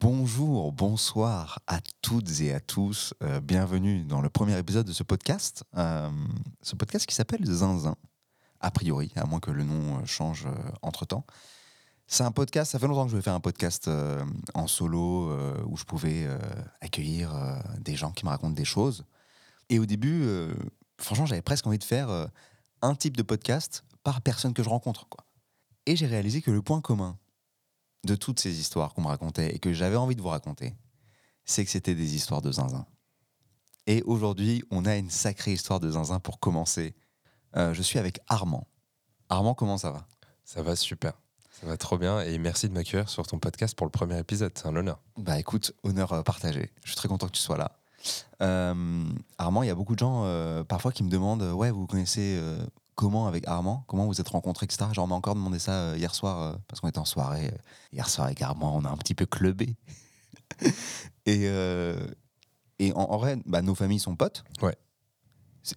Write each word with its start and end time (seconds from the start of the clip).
Bonjour, 0.00 0.72
bonsoir 0.72 1.58
à 1.66 1.80
toutes 2.02 2.42
et 2.42 2.52
à 2.52 2.60
tous. 2.60 3.14
Euh, 3.22 3.40
bienvenue 3.40 4.04
dans 4.04 4.20
le 4.20 4.28
premier 4.28 4.58
épisode 4.58 4.86
de 4.86 4.92
ce 4.92 5.02
podcast. 5.02 5.64
Euh, 5.74 6.10
ce 6.60 6.76
podcast 6.76 7.06
qui 7.06 7.14
s'appelle 7.14 7.42
Zinzin, 7.46 7.96
a 8.60 8.70
priori, 8.70 9.10
à 9.16 9.24
moins 9.24 9.40
que 9.40 9.50
le 9.50 9.64
nom 9.64 9.96
euh, 9.96 10.04
change 10.04 10.46
entre 10.82 11.06
temps. 11.06 11.24
C'est 12.06 12.24
un 12.24 12.30
podcast, 12.30 12.72
ça 12.72 12.78
fait 12.78 12.86
longtemps 12.86 13.06
que 13.06 13.12
je 13.12 13.16
vais 13.16 13.22
faire 13.22 13.34
un 13.34 13.40
podcast 13.40 13.90
en 14.54 14.66
solo 14.66 15.34
où 15.66 15.76
je 15.76 15.84
pouvais 15.84 16.28
accueillir 16.80 17.34
des 17.80 17.96
gens 17.96 18.12
qui 18.12 18.24
me 18.24 18.30
racontent 18.30 18.54
des 18.54 18.66
choses. 18.66 19.04
Et 19.70 19.80
au 19.80 19.86
début, 19.86 20.24
franchement, 21.00 21.26
j'avais 21.26 21.42
presque 21.42 21.66
envie 21.66 21.78
de 21.78 21.84
faire 21.84 22.28
un 22.80 22.94
type 22.94 23.16
de 23.16 23.24
podcast 23.24 23.82
par 24.04 24.20
personne 24.20 24.54
que 24.54 24.62
je 24.62 24.68
rencontre. 24.68 25.08
Et 25.86 25.96
j'ai 25.96 26.06
réalisé 26.06 26.42
que 26.42 26.52
le 26.52 26.62
point 26.62 26.80
commun 26.80 27.18
de 28.06 28.14
toutes 28.14 28.40
ces 28.40 28.58
histoires 28.58 28.94
qu'on 28.94 29.02
me 29.02 29.08
racontait 29.08 29.54
et 29.54 29.58
que 29.58 29.72
j'avais 29.72 29.96
envie 29.96 30.16
de 30.16 30.22
vous 30.22 30.28
raconter, 30.28 30.74
c'est 31.44 31.64
que 31.64 31.70
c'était 31.70 31.94
des 31.94 32.16
histoires 32.16 32.40
de 32.40 32.50
zinzin. 32.50 32.86
Et 33.86 34.02
aujourd'hui, 34.02 34.64
on 34.70 34.84
a 34.84 34.96
une 34.96 35.10
sacrée 35.10 35.52
histoire 35.52 35.80
de 35.80 35.90
zinzin 35.90 36.18
pour 36.18 36.40
commencer. 36.40 36.94
Euh, 37.56 37.74
je 37.74 37.82
suis 37.82 37.98
avec 37.98 38.20
Armand. 38.28 38.66
Armand, 39.28 39.54
comment 39.54 39.78
ça 39.78 39.90
va? 39.90 40.06
Ça 40.44 40.62
va 40.62 40.74
super. 40.74 41.12
Ça 41.50 41.66
va 41.66 41.76
trop 41.76 41.96
bien 41.96 42.20
et 42.20 42.36
merci 42.38 42.68
de 42.68 42.74
m'accueillir 42.74 43.08
sur 43.08 43.26
ton 43.26 43.38
podcast 43.38 43.74
pour 43.76 43.86
le 43.86 43.90
premier 43.90 44.18
épisode. 44.18 44.52
C'est 44.54 44.66
un 44.66 44.76
honneur. 44.76 45.00
Bah 45.16 45.38
écoute, 45.38 45.72
honneur 45.84 46.12
euh, 46.12 46.22
partagé. 46.22 46.70
Je 46.82 46.88
suis 46.88 46.96
très 46.96 47.08
content 47.08 47.26
que 47.26 47.32
tu 47.32 47.40
sois 47.40 47.56
là. 47.56 47.78
Euh, 48.42 49.04
Armand, 49.38 49.62
il 49.62 49.68
y 49.68 49.70
a 49.70 49.74
beaucoup 49.74 49.94
de 49.94 50.00
gens 50.00 50.64
parfois 50.64 50.92
qui 50.92 51.02
me 51.02 51.10
demandent 51.10 51.42
Ouais, 51.42 51.70
vous 51.70 51.86
connaissez 51.86 52.40
comment 52.96 53.28
avec 53.28 53.46
Armand 53.46 53.84
Comment 53.86 54.06
vous 54.06 54.20
êtes 54.20 54.28
rencontrés, 54.28 54.64
etc. 54.64 54.90
Genre, 54.92 55.04
on 55.04 55.08
m'a 55.08 55.14
encore 55.14 55.36
demandé 55.36 55.60
ça 55.60 55.72
euh, 55.72 55.96
hier 55.96 56.14
soir, 56.14 56.42
euh, 56.42 56.56
parce 56.66 56.80
qu'on 56.80 56.88
était 56.88 56.98
en 56.98 57.04
soirée. 57.04 57.46
Euh, 57.46 57.58
hier 57.92 58.08
soir 58.08 58.26
avec 58.26 58.42
Armand, 58.42 58.74
on 58.74 58.84
a 58.84 58.90
un 58.90 58.96
petit 58.96 59.14
peu 59.14 59.26
clubé. 59.26 59.76
et 61.26 61.46
et 62.78 62.92
en, 62.92 63.16
vrai, 63.16 63.38
bah, 63.46 63.62
nos 63.62 63.74
familles 63.74 64.00
sont 64.00 64.16
potes. 64.16 64.44
Ouais. 64.60 64.76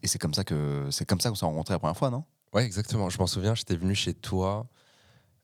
Et 0.03 0.07
c'est 0.07 0.19
comme 0.19 0.33
ça 0.33 0.43
que 0.43 0.87
c'est 0.91 1.05
comme 1.05 1.21
ça 1.21 1.29
qu'on 1.29 1.35
s'est 1.35 1.45
rencontrés 1.45 1.73
la 1.73 1.79
première 1.79 1.95
fois, 1.95 2.09
non? 2.09 2.23
Ouais, 2.53 2.65
exactement. 2.65 3.09
Je 3.09 3.17
m'en 3.19 3.27
souviens, 3.27 3.55
j'étais 3.55 3.75
venu 3.75 3.95
chez 3.95 4.13
toi. 4.13 4.67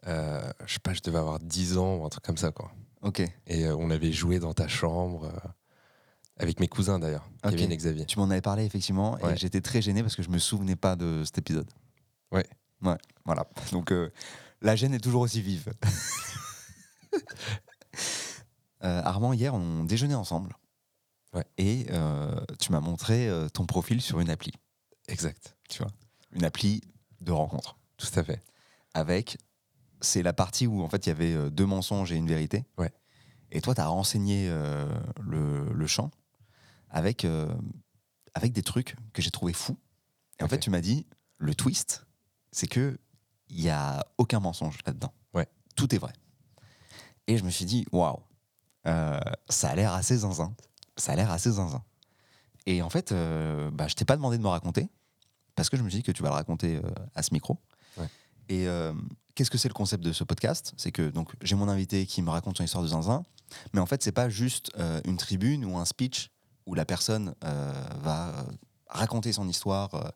je 0.06 0.52
sais 0.68 0.80
pas, 0.80 0.94
je 0.94 1.02
devais 1.02 1.20
avoir 1.20 1.40
10 1.40 1.78
ans 1.78 1.96
ou 1.96 2.06
un 2.06 2.10
truc 2.10 2.24
comme 2.24 2.38
ça, 2.38 2.52
quoi. 2.52 2.72
Ok. 3.02 3.22
Et 3.48 3.70
on 3.70 3.90
avait 3.90 4.12
joué 4.12 4.40
dans 4.40 4.54
ta 4.54 4.68
chambre. 4.68 5.32
Avec 6.38 6.60
mes 6.60 6.68
cousins 6.68 7.00
d'ailleurs, 7.00 7.30
Kevin 7.44 7.72
et 7.72 7.78
Xavier. 7.78 8.06
Tu 8.06 8.20
m'en 8.20 8.30
avais 8.30 8.42
parlé 8.42 8.66
effectivement 8.66 9.18
et 9.20 9.38
j'étais 9.38 9.62
très 9.62 9.82
gêné 9.82 10.02
parce 10.02 10.16
que 10.16 10.24
je 10.24 10.30
me 10.30 10.38
souvenais 10.38 10.76
pas 10.76 10.96
de 10.96 11.24
cet 11.24 11.38
épisode. 11.38 11.70
Ouais. 12.32 12.46
Ouais, 12.82 12.98
voilà. 13.26 13.48
Donc 13.72 13.92
euh, 13.92 14.12
la 14.62 14.76
gêne 14.76 14.94
est 14.94 15.00
toujours 15.00 15.22
aussi 15.22 15.42
vive. 15.42 15.74
Euh, 18.84 19.02
Armand, 19.04 19.34
hier, 19.34 19.56
on 19.56 19.84
déjeunait 19.84 20.14
ensemble. 20.14 20.56
Ouais. 21.34 21.46
Et 21.58 21.88
euh, 21.90 22.40
tu 22.60 22.72
m'as 22.72 22.82
montré 22.82 23.32
ton 23.52 23.66
profil 23.66 24.00
sur 24.00 24.20
une 24.20 24.30
appli. 24.30 24.52
Exact. 25.08 25.56
Tu 25.70 25.82
vois 25.82 25.92
Une 26.34 26.46
appli 26.46 26.82
de 27.22 27.32
rencontre. 27.32 27.80
Tout 27.98 28.20
à 28.20 28.24
fait. 28.24 28.44
Avec. 28.94 29.40
C'est 30.02 30.22
la 30.22 30.34
partie 30.34 30.68
où 30.68 30.84
en 30.84 30.90
fait 30.90 31.08
il 31.08 31.10
y 31.10 31.12
avait 31.12 31.50
deux 31.50 31.66
mensonges 31.66 32.12
et 32.12 32.16
une 32.16 32.28
vérité. 32.28 32.64
Ouais. 32.78 32.92
Et 33.50 33.60
toi, 33.60 33.74
tu 33.74 33.82
as 33.82 33.88
renseigné 33.88 34.50
le, 35.20 35.74
le 35.74 35.88
champ 35.88 36.12
avec, 36.96 37.26
euh, 37.26 37.54
avec 38.34 38.54
des 38.54 38.64
trucs 38.64 38.96
que 39.14 39.22
j'ai 39.22 39.30
trouvé 39.30 39.52
fous. 39.52 39.78
Et 40.40 40.44
en 40.44 40.48
fait, 40.48 40.60
tu 40.60 40.70
m'as 40.70 40.80
dit, 40.80 41.06
le 41.38 41.54
twist, 41.54 42.08
c'est 42.52 42.68
que 42.68 42.98
il 43.50 43.62
y 43.62 43.70
a 43.70 44.08
aucun 44.18 44.40
mensonge 44.40 44.80
là-dedans. 44.88 45.14
Ouais. 45.34 45.48
Tout 45.76 45.94
est 45.94 45.98
vrai. 45.98 46.14
Et 47.28 47.38
je 47.38 47.44
me 47.44 47.50
suis 47.50 47.66
dit, 47.66 47.86
waouh, 47.92 48.24
euh, 48.88 49.20
ça 49.50 49.70
a 49.70 49.76
l'air 49.76 49.94
assez 49.94 50.18
zinzin. 50.18 50.56
Ça 50.96 51.12
a 51.12 51.16
l'air 51.18 51.30
assez 51.32 51.52
zinzin. 51.52 51.84
Et 52.66 52.82
en 52.82 52.90
fait, 52.90 53.12
euh, 53.12 53.70
bah, 53.72 53.88
je 53.90 53.94
t'ai 53.94 54.06
pas 54.06 54.16
demandé 54.16 54.38
de 54.38 54.44
me 54.44 54.48
raconter, 54.48 54.88
parce 55.56 55.70
que 55.70 55.76
je 55.76 55.84
me 55.84 55.90
suis 55.90 56.00
dit 56.00 56.04
que 56.04 56.14
tu 56.14 56.24
vas 56.24 56.30
le 56.30 56.36
raconter 56.36 56.82
à 57.14 57.24
ce 57.24 57.34
micro. 57.34 57.60
Et 58.48 58.68
qu'est-ce 59.34 59.50
que 59.50 59.58
c'est 59.58 59.68
le 59.68 59.74
concept 59.74 60.04
de 60.04 60.14
ce 60.14 60.24
podcast? 60.24 60.74
C'est 60.78 60.92
que 60.92 61.10
donc 61.10 61.34
j'ai 61.42 61.56
mon 61.56 61.68
invité 61.68 62.06
qui 62.06 62.22
me 62.22 62.30
raconte 62.30 62.58
son 62.58 62.64
histoire 62.64 62.84
de 62.84 62.90
zinzin, 62.90 63.24
mais 63.74 63.80
en 63.80 63.86
fait, 63.86 64.04
c'est 64.04 64.12
pas 64.12 64.30
juste 64.30 64.72
une 65.06 65.18
tribune 65.18 65.66
ou 65.66 65.78
un 65.78 65.86
speech 65.86 66.30
où 66.66 66.74
la 66.74 66.86
personne 66.86 67.36
euh, 67.44 67.74
va 68.02 68.30
euh, 68.30 68.44
raconter 68.88 69.32
son 69.34 69.48
histoire. 69.48 69.94
Euh, 69.94 70.10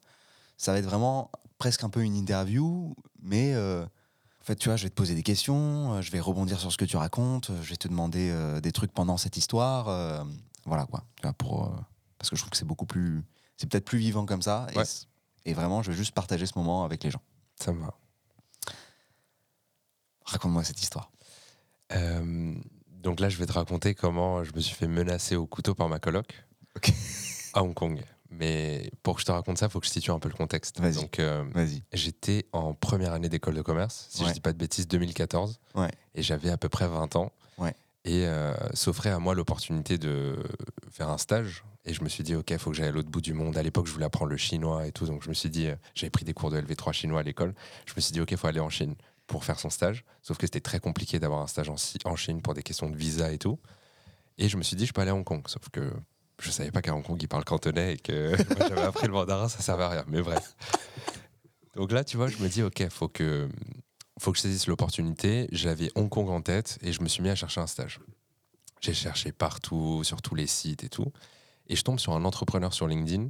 ça 0.57 0.73
va 0.73 0.79
être 0.79 0.85
vraiment 0.85 1.31
presque 1.57 1.83
un 1.83 1.89
peu 1.89 2.03
une 2.03 2.15
interview, 2.15 2.95
mais 3.21 3.55
en 3.55 4.43
fait, 4.43 4.55
tu 4.55 4.69
vois, 4.69 4.75
je 4.75 4.83
vais 4.83 4.89
te 4.89 4.95
poser 4.95 5.15
des 5.15 5.23
questions, 5.23 6.01
je 6.01 6.11
vais 6.11 6.19
rebondir 6.19 6.59
sur 6.59 6.71
ce 6.71 6.77
que 6.77 6.85
tu 6.85 6.97
racontes, 6.97 7.51
je 7.61 7.69
vais 7.69 7.77
te 7.77 7.87
demander 7.87 8.33
des 8.61 8.71
trucs 8.71 8.91
pendant 8.93 9.17
cette 9.17 9.37
histoire. 9.37 10.25
voilà 10.65 10.85
quoi. 10.85 11.03
Pour, 11.37 11.71
parce 12.17 12.29
que 12.29 12.35
je 12.35 12.41
trouve 12.41 12.51
que 12.51 12.57
c'est 12.57 12.65
beaucoup 12.65 12.85
plus. 12.85 13.23
C'est 13.57 13.69
peut-être 13.69 13.85
plus 13.85 13.99
vivant 13.99 14.25
comme 14.25 14.41
ça. 14.41 14.67
Et, 14.73 15.51
et, 15.51 15.53
vraiment, 15.53 15.81
je 15.81 15.91
veux 15.91 15.97
juste 15.97 16.13
partager 16.13 16.45
ce 16.45 16.57
moment 16.57 16.83
avec 16.83 17.03
les 17.03 17.11
gens. 17.11 17.21
Ça 17.57 17.73
me 17.73 17.81
va. 17.81 17.93
Raconte-moi 20.25 20.63
cette 20.63 20.81
histoire. 20.81 21.11
Donc 23.01 23.19
là, 23.19 23.29
je 23.29 23.37
vais 23.37 23.45
te 23.45 23.53
raconter 23.53 23.95
comment 23.95 24.43
je 24.43 24.53
me 24.53 24.59
suis 24.59 24.75
fait 24.75 24.87
menacer 24.87 25.35
au 25.35 25.45
couteau 25.45 25.73
par 25.73 25.87
ma 25.89 25.99
coloc 25.99 26.43
à 27.53 27.63
Hong 27.63 27.73
Kong. 27.73 28.01
Mais 28.31 28.91
pour 29.01 29.15
que 29.15 29.21
je 29.21 29.25
te 29.25 29.31
raconte 29.31 29.57
ça, 29.57 29.65
il 29.65 29.71
faut 29.71 29.79
que 29.79 29.87
je 29.87 29.91
situe 29.91 30.11
un 30.11 30.19
peu 30.19 30.29
le 30.29 30.35
contexte. 30.35 30.79
Donc, 31.01 31.17
euh, 31.19 31.43
j'étais 31.93 32.45
en 32.53 32.73
première 32.73 33.13
année 33.13 33.27
d'école 33.29 33.55
de 33.55 33.61
commerce, 33.63 34.07
si 34.11 34.23
je 34.23 34.31
dis 34.33 34.39
pas 34.39 34.53
de 34.53 34.57
bêtises, 34.57 34.87
2014. 34.87 35.59
Et 36.13 36.21
j'avais 36.21 36.51
à 36.51 36.57
peu 36.57 36.69
près 36.69 36.87
20 36.87 37.15
ans. 37.15 37.31
Et 38.05 38.25
euh, 38.27 38.53
s'offrait 38.73 39.09
à 39.09 39.19
moi 39.19 39.33
l'opportunité 39.35 39.97
de 39.97 40.37
faire 40.91 41.09
un 41.09 41.17
stage. 41.17 41.63
Et 41.85 41.93
je 41.93 42.03
me 42.03 42.09
suis 42.09 42.23
dit, 42.23 42.35
OK, 42.35 42.51
il 42.51 42.59
faut 42.59 42.69
que 42.69 42.77
j'aille 42.77 42.89
à 42.89 42.91
l'autre 42.91 43.09
bout 43.09 43.21
du 43.21 43.33
monde. 43.33 43.57
À 43.57 43.63
l'époque, 43.63 43.87
je 43.87 43.91
voulais 43.91 44.05
apprendre 44.05 44.29
le 44.29 44.37
chinois 44.37 44.85
et 44.85 44.91
tout. 44.91 45.05
Donc, 45.05 45.23
je 45.23 45.29
me 45.29 45.33
suis 45.33 45.49
dit, 45.49 45.67
euh, 45.67 45.75
j'avais 45.95 46.11
pris 46.11 46.23
des 46.23 46.33
cours 46.33 46.51
de 46.51 46.61
LV3 46.61 46.93
chinois 46.93 47.21
à 47.21 47.23
l'école. 47.23 47.55
Je 47.87 47.93
me 47.95 48.01
suis 48.01 48.11
dit, 48.11 48.21
OK, 48.21 48.31
il 48.31 48.37
faut 48.37 48.47
aller 48.47 48.59
en 48.59 48.69
Chine 48.69 48.95
pour 49.29 49.45
faire 49.45 49.59
son 49.59 49.69
stage. 49.69 50.03
Sauf 50.21 50.37
que 50.37 50.47
c'était 50.47 50.59
très 50.59 50.79
compliqué 50.79 51.19
d'avoir 51.19 51.41
un 51.41 51.47
stage 51.47 51.69
en, 51.69 52.15
Chine 52.17 52.41
pour 52.41 52.53
des 52.53 52.63
questions 52.63 52.89
de 52.89 52.97
visa 52.97 53.31
et 53.31 53.37
tout. 53.37 53.59
Et 54.37 54.49
je 54.49 54.57
me 54.57 54.63
suis 54.63 54.75
dit, 54.75 54.85
je 54.85 54.91
peux 54.91 55.01
aller 55.01 55.11
à 55.11 55.15
Hong 55.15 55.23
Kong. 55.23 55.43
Sauf 55.47 55.69
que 55.69 55.93
je 56.41 56.49
savais 56.49 56.71
pas 56.71 56.81
qu'à 56.81 56.93
Hong 56.93 57.03
Kong, 57.03 57.17
ils 57.21 57.27
parlent 57.27 57.45
cantonais 57.45 57.93
et 57.93 57.97
que 57.97 58.35
j'avais 58.57 58.81
appris 58.81 59.07
le 59.07 59.13
mandarin, 59.13 59.47
ça 59.47 59.59
servait 59.59 59.83
à 59.83 59.89
rien. 59.89 60.05
Mais 60.07 60.21
bref. 60.21 60.55
Donc 61.75 61.91
là, 61.91 62.03
tu 62.03 62.17
vois, 62.17 62.27
je 62.27 62.37
me 62.39 62.49
dis, 62.49 62.63
OK, 62.63 62.83
faut 62.89 63.07
que, 63.07 63.47
faut 64.19 64.31
que 64.31 64.37
je 64.37 64.41
saisisse 64.41 64.67
l'opportunité. 64.67 65.47
J'avais 65.51 65.91
Hong 65.95 66.09
Kong 66.09 66.29
en 66.29 66.41
tête 66.41 66.79
et 66.81 66.91
je 66.91 67.01
me 67.01 67.07
suis 67.07 67.21
mis 67.21 67.29
à 67.29 67.35
chercher 67.35 67.61
un 67.61 67.67
stage. 67.67 67.99
J'ai 68.81 68.93
cherché 68.93 69.31
partout, 69.31 70.03
sur 70.03 70.21
tous 70.21 70.35
les 70.35 70.47
sites 70.47 70.83
et 70.83 70.89
tout. 70.89 71.11
Et 71.67 71.75
je 71.75 71.83
tombe 71.83 71.99
sur 71.99 72.13
un 72.13 72.25
entrepreneur 72.25 72.73
sur 72.73 72.87
LinkedIn 72.87 73.29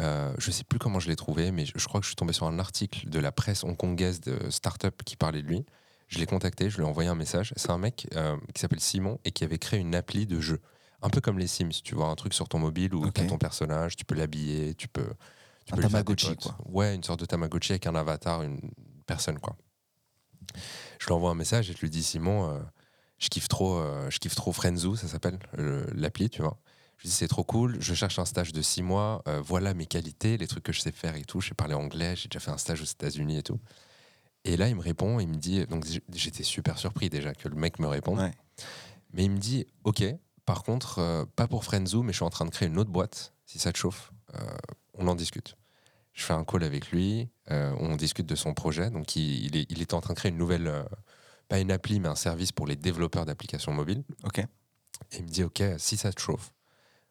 euh, 0.00 0.32
je 0.38 0.50
sais 0.50 0.64
plus 0.64 0.78
comment 0.78 1.00
je 1.00 1.08
l'ai 1.08 1.16
trouvé, 1.16 1.50
mais 1.50 1.64
je, 1.66 1.86
crois 1.86 2.00
que 2.00 2.04
je 2.04 2.10
suis 2.10 2.16
tombé 2.16 2.32
sur 2.32 2.46
un 2.46 2.58
article 2.58 3.08
de 3.08 3.18
la 3.18 3.32
presse 3.32 3.64
hongkongaise 3.64 4.20
de 4.20 4.50
start-up 4.50 5.02
qui 5.04 5.16
parlait 5.16 5.42
de 5.42 5.48
lui. 5.48 5.64
Je 6.06 6.18
l'ai 6.18 6.26
contacté, 6.26 6.70
je 6.70 6.76
lui 6.76 6.84
ai 6.84 6.86
envoyé 6.86 7.08
un 7.08 7.14
message. 7.14 7.52
C'est 7.56 7.70
un 7.70 7.78
mec 7.78 8.06
euh, 8.14 8.36
qui 8.54 8.60
s'appelle 8.60 8.80
Simon 8.80 9.18
et 9.24 9.32
qui 9.32 9.44
avait 9.44 9.58
créé 9.58 9.80
une 9.80 9.94
appli 9.94 10.26
de 10.26 10.40
jeu. 10.40 10.60
Un 11.02 11.10
peu 11.10 11.20
comme 11.20 11.38
les 11.38 11.46
Sims, 11.46 11.82
tu 11.84 11.94
vois, 11.94 12.06
un 12.06 12.14
truc 12.14 12.32
sur 12.32 12.48
ton 12.48 12.58
mobile 12.58 12.94
où 12.94 13.10
tu 13.10 13.20
as 13.20 13.26
ton 13.26 13.38
personnage, 13.38 13.96
tu 13.96 14.04
peux 14.04 14.14
l'habiller, 14.14 14.74
tu 14.74 14.88
peux. 14.88 15.06
Tu 15.66 15.74
un 15.74 15.76
Tamagotchi, 15.76 16.36
quoi. 16.36 16.56
Ouais, 16.66 16.94
une 16.94 17.04
sorte 17.04 17.20
de 17.20 17.26
Tamagotchi 17.26 17.72
avec 17.72 17.86
un 17.86 17.94
avatar, 17.94 18.42
une 18.42 18.58
personne, 19.06 19.38
quoi. 19.38 19.56
Je 20.98 21.06
lui 21.06 21.12
envoie 21.12 21.30
un 21.30 21.34
message 21.34 21.70
et 21.70 21.74
je 21.74 21.78
lui 21.78 21.90
dis 21.90 22.02
Simon, 22.02 22.50
euh, 22.50 22.58
je 23.18 23.28
kiffe 23.28 23.48
trop, 23.48 23.82
je 24.08 24.18
kiffe 24.18 24.34
trop 24.34 24.52
Frenzoo, 24.52 24.96
ça 24.96 25.08
s'appelle 25.08 25.38
l'appli, 25.92 26.30
tu 26.30 26.42
vois. 26.42 26.58
Je 26.98 27.06
dis 27.06 27.12
c'est 27.12 27.28
trop 27.28 27.44
cool, 27.44 27.76
je 27.80 27.94
cherche 27.94 28.18
un 28.18 28.24
stage 28.24 28.52
de 28.52 28.60
six 28.60 28.82
mois, 28.82 29.22
euh, 29.28 29.40
voilà 29.40 29.72
mes 29.72 29.86
qualités, 29.86 30.36
les 30.36 30.48
trucs 30.48 30.64
que 30.64 30.72
je 30.72 30.80
sais 30.80 30.90
faire 30.90 31.14
et 31.14 31.24
tout. 31.24 31.40
Je 31.40 31.48
sais 31.48 31.54
parler 31.54 31.74
anglais, 31.74 32.16
j'ai 32.16 32.28
déjà 32.28 32.40
fait 32.40 32.50
un 32.50 32.58
stage 32.58 32.82
aux 32.82 32.86
États-Unis 32.86 33.38
et 33.38 33.42
tout. 33.42 33.60
Et 34.44 34.56
là, 34.56 34.68
il 34.68 34.74
me 34.74 34.80
répond, 34.80 35.20
il 35.20 35.28
me 35.28 35.36
dit, 35.36 35.64
donc 35.66 35.86
j'étais 36.12 36.42
super 36.42 36.76
surpris 36.76 37.08
déjà 37.08 37.34
que 37.34 37.48
le 37.48 37.54
mec 37.54 37.78
me 37.78 37.86
réponde. 37.86 38.18
Mais 39.12 39.24
il 39.24 39.30
me 39.30 39.38
dit, 39.38 39.64
ok, 39.84 40.02
par 40.44 40.64
contre, 40.64 40.98
euh, 40.98 41.24
pas 41.36 41.46
pour 41.46 41.64
Friendzoo, 41.64 42.02
mais 42.02 42.12
je 42.12 42.18
suis 42.18 42.24
en 42.24 42.30
train 42.30 42.44
de 42.44 42.50
créer 42.50 42.68
une 42.68 42.78
autre 42.78 42.90
boîte, 42.90 43.32
si 43.46 43.58
ça 43.58 43.72
te 43.72 43.78
chauffe, 43.78 44.12
euh, 44.34 44.56
on 44.94 45.06
en 45.06 45.14
discute. 45.14 45.56
Je 46.12 46.24
fais 46.24 46.32
un 46.32 46.44
call 46.44 46.64
avec 46.64 46.90
lui, 46.90 47.28
on 47.48 47.94
discute 47.94 48.26
de 48.26 48.34
son 48.34 48.52
projet. 48.52 48.90
Donc 48.90 49.14
il, 49.14 49.56
est, 49.56 49.66
il 49.70 49.80
était 49.80 49.94
en 49.94 50.00
train 50.00 50.14
de 50.14 50.18
créer 50.18 50.32
une 50.32 50.36
nouvelle, 50.36 50.84
pas 51.48 51.60
une 51.60 51.70
appli, 51.70 52.00
mais 52.00 52.08
un 52.08 52.16
service 52.16 52.50
pour 52.50 52.66
les 52.66 52.74
développeurs 52.74 53.24
d'applications 53.24 53.72
mobiles. 53.72 54.02
Ok. 54.24 54.40
Et 54.40 54.48
il 55.18 55.22
me 55.22 55.28
dit, 55.28 55.44
ok, 55.44 55.62
si 55.78 55.96
ça 55.96 56.12
te 56.12 56.20
chauffe, 56.20 56.52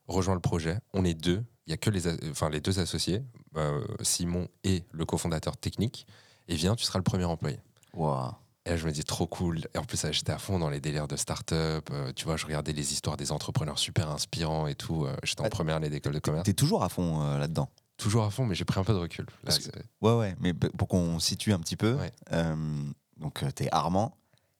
rejoins 0.07 0.35
le 0.35 0.41
projet. 0.41 0.79
On 0.93 1.05
est 1.05 1.13
deux. 1.13 1.43
Il 1.67 1.71
y 1.71 1.73
a 1.73 1.77
que 1.77 1.89
les, 1.89 2.07
enfin, 2.31 2.49
les 2.49 2.61
deux 2.61 2.79
associés, 2.79 3.23
euh, 3.57 3.85
Simon 4.01 4.47
et 4.63 4.83
le 4.91 5.05
cofondateur 5.05 5.57
technique. 5.57 6.07
Et 6.47 6.55
viens, 6.55 6.75
tu 6.75 6.85
seras 6.85 6.97
le 6.97 7.03
premier 7.03 7.25
employé. 7.25 7.59
Wow. 7.93 8.29
Et 8.65 8.71
là, 8.71 8.77
je 8.77 8.85
me 8.85 8.91
dis 8.91 9.03
trop 9.03 9.27
cool. 9.27 9.59
Et 9.75 9.77
en 9.77 9.83
plus, 9.83 10.05
j'étais 10.11 10.31
à 10.31 10.37
fond 10.37 10.59
dans 10.59 10.69
les 10.69 10.79
délires 10.79 11.07
de 11.07 11.17
start-up. 11.17 11.89
Euh, 11.91 12.13
tu 12.15 12.25
vois, 12.25 12.37
je 12.37 12.45
regardais 12.45 12.71
les 12.71 12.93
histoires 12.93 13.17
des 13.17 13.31
entrepreneurs 13.33 13.79
super 13.79 14.09
inspirants 14.09 14.67
et 14.67 14.75
tout. 14.75 15.05
Euh, 15.05 15.15
j'étais 15.23 15.41
en 15.41 15.45
ah, 15.45 15.49
première 15.49 15.75
année 15.75 15.89
d'école 15.89 16.13
de 16.13 16.19
commerce. 16.19 16.45
T'es 16.45 16.53
toujours 16.53 16.83
à 16.83 16.89
fond 16.89 17.37
là-dedans? 17.37 17.69
Toujours 17.97 18.23
à 18.23 18.29
fond, 18.29 18.45
mais 18.45 18.55
j'ai 18.55 18.65
pris 18.65 18.79
un 18.79 18.83
peu 18.83 18.93
de 18.93 18.99
recul. 18.99 19.25
ouais, 20.01 20.13
ouais. 20.13 20.35
Mais 20.39 20.53
pour 20.53 20.87
qu'on 20.87 21.19
situe 21.19 21.51
un 21.51 21.59
petit 21.59 21.75
peu, 21.75 21.97
donc 23.17 23.43
t'es 23.55 23.67
Armand 23.71 24.15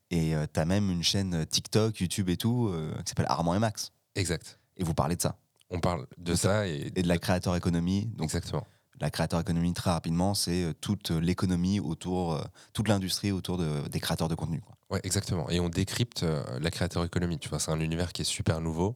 Et 0.10 0.34
tu 0.54 0.60
as 0.60 0.66
même 0.66 0.90
une 0.90 1.04
chaîne 1.04 1.46
TikTok, 1.46 2.00
YouTube 2.00 2.30
et 2.30 2.38
tout, 2.38 2.74
qui 3.06 3.10
s'appelle 3.10 3.28
Armand 3.30 3.54
et 3.54 3.60
Max. 3.60 3.92
Exact. 4.16 4.58
Et 4.78 4.84
vous 4.84 4.94
parlez 4.94 5.16
de 5.16 5.22
ça. 5.22 5.36
On 5.70 5.80
parle 5.80 6.08
de, 6.18 6.36
ça, 6.36 6.68
et... 6.68 6.92
et... 6.96 7.02
de 7.02 7.08
la 7.08 7.18
créateur 7.18 7.56
économie. 7.56 8.10
Exactement. 8.22 8.66
La 9.00 9.12
créateur 9.12 9.40
économie, 9.40 9.74
très 9.74 9.92
rapidement, 9.92 10.34
c'est 10.34 10.74
toute 10.82 11.12
l'économie 11.12 11.80
autour, 11.80 12.44
toute 12.74 12.88
l'industrie 12.88 13.32
autour 13.32 13.58
de, 13.58 13.88
des 13.90 14.00
créateurs 14.00 14.28
de 14.28 14.34
contenu. 14.34 14.60
Quoi. 14.60 14.76
Ouais, 14.90 15.02
exactement. 15.04 15.48
Et 15.52 15.60
on 15.60 15.70
décrypte 15.70 16.26
la 16.60 16.72
créateur 16.72 17.06
économie. 17.06 17.38
Tu 17.38 17.48
vois, 17.48 17.60
c'est 17.60 17.70
un 17.70 17.80
univers 17.80 18.12
qui 18.12 18.24
est 18.24 18.26
super 18.26 18.60
nouveau. 18.60 18.96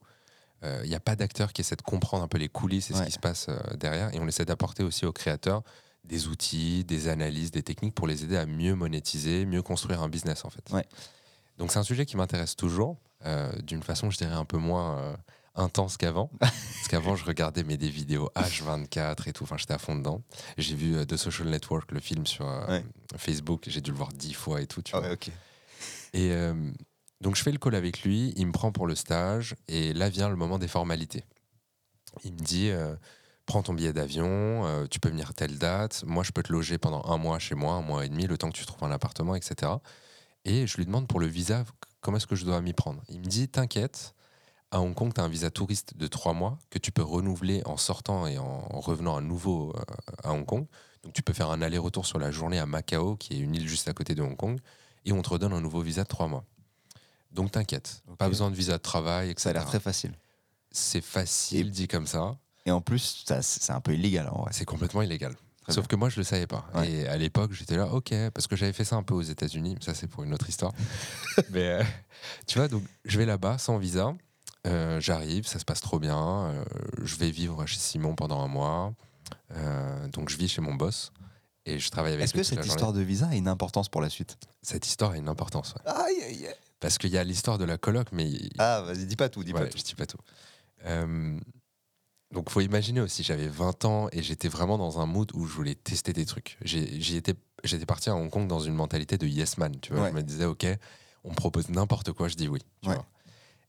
Il 0.63 0.67
euh, 0.67 0.85
n'y 0.85 0.95
a 0.95 0.99
pas 0.99 1.15
d'acteur 1.15 1.53
qui 1.53 1.61
essaie 1.61 1.75
de 1.75 1.81
comprendre 1.81 2.23
un 2.23 2.27
peu 2.27 2.37
les 2.37 2.49
coulisses 2.49 2.91
et 2.91 2.93
ce 2.93 3.01
qui 3.03 3.11
se 3.11 3.19
passe 3.19 3.47
euh, 3.49 3.59
derrière. 3.77 4.13
Et 4.13 4.19
on 4.19 4.27
essaie 4.27 4.45
d'apporter 4.45 4.83
aussi 4.83 5.05
aux 5.05 5.11
créateurs 5.11 5.63
des 6.03 6.27
outils, 6.27 6.83
des 6.83 7.07
analyses, 7.07 7.51
des 7.51 7.63
techniques 7.63 7.95
pour 7.95 8.05
les 8.07 8.23
aider 8.23 8.37
à 8.37 8.45
mieux 8.45 8.75
monétiser, 8.75 9.45
mieux 9.45 9.61
construire 9.61 10.01
un 10.01 10.09
business 10.09 10.45
en 10.45 10.49
fait. 10.49 10.63
Donc 11.57 11.71
c'est 11.71 11.79
un 11.79 11.83
sujet 11.83 12.05
qui 12.05 12.17
m'intéresse 12.17 12.55
toujours, 12.55 12.97
euh, 13.25 13.51
d'une 13.61 13.83
façon 13.83 14.09
je 14.09 14.17
dirais 14.17 14.33
un 14.33 14.45
peu 14.45 14.57
moins 14.57 15.15
intense 15.55 15.97
qu'avant. 15.97 16.29
Parce 16.39 16.87
qu'avant 16.89 17.15
je 17.15 17.25
regardais 17.25 17.63
mes 17.63 17.77
des 17.77 17.89
vidéos 17.89 18.29
H24 18.35 19.29
et 19.29 19.33
tout, 19.33 19.43
enfin 19.43 19.57
j'étais 19.57 19.73
à 19.73 19.79
fond 19.79 19.95
dedans. 19.95 20.21
J'ai 20.57 20.75
vu 20.75 21.05
The 21.05 21.17
Social 21.17 21.49
Network, 21.49 21.91
le 21.91 21.99
film 21.99 22.25
sur 22.25 22.45
Facebook, 23.17 23.63
j'ai 23.67 23.81
dû 23.81 23.91
le 23.91 23.97
voir 23.97 24.09
dix 24.13 24.33
fois 24.33 24.61
et 24.61 24.67
tout. 24.67 24.81
Tu 24.81 24.95
ah 24.95 24.99
vois. 24.99 25.15
Et 26.13 26.31
donc 27.21 27.35
je 27.35 27.43
fais 27.43 27.51
le 27.51 27.59
call 27.59 27.75
avec 27.75 28.01
lui, 28.01 28.33
il 28.35 28.47
me 28.47 28.51
prend 28.51 28.71
pour 28.71 28.87
le 28.87 28.95
stage, 28.95 29.55
et 29.67 29.93
là 29.93 30.09
vient 30.09 30.27
le 30.27 30.35
moment 30.35 30.57
des 30.57 30.67
formalités. 30.67 31.23
Il 32.23 32.33
me 32.33 32.39
dit, 32.39 32.69
euh, 32.71 32.95
prends 33.45 33.61
ton 33.61 33.73
billet 33.73 33.93
d'avion, 33.93 34.65
euh, 34.65 34.87
tu 34.89 34.99
peux 34.99 35.09
venir 35.09 35.33
telle 35.35 35.59
date, 35.59 36.03
moi 36.05 36.23
je 36.23 36.31
peux 36.31 36.41
te 36.41 36.51
loger 36.51 36.79
pendant 36.79 37.03
un 37.05 37.17
mois 37.17 37.37
chez 37.37 37.53
moi, 37.53 37.75
un 37.75 37.81
mois 37.81 38.05
et 38.05 38.09
demi, 38.09 38.25
le 38.25 38.37
temps 38.37 38.49
que 38.49 38.57
tu 38.57 38.65
trouves 38.65 38.83
un 38.83 38.91
appartement, 38.91 39.35
etc. 39.35 39.71
Et 40.45 40.65
je 40.65 40.77
lui 40.77 40.85
demande 40.85 41.07
pour 41.07 41.19
le 41.19 41.27
visa, 41.27 41.63
comment 42.01 42.17
est-ce 42.17 42.25
que 42.25 42.35
je 42.35 42.43
dois 42.43 42.59
m'y 42.61 42.73
prendre? 42.73 43.03
Il 43.07 43.19
me 43.19 43.25
dit, 43.25 43.47
t'inquiète, 43.47 44.15
à 44.71 44.79
Hong 44.79 44.93
Kong, 44.93 45.13
tu 45.13 45.21
as 45.21 45.23
un 45.23 45.29
visa 45.29 45.51
touriste 45.51 45.97
de 45.97 46.07
trois 46.07 46.33
mois 46.33 46.57
que 46.69 46.79
tu 46.79 46.91
peux 46.91 47.03
renouveler 47.03 47.61
en 47.65 47.77
sortant 47.77 48.25
et 48.25 48.37
en 48.37 48.61
revenant 48.79 49.17
à 49.17 49.21
nouveau 49.21 49.73
euh, 49.75 49.81
à 50.23 50.31
Hong 50.31 50.45
Kong. 50.45 50.65
Donc 51.03 51.13
tu 51.13 51.21
peux 51.21 51.33
faire 51.33 51.49
un 51.49 51.61
aller-retour 51.61 52.05
sur 52.05 52.19
la 52.19 52.31
journée 52.31 52.59
à 52.59 52.65
Macao, 52.65 53.15
qui 53.15 53.33
est 53.33 53.39
une 53.39 53.55
île 53.55 53.67
juste 53.67 53.87
à 53.87 53.93
côté 53.93 54.15
de 54.15 54.21
Hong 54.21 54.37
Kong, 54.37 54.59
et 55.05 55.11
on 55.11 55.21
te 55.21 55.29
redonne 55.29 55.53
un 55.53 55.61
nouveau 55.61 55.81
visa 55.81 56.03
de 56.03 56.07
trois 56.07 56.27
mois. 56.27 56.45
Donc 57.31 57.51
t'inquiète, 57.51 58.03
pas 58.17 58.27
besoin 58.27 58.49
de 58.49 58.55
visa 58.55 58.73
de 58.73 58.81
travail, 58.81 59.29
etc. 59.29 59.43
Ça 59.43 59.49
a 59.49 59.53
l'air 59.53 59.65
très 59.65 59.79
facile. 59.79 60.13
C'est 60.71 61.01
facile 61.01 61.71
dit 61.71 61.87
comme 61.87 62.07
ça. 62.07 62.37
Et 62.65 62.71
en 62.71 62.81
plus, 62.81 63.25
c'est 63.41 63.71
un 63.71 63.81
peu 63.81 63.93
illégal. 63.93 64.31
C'est 64.51 64.65
complètement 64.65 65.01
illégal. 65.01 65.35
Sauf 65.69 65.87
que 65.87 65.95
moi, 65.95 66.09
je 66.09 66.17
le 66.17 66.23
savais 66.23 66.47
pas. 66.47 66.65
Et 66.85 67.07
à 67.07 67.17
l'époque, 67.17 67.53
j'étais 67.53 67.77
là, 67.77 67.87
ok, 67.87 68.13
parce 68.33 68.47
que 68.47 68.55
j'avais 68.55 68.73
fait 68.73 68.83
ça 68.83 68.95
un 68.95 69.03
peu 69.03 69.13
aux 69.13 69.21
États-Unis. 69.21 69.77
Ça, 69.79 69.93
c'est 69.93 70.07
pour 70.07 70.23
une 70.23 70.33
autre 70.33 70.49
histoire. 70.49 70.73
Mais 71.49 71.69
euh, 71.69 71.83
tu 72.45 72.59
vois, 72.59 72.67
donc 72.67 72.83
je 73.05 73.17
vais 73.17 73.25
là-bas 73.25 73.57
sans 73.57 73.77
visa. 73.77 74.13
Euh, 74.67 74.99
j'arrive, 74.99 75.47
ça 75.47 75.59
se 75.59 75.65
passe 75.65 75.81
trop 75.81 75.99
bien. 75.99 76.45
Euh, 76.45 76.63
je 77.03 77.15
vais 77.15 77.31
vivre 77.31 77.65
chez 77.65 77.79
Simon 77.79 78.15
pendant 78.15 78.41
un 78.41 78.47
mois. 78.47 78.93
donc 80.13 80.29
je 80.29 80.37
vis 80.37 80.47
chez 80.47 80.61
mon 80.61 80.75
boss 80.75 81.11
et 81.65 81.79
je 81.79 81.89
travaille 81.89 82.13
avec. 82.13 82.25
Est-ce 82.25 82.33
que 82.33 82.43
cette 82.43 82.65
histoire 82.65 82.93
de 82.93 83.01
visa 83.01 83.27
a 83.27 83.35
une 83.35 83.47
importance 83.47 83.89
pour 83.89 84.01
la 84.01 84.09
suite? 84.09 84.37
Cette 84.61 84.87
histoire 84.87 85.11
a 85.11 85.17
une 85.17 85.29
importance. 85.29 85.75
Aïe, 85.85 86.21
aïe, 86.23 86.45
aïe. 86.47 86.55
Parce 86.79 86.97
qu'il 86.97 87.11
y 87.11 87.17
a 87.17 87.23
l'histoire 87.23 87.57
de 87.57 87.65
la 87.65 87.77
coloc, 87.77 88.07
mais. 88.11 88.29
Ah, 88.57 88.81
vas-y, 88.81 89.05
dis 89.05 89.15
pas 89.15 89.29
tout, 89.29 89.43
dis 89.43 89.53
pas 89.53 89.67
tout. 89.67 89.77
Je 89.77 89.83
dis 89.83 89.95
pas 89.95 90.07
tout. 90.07 90.17
Euh, 90.85 91.39
donc, 92.33 92.49
faut 92.49 92.61
imaginer 92.61 93.01
aussi, 93.01 93.23
j'avais 93.23 93.47
20 93.47 93.85
ans 93.85 94.07
et 94.11 94.23
j'étais 94.23 94.47
vraiment 94.47 94.77
dans 94.77 94.99
un 94.99 95.05
mood 95.05 95.29
où 95.35 95.45
je 95.45 95.53
voulais 95.53 95.75
tester 95.75 96.11
des 96.13 96.25
trucs. 96.25 96.57
J'étais 96.63 97.35
parti 97.85 98.09
à 98.09 98.15
Hong 98.15 98.29
Kong 98.29 98.47
dans 98.47 98.59
une 98.59 98.73
mentalité 98.73 99.17
de 99.17 99.27
yes 99.27 99.57
man, 99.57 99.75
tu 99.79 99.93
vois. 99.93 100.09
Je 100.09 100.15
me 100.15 100.23
disais, 100.23 100.45
ok, 100.45 100.65
on 101.23 101.29
me 101.31 101.35
propose 101.35 101.69
n'importe 101.69 102.13
quoi, 102.13 102.27
je 102.27 102.35
dis 102.35 102.47
oui. 102.47 102.59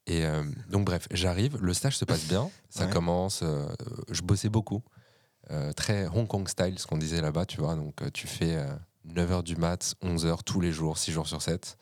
Et 0.07 0.25
euh, 0.25 0.43
donc, 0.69 0.85
bref, 0.85 1.07
j'arrive, 1.11 1.59
le 1.61 1.75
stage 1.75 1.97
se 1.97 2.05
passe 2.05 2.27
bien, 2.27 2.51
ça 2.69 2.87
commence, 2.87 3.41
euh, 3.43 3.69
je 4.11 4.23
bossais 4.23 4.49
beaucoup. 4.49 4.83
Euh, 5.51 5.73
très 5.73 6.07
Hong 6.07 6.27
Kong 6.27 6.49
style, 6.49 6.79
ce 6.79 6.87
qu'on 6.87 6.99
disait 6.99 7.21
là-bas, 7.21 7.47
tu 7.47 7.61
vois. 7.61 7.77
Donc, 7.77 8.01
tu 8.13 8.27
fais 8.27 8.65
9h 9.09 9.43
du 9.43 9.57
mat, 9.57 9.95
11h 10.03 10.43
tous 10.45 10.61
les 10.61 10.73
jours, 10.73 10.99
6 10.99 11.13
jours 11.13 11.29
sur 11.29 11.43
7. 11.43 11.77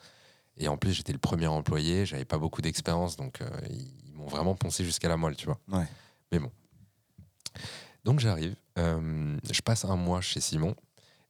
Et 0.56 0.68
en 0.68 0.76
plus, 0.76 0.92
j'étais 0.92 1.12
le 1.12 1.18
premier 1.18 1.46
employé, 1.46 2.04
j'avais 2.04 2.24
pas 2.24 2.38
beaucoup 2.38 2.60
d'expérience, 2.60 3.16
donc 3.16 3.40
ils 3.70 4.12
m'ont 4.14 4.26
vraiment 4.26 4.54
poncé 4.54 4.84
jusqu'à 4.84 5.08
la 5.08 5.16
moelle, 5.16 5.36
tu 5.36 5.46
vois. 5.46 5.58
Ouais. 5.68 5.86
Mais 6.32 6.38
bon. 6.38 6.50
Donc 8.04 8.20
j'arrive, 8.20 8.54
je 8.76 9.60
passe 9.62 9.84
un 9.84 9.96
mois 9.96 10.20
chez 10.20 10.40
Simon, 10.40 10.74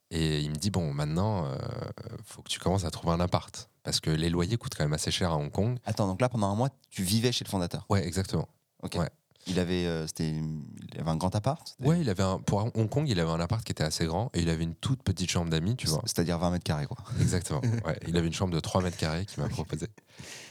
et 0.09 0.39
il 0.39 0.49
me 0.49 0.55
dit 0.55 0.71
bon, 0.71 0.93
maintenant, 0.93 1.49
il 1.53 2.23
faut 2.25 2.41
que 2.41 2.49
tu 2.49 2.59
commences 2.59 2.83
à 2.83 2.91
trouver 2.91 3.13
un 3.13 3.19
appart, 3.19 3.69
parce 3.83 3.99
que 3.99 4.09
les 4.09 4.29
loyers 4.29 4.57
coûtent 4.57 4.75
quand 4.75 4.83
même 4.83 4.93
assez 4.93 5.11
cher 5.11 5.31
à 5.31 5.37
Hong 5.37 5.51
Kong. 5.51 5.77
Attends, 5.85 6.07
donc 6.07 6.21
là, 6.21 6.29
pendant 6.29 6.47
un 6.51 6.55
mois, 6.55 6.69
tu 6.89 7.03
vivais 7.03 7.31
chez 7.31 7.43
le 7.43 7.49
fondateur 7.49 7.85
Ouais, 7.89 8.05
exactement. 8.05 8.47
Ok. 8.83 8.95
Ouais. 8.95 9.09
Il 9.47 9.57
avait, 9.57 9.87
euh, 9.87 10.05
il 10.19 10.99
avait 10.99 11.09
un 11.09 11.15
grand 11.15 11.33
appart 11.35 11.75
Ouais, 11.79 11.99
il 11.99 12.09
avait 12.11 12.21
un, 12.21 12.37
pour 12.37 12.59
Hong 12.75 12.89
Kong, 12.89 13.09
il 13.09 13.19
avait 13.19 13.31
un 13.31 13.39
appart 13.39 13.63
qui 13.63 13.71
était 13.71 13.83
assez 13.83 14.05
grand 14.05 14.29
et 14.35 14.41
il 14.41 14.49
avait 14.49 14.63
une 14.63 14.75
toute 14.75 15.01
petite 15.01 15.31
chambre 15.31 15.49
d'amis, 15.49 15.75
tu 15.75 15.87
vois. 15.87 16.01
C'est-à-dire 16.05 16.37
20 16.37 16.51
mètres 16.51 16.63
carrés, 16.63 16.85
quoi. 16.85 16.97
Exactement. 17.19 17.59
Ouais, 17.83 17.99
il 18.07 18.15
avait 18.17 18.27
une 18.27 18.33
chambre 18.33 18.53
de 18.53 18.59
3 18.59 18.83
mètres 18.83 18.97
carrés 18.97 19.25
qu'il 19.25 19.41
m'a 19.41 19.49
proposé. 19.49 19.87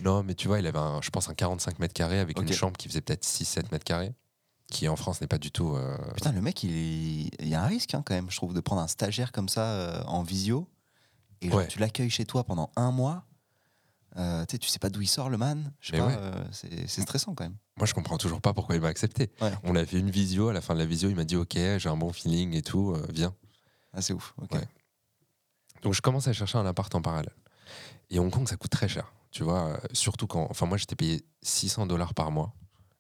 Non, 0.01 0.25
mais 0.25 0.35
tu 0.35 0.49
vois, 0.49 0.59
il 0.59 0.67
avait, 0.67 0.79
un, 0.79 1.01
je 1.03 1.11
pense, 1.11 1.29
un 1.29 1.35
45 1.35 1.79
mètres 1.79 1.95
carrés 1.95 2.19
avec 2.19 2.41
une 2.41 2.53
chambre 2.53 2.77
qui 2.77 2.89
faisait 2.89 3.01
peut-être 3.01 3.25
6-7 3.25 3.67
mètres 3.71 3.85
carrés, 3.85 4.13
qui 4.73 4.89
en 4.89 4.97
France 4.97 5.21
n'est 5.21 5.29
pas 5.29 5.39
du 5.39 5.53
tout. 5.53 5.77
Euh, 5.77 5.97
Putain, 6.17 6.33
le 6.33 6.41
mec, 6.41 6.65
il, 6.65 7.31
il 7.39 7.49
y 7.49 7.55
a 7.55 7.63
un 7.63 7.67
risque 7.69 7.95
hein, 7.95 8.03
quand 8.05 8.15
même, 8.15 8.29
je 8.29 8.37
trouve, 8.37 8.55
de 8.55 8.61
prendre 8.61 8.83
un 8.83 8.89
stagiaire 8.89 9.31
comme 9.31 9.49
ça 9.49 9.63
euh, 9.67 10.03
en 10.07 10.25
visio 10.25 10.67
et 11.41 11.51
tu 11.69 11.79
l'accueilles 11.79 12.11
chez 12.11 12.25
toi 12.25 12.45
pendant 12.45 12.71
un 12.77 12.91
mois. 12.91 13.25
Euh, 14.17 14.45
tu 14.45 14.69
sais 14.69 14.79
pas 14.79 14.91
d'où 14.91 15.03
il 15.03 15.07
sort 15.07 15.31
le 15.31 15.39
man. 15.39 15.73
Euh, 15.95 16.45
c'est 16.51 17.03
stressant 17.03 17.35
quand 17.35 17.45
même. 17.45 17.57
Moi, 17.77 17.87
je 17.87 17.95
comprends 17.95 18.19
toujours 18.19 18.41
pas 18.41 18.53
pourquoi 18.53 18.75
il 18.75 18.81
m'a 18.81 18.89
accepté. 18.89 19.31
On 19.63 19.77
a 19.77 19.85
fait 19.87 19.99
une 19.99 20.11
visio. 20.11 20.49
À 20.49 20.53
la 20.53 20.61
fin 20.61 20.75
de 20.75 20.81
la 20.81 20.87
visio, 20.87 21.09
il 21.09 21.17
m'a 21.17 21.25
dit 21.25 21.37
Ok, 21.37 21.55
j'ai 21.55 21.89
un 21.89 21.97
bon 21.97 22.13
feeling 22.13 22.55
et 22.55 22.63
tout, 22.63 22.93
euh, 22.93 23.07
viens. 23.13 23.35
Ah, 23.93 24.03
c'est 24.03 24.13
ouf. 24.13 24.35
Donc, 25.83 25.95
je 25.95 26.03
commence 26.03 26.29
à 26.29 26.33
chercher 26.33 26.59
un 26.59 26.67
appart 26.67 26.95
en 26.95 27.01
parallèle. 27.01 27.35
Et 28.11 28.19
Hong 28.19 28.31
Kong, 28.31 28.47
ça 28.49 28.57
coûte 28.57 28.71
très 28.71 28.89
cher. 28.89 29.13
Tu 29.31 29.45
vois, 29.45 29.81
surtout 29.93 30.27
quand. 30.27 30.49
Enfin, 30.51 30.67
moi, 30.67 30.77
j'étais 30.77 30.97
payé 30.97 31.25
600 31.43 31.87
dollars 31.87 32.15
par 32.15 32.31
mois, 32.33 32.53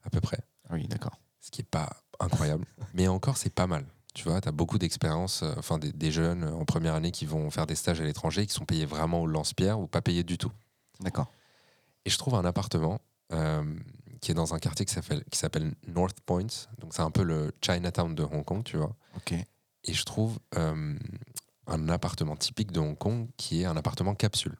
à 0.04 0.10
peu 0.10 0.20
près. 0.20 0.38
Oui, 0.70 0.86
d'accord. 0.86 1.18
Ce 1.40 1.50
qui 1.50 1.60
est 1.60 1.68
pas 1.68 1.90
incroyable. 2.20 2.64
Mais 2.94 3.08
encore, 3.08 3.36
c'est 3.36 3.52
pas 3.52 3.66
mal. 3.66 3.84
Tu 4.14 4.28
vois, 4.28 4.40
tu 4.40 4.48
as 4.48 4.52
beaucoup 4.52 4.78
d'expérience, 4.78 5.44
enfin, 5.56 5.78
des, 5.78 5.92
des, 5.92 6.10
jeunes 6.10 6.44
en 6.44 6.64
première 6.64 6.94
année 6.94 7.12
qui 7.12 7.26
vont 7.26 7.50
faire 7.50 7.66
des 7.66 7.76
stages 7.76 8.00
à 8.00 8.04
l'étranger, 8.04 8.46
qui 8.46 8.52
sont 8.52 8.64
payés 8.64 8.86
vraiment 8.86 9.22
au 9.22 9.26
lance-pierre 9.26 9.78
ou 9.78 9.86
pas 9.86 10.02
payés 10.02 10.24
du 10.24 10.36
tout. 10.36 10.52
D'accord. 11.00 11.28
Et 12.04 12.10
je 12.10 12.18
trouve 12.18 12.34
un 12.34 12.44
appartement 12.44 13.00
euh, 13.32 13.62
qui 14.20 14.30
est 14.30 14.34
dans 14.34 14.54
un 14.54 14.58
quartier 14.58 14.84
qui 14.84 14.92
s'appelle, 14.92 15.24
qui 15.30 15.38
s'appelle 15.38 15.74
North 15.86 16.18
Point. 16.20 16.46
Donc 16.78 16.92
c'est 16.92 17.02
un 17.02 17.10
peu 17.10 17.22
le 17.22 17.52
Chinatown 17.62 18.14
de 18.14 18.22
Hong 18.22 18.44
Kong, 18.44 18.62
tu 18.64 18.76
vois. 18.76 18.94
Ok. 19.16 19.32
Et 19.32 19.94
je 19.94 20.04
trouve 20.04 20.38
euh, 20.56 20.98
un 21.66 21.88
appartement 21.88 22.36
typique 22.36 22.72
de 22.72 22.80
Hong 22.80 22.98
Kong 22.98 23.28
qui 23.36 23.62
est 23.62 23.64
un 23.64 23.76
appartement 23.76 24.14
capsule. 24.14 24.56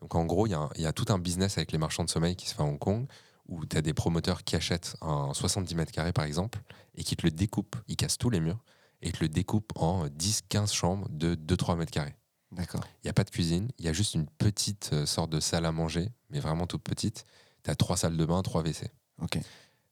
Donc 0.00 0.14
en 0.14 0.24
gros, 0.26 0.46
il 0.46 0.56
y, 0.76 0.82
y, 0.82 0.86
a 0.86 0.92
tout 0.92 1.06
un 1.08 1.18
business 1.18 1.56
avec 1.56 1.72
les 1.72 1.78
marchands 1.78 2.04
de 2.04 2.10
sommeil 2.10 2.36
qui 2.36 2.48
se 2.48 2.54
fait 2.54 2.62
à 2.62 2.66
Hong 2.66 2.78
Kong 2.78 3.06
où 3.48 3.66
tu 3.66 3.76
as 3.76 3.82
des 3.82 3.94
promoteurs 3.94 4.44
qui 4.44 4.56
achètent 4.56 4.96
un 5.00 5.32
70 5.34 5.74
mètres 5.74 5.92
carrés 5.92 6.12
par 6.12 6.24
exemple 6.24 6.60
et 6.94 7.04
qui 7.04 7.16
te 7.16 7.26
le 7.26 7.30
découpent, 7.30 7.76
ils 7.88 7.96
cassent 7.96 8.18
tous 8.18 8.30
les 8.30 8.40
murs 8.40 8.62
et 9.04 9.12
te 9.12 9.20
le 9.20 9.28
découpent 9.28 9.72
en 9.76 10.06
10-15 10.06 10.72
chambres 10.72 11.06
de 11.10 11.34
2-3 11.36 11.76
mètres 11.76 11.92
carrés. 11.92 12.16
D'accord. 12.50 12.80
Il 13.02 13.06
n'y 13.06 13.10
a 13.10 13.12
pas 13.12 13.24
de 13.24 13.30
cuisine, 13.30 13.70
il 13.78 13.84
y 13.84 13.88
a 13.88 13.92
juste 13.92 14.14
une 14.14 14.26
petite 14.26 14.90
euh, 14.92 15.06
sorte 15.06 15.30
de 15.30 15.40
salle 15.40 15.66
à 15.66 15.72
manger, 15.72 16.10
mais 16.30 16.40
vraiment 16.40 16.66
toute 16.66 16.82
petite. 16.82 17.26
Tu 17.62 17.70
as 17.70 17.74
trois 17.74 17.96
salles 17.96 18.16
de 18.16 18.24
bain, 18.24 18.42
trois 18.42 18.62
WC. 18.62 18.90
Ok. 19.22 19.38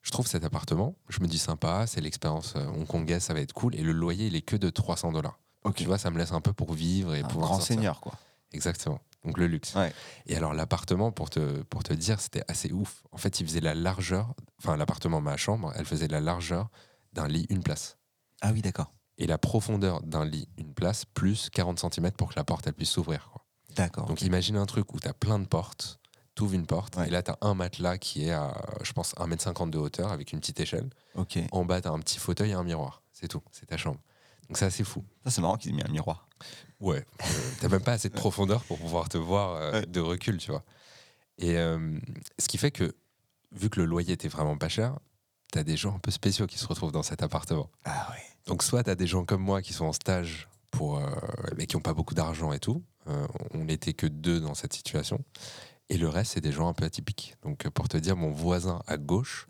Je 0.02 0.10
trouve 0.10 0.26
cet 0.26 0.44
appartement, 0.44 0.96
je 1.08 1.20
me 1.20 1.26
dis 1.26 1.38
sympa, 1.38 1.86
c'est 1.86 2.00
l'expérience 2.00 2.54
euh, 2.56 2.66
hongkongaise, 2.66 3.22
ça 3.22 3.34
va 3.34 3.40
être 3.40 3.52
cool. 3.52 3.74
Et 3.76 3.82
le 3.82 3.92
loyer, 3.92 4.26
il 4.26 4.34
est 4.36 4.42
que 4.42 4.56
de 4.56 4.70
300 4.70 5.12
dollars. 5.12 5.38
Ok. 5.64 5.76
Tu 5.76 5.84
vois, 5.84 5.98
ça 5.98 6.10
me 6.10 6.18
laisse 6.18 6.32
un 6.32 6.40
peu, 6.40 6.52
enfin 6.52 6.74
vivre 6.74 7.14
et 7.14 7.20
un 7.20 7.28
pouvoir. 7.28 7.50
Grand 7.50 7.60
seigneur, 7.60 8.00
quoi. 8.00 8.14
Exactement. 8.52 9.00
Donc 9.24 9.38
le 9.38 9.46
luxe. 9.46 9.74
Ouais. 9.74 9.92
Et 10.26 10.36
alors 10.36 10.52
l'appartement, 10.52 11.12
pour 11.12 11.30
te, 11.30 11.62
pour 11.62 11.84
te 11.84 11.92
dire, 11.92 12.20
c'était 12.20 12.42
assez 12.48 12.72
ouf. 12.72 13.04
En 13.12 13.18
fait, 13.18 13.40
il 13.40 13.46
faisait 13.46 13.60
la 13.60 13.74
largeur, 13.74 14.34
enfin 14.58 14.76
l'appartement, 14.76 15.20
ma 15.20 15.36
chambre, 15.36 15.72
elle 15.76 15.84
faisait 15.84 16.08
la 16.08 16.20
largeur 16.20 16.68
d'un 17.12 17.28
lit, 17.28 17.46
une 17.50 17.62
place. 17.62 17.98
Ah 18.40 18.50
oui, 18.52 18.62
d'accord 18.62 18.92
et 19.18 19.26
la 19.26 19.38
profondeur 19.38 20.02
d'un 20.02 20.24
lit, 20.24 20.48
une 20.58 20.74
place, 20.74 21.04
plus 21.04 21.50
40 21.50 21.78
cm 21.78 22.12
pour 22.12 22.30
que 22.30 22.34
la 22.36 22.44
porte 22.44 22.66
elle 22.66 22.74
puisse 22.74 22.90
s'ouvrir. 22.90 23.30
D'accord. 23.76 24.06
Donc 24.06 24.22
imagine 24.22 24.56
un 24.56 24.66
truc 24.66 24.92
où 24.94 25.00
tu 25.00 25.08
as 25.08 25.14
plein 25.14 25.38
de 25.38 25.46
portes, 25.46 25.98
tu 26.34 26.42
ouvres 26.42 26.54
une 26.54 26.66
porte, 26.66 26.98
et 26.98 27.10
là 27.10 27.22
tu 27.22 27.30
as 27.30 27.38
un 27.40 27.54
matelas 27.54 27.98
qui 27.98 28.26
est 28.26 28.32
à, 28.32 28.54
je 28.82 28.92
pense, 28.92 29.14
1m50 29.14 29.70
de 29.70 29.78
hauteur 29.78 30.12
avec 30.12 30.32
une 30.32 30.40
petite 30.40 30.60
échelle. 30.60 30.90
Ok. 31.14 31.38
En 31.52 31.64
bas, 31.64 31.80
tu 31.80 31.88
as 31.88 31.92
un 31.92 31.98
petit 31.98 32.18
fauteuil 32.18 32.50
et 32.50 32.54
un 32.54 32.64
miroir. 32.64 33.02
C'est 33.12 33.28
tout, 33.28 33.42
c'est 33.50 33.66
ta 33.66 33.76
chambre. 33.76 34.00
Donc 34.48 34.58
c'est 34.58 34.64
assez 34.64 34.84
fou. 34.84 35.04
Ça, 35.24 35.30
c'est 35.30 35.40
marrant 35.40 35.56
qu'ils 35.56 35.70
aient 35.70 35.74
mis 35.76 35.82
un 35.82 35.90
miroir. 35.90 36.28
Ouais, 36.80 37.06
euh, 37.22 37.50
t'as 37.60 37.68
même 37.68 37.82
pas 37.82 37.92
assez 37.92 38.08
de 38.08 38.14
profondeur 38.14 38.64
pour 38.64 38.78
pouvoir 38.78 39.08
te 39.08 39.16
voir 39.16 39.54
euh, 39.54 39.82
de 39.82 40.00
recul, 40.00 40.38
tu 40.38 40.50
vois. 40.50 40.64
Et 41.38 41.56
euh, 41.56 41.98
ce 42.38 42.48
qui 42.48 42.58
fait 42.58 42.70
que, 42.70 42.94
vu 43.52 43.70
que 43.70 43.80
le 43.80 43.86
loyer 43.86 44.14
était 44.14 44.28
vraiment 44.28 44.58
pas 44.58 44.68
cher, 44.68 44.98
t'as 45.52 45.62
des 45.62 45.76
gens 45.76 45.94
un 45.94 45.98
peu 45.98 46.10
spéciaux 46.10 46.46
qui 46.46 46.58
se 46.58 46.66
retrouvent 46.66 46.92
dans 46.92 47.02
cet 47.02 47.22
appartement. 47.22 47.70
Ah 47.84 48.08
oui. 48.10 48.18
Donc 48.46 48.62
soit 48.62 48.84
tu 48.84 48.90
as 48.90 48.94
des 48.94 49.06
gens 49.06 49.24
comme 49.24 49.42
moi 49.42 49.62
qui 49.62 49.72
sont 49.72 49.86
en 49.86 49.92
stage 49.92 50.48
pour, 50.70 50.98
euh, 50.98 51.10
mais 51.56 51.66
qui 51.66 51.76
n'ont 51.76 51.82
pas 51.82 51.94
beaucoup 51.94 52.14
d'argent 52.14 52.52
et 52.52 52.58
tout, 52.58 52.82
on 53.52 53.64
n'était 53.64 53.94
que 53.94 54.06
deux 54.06 54.38
dans 54.40 54.54
cette 54.54 54.72
situation. 54.72 55.24
Et 55.88 55.98
le 55.98 56.08
reste, 56.08 56.32
c'est 56.34 56.40
des 56.40 56.52
gens 56.52 56.68
un 56.68 56.72
peu 56.72 56.84
atypiques. 56.84 57.34
Donc, 57.42 57.68
pour 57.70 57.88
te 57.88 57.96
dire, 57.96 58.16
mon 58.16 58.30
voisin 58.30 58.80
à 58.86 58.96
gauche, 58.96 59.46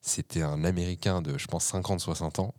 c'était 0.00 0.42
un 0.42 0.64
Américain 0.64 1.20
de, 1.20 1.36
je 1.36 1.46
pense, 1.46 1.70
50-60 1.72 2.40
ans 2.40 2.54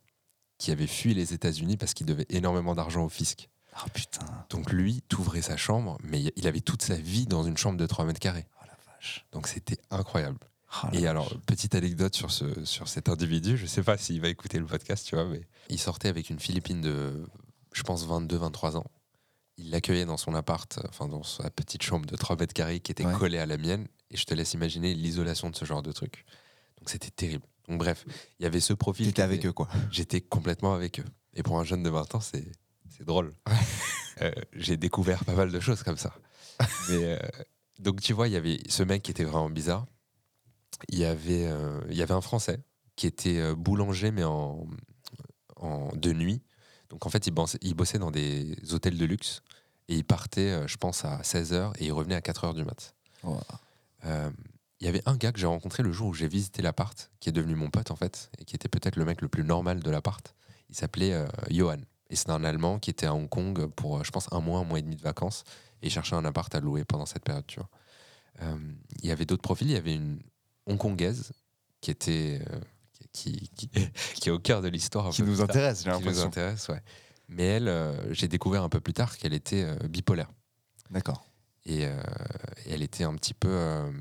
qui 0.58 0.72
avait 0.72 0.88
fui 0.88 1.14
les 1.14 1.34
États-Unis 1.34 1.78
parce 1.78 1.94
qu'il 1.94 2.06
devait 2.06 2.26
énormément 2.30 2.76
d'argent 2.76 3.04
au 3.04 3.10
fisc. 3.10 3.50
Oh 3.76 3.90
putain. 3.94 4.26
Donc 4.50 4.72
lui, 4.72 5.02
t'ouvrais 5.10 5.42
sa 5.42 5.58
chambre, 5.58 5.98
mais 6.04 6.32
il 6.36 6.48
avait 6.48 6.62
toute 6.62 6.84
sa 6.84 6.96
vie 6.96 7.26
dans 7.26 7.44
une 7.44 7.58
chambre 7.58 7.78
de 7.78 7.86
3 7.86 8.06
mètres 8.06 8.20
carrés. 8.20 8.46
Oh 8.62 8.66
la 8.68 8.94
vache. 8.94 9.26
Donc 9.32 9.48
c'était 9.48 9.78
incroyable. 9.90 10.38
Oh 10.84 10.88
et 10.94 11.08
alors, 11.08 11.32
petite 11.46 11.76
anecdote 11.76 12.16
sur, 12.16 12.32
ce, 12.32 12.66
sur 12.66 12.88
cet 12.88 13.10
individu, 13.10 13.58
je 13.58 13.66
sais 13.66 13.84
pas 13.84 13.98
s'il 13.98 14.22
va 14.22 14.30
écouter 14.30 14.58
le 14.58 14.66
podcast, 14.66 15.06
tu 15.08 15.16
vois, 15.16 15.26
mais 15.26 15.42
il 15.70 15.80
sortait 15.80 16.08
avec 16.08 16.30
une 16.30 16.40
Philippine 16.40 16.82
de, 16.82 17.26
je 17.74 17.84
pense, 17.84 18.08
22-23 18.08 18.78
ans. 18.78 18.86
Il 19.58 19.70
l'accueillait 19.70 20.06
dans 20.06 20.18
son 20.18 20.34
appart, 20.34 20.80
enfin 20.90 21.08
dans 21.08 21.24
sa 21.24 21.50
petite 21.52 21.84
chambre 21.84 22.08
de 22.08 22.16
3 22.16 22.38
mètres 22.38 22.54
carrés 22.54 22.80
qui 22.80 22.92
était 22.92 23.04
collée 23.04 23.38
à 23.38 23.46
la 23.46 23.58
mienne. 23.58 23.88
Et 24.10 24.18
je 24.18 24.26
te 24.26 24.34
laisse 24.34 24.54
imaginer 24.54 24.94
l'isolation 24.94 25.50
de 25.50 25.56
ce 25.56 25.66
genre 25.66 25.84
de 25.84 25.92
truc. 25.92 26.26
Donc 26.80 26.90
c'était 26.90 27.12
terrible. 27.12 27.46
Donc 27.68 27.78
bref, 27.80 28.06
il 28.40 28.44
y 28.44 28.46
avait 28.46 28.60
ce 28.60 28.74
profil. 28.74 29.06
J'étais 29.06 29.22
avec 29.22 29.46
eux, 29.46 29.54
quoi. 29.54 29.68
J'étais 29.92 30.22
complètement 30.22 30.74
avec 30.74 31.00
eux. 31.00 31.06
Et 31.36 31.44
pour 31.44 31.60
un 31.60 31.64
jeune 31.64 31.84
de 31.84 31.90
20 31.90 32.16
ans, 32.16 32.20
c'est 32.20 32.52
drôle. 33.02 33.34
Euh, 34.22 34.32
j'ai 34.54 34.78
découvert 34.78 35.26
pas 35.26 35.34
mal 35.34 35.52
de 35.52 35.60
choses 35.60 35.82
comme 35.82 35.98
ça. 35.98 36.14
Mais, 36.88 37.04
euh, 37.04 37.18
donc 37.80 38.00
tu 38.00 38.14
vois, 38.14 38.28
il 38.28 38.34
y 38.36 38.38
avait 38.38 38.60
ce 38.70 38.84
mec 38.84 39.02
qui 39.02 39.10
était 39.10 39.24
vraiment 39.24 39.50
bizarre. 39.50 39.88
Il 40.90 41.00
y 41.00 41.06
avait, 41.06 41.46
euh, 41.48 41.80
il 41.90 41.96
y 41.96 42.02
avait 42.02 42.14
un 42.14 42.22
Français 42.22 42.60
qui 42.96 43.08
était 43.08 43.54
boulanger, 43.56 44.12
mais 44.12 44.24
en, 44.24 44.68
en, 45.56 45.90
de 45.96 46.14
nuit. 46.14 46.42
Donc 46.90 47.06
en 47.06 47.10
fait, 47.10 47.26
il 47.26 47.32
bossait, 47.32 47.58
il 47.62 47.74
bossait 47.74 47.98
dans 47.98 48.12
des 48.12 48.56
hôtels 48.72 48.98
de 48.98 49.06
luxe. 49.06 49.42
Et 49.90 49.96
il 49.96 50.06
partait, 50.06 50.68
je 50.68 50.78
pense, 50.78 51.04
à 51.04 51.22
16h 51.22 51.74
et 51.80 51.86
il 51.86 51.92
revenait 51.92 52.16
à 52.16 52.22
4h 52.22 52.54
du 52.54 52.64
mat 52.64 52.96
il 54.84 54.86
y 54.86 54.90
avait 54.90 55.02
un 55.06 55.16
gars 55.16 55.32
que 55.32 55.40
j'ai 55.40 55.48
rencontré 55.48 55.82
le 55.82 55.94
jour 55.94 56.10
où 56.10 56.14
j'ai 56.14 56.28
visité 56.28 56.62
l'appart, 56.62 57.10
qui 57.22 57.30
est 57.30 57.32
devenu 57.32 57.56
mon 57.56 57.70
pote 57.70 57.90
en 57.90 57.96
fait, 57.96 58.30
et 58.38 58.44
qui 58.44 58.54
était 58.54 58.68
peut-être 58.68 58.98
le 58.98 59.06
mec 59.06 59.22
le 59.22 59.30
plus 59.30 59.46
normal 59.46 59.80
de 59.80 59.90
l'appart. 59.90 60.36
Il 60.70 60.76
s'appelait 60.76 61.14
euh, 61.14 61.26
Johan. 61.50 61.78
Et 62.10 62.18
c'est 62.18 62.30
un 62.30 62.44
Allemand 62.44 62.80
qui 62.80 62.90
était 62.90 63.06
à 63.06 63.14
Hong 63.14 63.30
Kong 63.30 63.68
pour, 63.68 64.00
euh, 64.00 64.04
je 64.04 64.12
pense, 64.12 64.28
un 64.34 64.42
mois, 64.42 64.60
un 64.60 64.66
mois 64.66 64.80
et 64.80 64.82
demi 64.82 64.98
de 64.98 65.02
vacances, 65.02 65.46
et 65.82 65.88
il 65.88 65.90
cherchait 65.90 66.18
un 66.18 66.26
appart 66.26 66.54
à 66.54 66.60
louer 66.60 66.84
pendant 66.84 67.06
cette 67.06 67.24
période, 67.24 67.48
tu 67.48 67.62
vois. 67.62 67.70
Euh, 68.42 68.58
il 69.02 69.08
y 69.08 69.12
avait 69.14 69.26
d'autres 69.26 69.42
profils. 69.42 69.70
Il 69.70 69.74
y 69.74 69.78
avait 69.78 69.96
une 69.96 70.20
Hongkongaise 70.68 71.32
qui 71.82 71.92
était. 71.92 72.42
qui, 73.12 73.50
qui, 73.56 73.70
qui, 74.16 74.30
est 74.30 74.32
au 74.32 74.40
cœur 74.40 74.62
de 74.62 74.68
l'histoire. 74.68 75.10
Qui 75.10 75.24
nous 75.24 75.42
intéresse, 75.42 75.84
j'ai 75.84 75.90
l'impression. 75.90 76.12
Qui 76.12 76.20
nous 76.20 76.26
intéresse, 76.26 76.68
ouais. 76.70 76.82
Mais 77.30 77.44
elle, 77.44 77.96
j'ai 78.12 78.28
découvert 78.28 78.64
un 78.64 78.70
peu 78.70 78.80
plus 78.80 78.94
tard 78.94 79.18
qu'elle 79.18 79.34
était 79.34 79.66
bipolaire. 79.88 80.30
D'accord. 80.92 81.26
Et, 81.66 81.84
et, 81.84 81.90
elle 82.70 82.84
était 82.84 83.06
un 83.06 83.16
petit 83.16 83.34
peu 83.34 83.92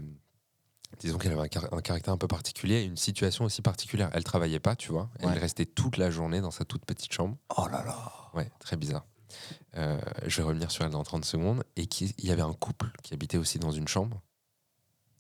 disons 1.01 1.19
qu'elle 1.19 1.33
avait 1.33 1.43
un, 1.43 1.81
caractère 1.81 2.15
un 2.15 2.19
peu 2.19 2.29
particulier, 2.29 2.83
une 2.83 2.97
situation 2.97 3.45
aussi 3.45 3.63
particulière. 3.63 4.11
Elle 4.13 4.25
travaillait 4.25 4.61
pas, 4.61 4.77
tu 4.77 4.93
vois. 4.93 5.11
Elle 5.19 5.39
restait 5.39 5.67
toute 5.67 5.97
la 5.97 6.11
journée 6.11 6.41
dans 6.41 6.51
sa 6.51 6.65
toute 6.65 6.85
petite 6.85 7.13
chambre. 7.13 7.37
Oh 7.57 7.67
là 7.69 7.85
là. 7.85 8.13
Ouais, 8.35 8.51
très 8.59 8.77
bizarre. 8.77 9.05
Euh, 9.77 10.01
je 10.27 10.37
vais 10.37 10.43
revenir 10.43 10.71
sur 10.71 10.85
elle 10.85 10.91
dans 10.91 11.03
30 11.03 11.25
secondes. 11.25 11.65
Et 11.77 11.89
il 12.19 12.25
y 12.25 12.31
avait 12.31 12.43
un 12.43 12.53
couple 12.53 12.91
qui 13.03 13.15
habitait 13.15 13.39
aussi 13.39 13.59
dans 13.59 13.73
une 13.73 13.89
chambre. 13.89 14.21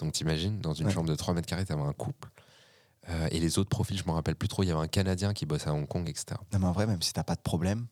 Donc 0.02 0.12
t'imagines, 0.12 0.58
dans 0.58 0.72
une 0.74 0.90
chambre 0.90 1.08
de 1.08 1.14
3 1.14 1.32
mètres 1.32 1.46
carrés, 1.46 1.64
t'avais 1.64 1.80
un 1.80 1.92
couple. 1.92 2.28
Euh, 3.08 3.28
et 3.30 3.38
les 3.38 3.58
autres 3.58 3.68
profils, 3.68 3.96
je 3.96 4.04
me 4.04 4.10
rappelle 4.10 4.34
plus 4.34 4.48
trop. 4.48 4.64
Il 4.64 4.68
y 4.68 4.72
avait 4.72 4.80
un 4.80 4.88
Canadien 4.88 5.32
qui 5.32 5.46
bosse 5.46 5.68
à 5.68 5.72
Hong 5.72 5.86
Kong, 5.86 6.08
etc. 6.08 6.40
Non, 6.52 6.58
mais 6.58 6.66
en 6.66 6.72
vrai, 6.72 6.88
même 6.88 7.00
si 7.02 7.12
t'as 7.12 7.22
pas 7.22 7.36
de 7.36 7.40
problème, 7.40 7.86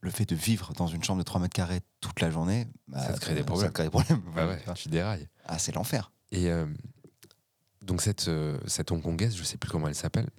le 0.00 0.10
fait 0.10 0.24
de 0.24 0.34
vivre 0.34 0.72
dans 0.72 0.86
une 0.86 1.04
chambre 1.04 1.18
de 1.18 1.24
3 1.24 1.42
mètres 1.42 1.54
carrés 1.54 1.80
toute 2.00 2.20
la 2.20 2.30
journée, 2.30 2.68
bah, 2.88 3.00
ça 3.00 3.12
te 3.12 3.20
crée 3.20 3.34
des 3.34 3.42
problèmes. 3.42 3.68
Ça 3.68 3.72
crée 3.72 3.84
des 3.84 3.90
problèmes. 3.90 4.22
Bah 4.34 4.46
ouais, 4.46 4.62
tu 4.74 4.88
dérailles. 4.88 5.28
Ah, 5.44 5.58
c'est 5.58 5.74
l'enfer. 5.74 6.10
Et 6.32 6.50
euh, 6.50 6.64
donc 7.82 8.00
cette, 8.00 8.28
euh, 8.28 8.58
cette 8.66 8.90
Hongkongaise, 8.90 9.36
je 9.36 9.44
sais 9.44 9.58
plus 9.58 9.70
comment 9.70 9.88
elle 9.88 9.94
s'appelle, 9.94 10.30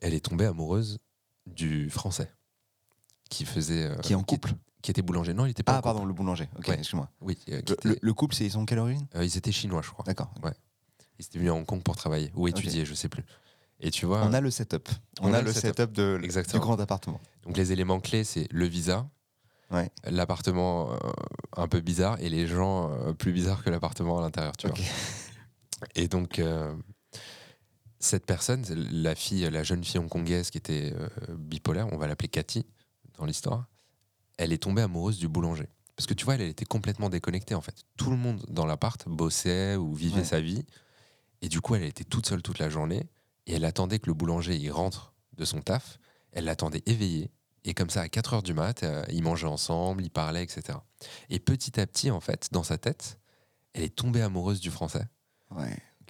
elle 0.00 0.14
est 0.14 0.24
tombée 0.24 0.46
amoureuse 0.46 0.98
du 1.46 1.90
français 1.90 2.32
qui 3.28 3.44
faisait 3.44 3.90
qui 4.02 4.12
est 4.12 4.16
en 4.16 4.22
couple 4.22 4.54
qui, 4.84 4.90
était 4.90 5.02
boulanger. 5.02 5.34
Non 5.34 5.46
il 5.46 5.50
était 5.50 5.62
pas 5.62 5.76
ah 5.76 5.82
pardon 5.82 6.04
le 6.04 6.12
boulanger. 6.12 6.48
Ok 6.58 6.68
excuse-moi. 6.68 7.08
Oui 7.20 7.38
le, 7.46 8.12
couple 8.12 8.34
c'est 8.34 8.44
ils 8.44 8.52
sont 8.52 8.64
quelle 8.66 8.78
origine? 8.78 9.06
Ils 9.20 9.36
étaient 9.36 9.52
chinois 9.52 9.82
je 9.82 9.90
crois. 9.90 10.04
D'accord 10.04 10.32
ouais. 10.42 10.52
Ils 11.18 11.24
étaient 11.24 11.38
venus 11.38 11.52
à 11.52 11.54
Hong 11.54 11.66
Kong 11.66 11.82
pour 11.82 11.96
travailler 11.96 12.30
ou 12.34 12.48
étudier 12.48 12.84
je 12.84 12.94
sais 12.94 13.08
plus. 13.08 13.24
Et 13.80 13.90
tu 13.90 14.06
vois 14.06 14.22
on 14.24 14.32
a 14.32 14.40
le 14.40 14.50
setup. 14.50 14.88
On, 15.20 15.32
a, 15.34 15.42
le 15.42 15.52
setup, 15.52 15.92
de 15.92 16.18
du 16.20 16.58
grand 16.58 16.80
appartement. 16.80 17.20
Donc 17.44 17.56
les 17.56 17.72
éléments 17.72 18.00
clés 18.00 18.24
c'est 18.24 18.46
le 18.50 18.66
visa 18.66 19.08
l'appartement 20.04 20.92
euh, 20.92 20.96
un 21.56 21.68
peu 21.68 21.80
bizarre 21.80 22.20
et 22.20 22.28
les 22.28 22.46
gens 22.46 22.92
euh, 22.92 23.12
plus 23.12 23.32
bizarres 23.32 23.62
que 23.62 23.70
l'appartement 23.70 24.18
à 24.18 24.22
l'intérieur, 24.22 24.56
tu 24.56 24.68
vois. 24.68 24.76
Et 25.94 26.08
donc, 26.08 26.38
euh, 26.38 26.74
cette 27.98 28.24
personne, 28.24 28.64
la 28.90 29.14
fille, 29.14 29.48
la 29.50 29.62
jeune 29.62 29.84
fille 29.84 29.98
hongkongaise 29.98 30.50
qui 30.50 30.56
était 30.56 30.94
bipolaire, 31.28 31.92
on 31.92 31.98
va 31.98 32.06
l'appeler 32.06 32.28
Cathy 32.28 32.64
dans 33.18 33.26
l'histoire, 33.26 33.66
elle 34.36 34.52
est 34.52 34.62
tombée 34.62 34.82
amoureuse 34.82 35.18
du 35.18 35.28
boulanger. 35.28 35.68
Parce 35.96 36.06
que 36.06 36.14
tu 36.14 36.24
vois, 36.24 36.34
elle, 36.34 36.42
était 36.42 36.64
complètement 36.64 37.08
déconnectée 37.08 37.54
en 37.54 37.60
fait. 37.60 37.84
Tout 37.96 38.10
le 38.10 38.16
monde 38.16 38.44
dans 38.48 38.66
l'appart 38.66 39.08
bossait 39.08 39.76
ou 39.76 39.94
vivait 39.94 40.24
sa 40.24 40.40
vie. 40.40 40.64
Et 41.40 41.48
du 41.48 41.60
coup, 41.60 41.74
elle 41.74 41.84
était 41.84 42.04
toute 42.04 42.26
seule 42.26 42.42
toute 42.42 42.58
la 42.58 42.68
journée. 42.68 43.08
Et 43.46 43.54
elle 43.54 43.64
attendait 43.64 43.98
que 43.98 44.06
le 44.06 44.14
boulanger 44.14 44.56
y 44.56 44.70
rentre 44.70 45.14
de 45.36 45.44
son 45.44 45.60
taf. 45.60 45.98
Elle 46.32 46.46
l'attendait 46.46 46.82
éveillée. 46.86 47.30
Et 47.64 47.74
comme 47.74 47.90
ça, 47.90 48.02
à 48.02 48.08
4 48.08 48.34
heures 48.34 48.42
du 48.42 48.54
mat, 48.54 48.82
euh, 48.82 49.04
ils 49.10 49.22
mangeaient 49.22 49.46
ensemble, 49.46 50.02
ils 50.02 50.10
parlaient, 50.10 50.42
etc. 50.42 50.78
Et 51.30 51.38
petit 51.38 51.80
à 51.80 51.86
petit, 51.86 52.10
en 52.10 52.20
fait, 52.20 52.48
dans 52.52 52.62
sa 52.62 52.76
tête, 52.76 53.18
elle 53.72 53.84
est 53.84 53.94
tombée 53.94 54.20
amoureuse 54.20 54.60
du 54.60 54.70
français. 54.70 55.06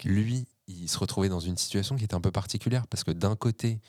Lui, 0.05 0.47
il 0.67 0.89
se 0.89 0.99
retrouvait 0.99 1.29
dans 1.29 1.41
une 1.41 1.57
situation 1.57 1.97
qui 1.97 2.05
était 2.05 2.15
un 2.15 2.21
peu 2.21 2.33
particulière 2.33 2.87
parce 2.87 3.05
que 3.05 3.11
d'un 3.11 3.37
côté, 3.37 3.81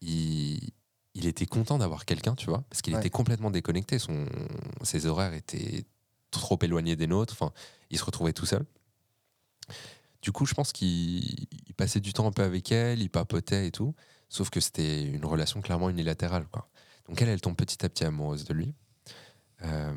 il, 0.00 0.72
il, 1.16 1.26
était 1.26 1.46
content 1.46 1.78
d'avoir 1.78 2.04
quelqu'un, 2.04 2.34
tu 2.34 2.46
vois, 2.46 2.64
parce 2.70 2.82
qu'il 2.82 2.94
était 2.94 3.10
complètement 3.10 3.50
déconnecté. 3.50 3.98
Son, 3.98 4.26
ses 4.82 5.06
horaires 5.06 5.34
étaient 5.34 5.84
trop 6.30 6.58
éloignés 6.62 6.96
des 6.96 7.06
nôtres. 7.06 7.32
Enfin, 7.32 7.52
il 7.90 7.98
se 7.98 8.04
retrouvait 8.04 8.32
tout 8.32 8.46
seul. 8.46 8.64
Du 10.22 10.32
coup, 10.32 10.46
je 10.46 10.54
pense 10.54 10.72
qu'il 10.72 11.48
passait 11.76 12.00
du 12.00 12.12
temps 12.12 12.26
un 12.26 12.32
peu 12.32 12.42
avec 12.42 12.72
elle, 12.72 13.00
il 13.00 13.10
papotait 13.10 13.68
et 13.68 13.70
tout. 13.70 13.94
Sauf 14.28 14.50
que 14.50 14.60
c'était 14.60 15.04
une 15.04 15.24
relation 15.24 15.60
clairement 15.60 15.88
unilatérale, 15.90 16.46
quoi. 16.50 16.68
Donc 17.08 17.22
elle, 17.22 17.28
elle 17.28 17.40
tombe 17.40 17.56
petit 17.56 17.84
à 17.84 17.88
petit 17.88 18.04
amoureuse 18.04 18.44
de 18.44 18.52
lui. 18.52 18.74
Euh, 19.62 19.94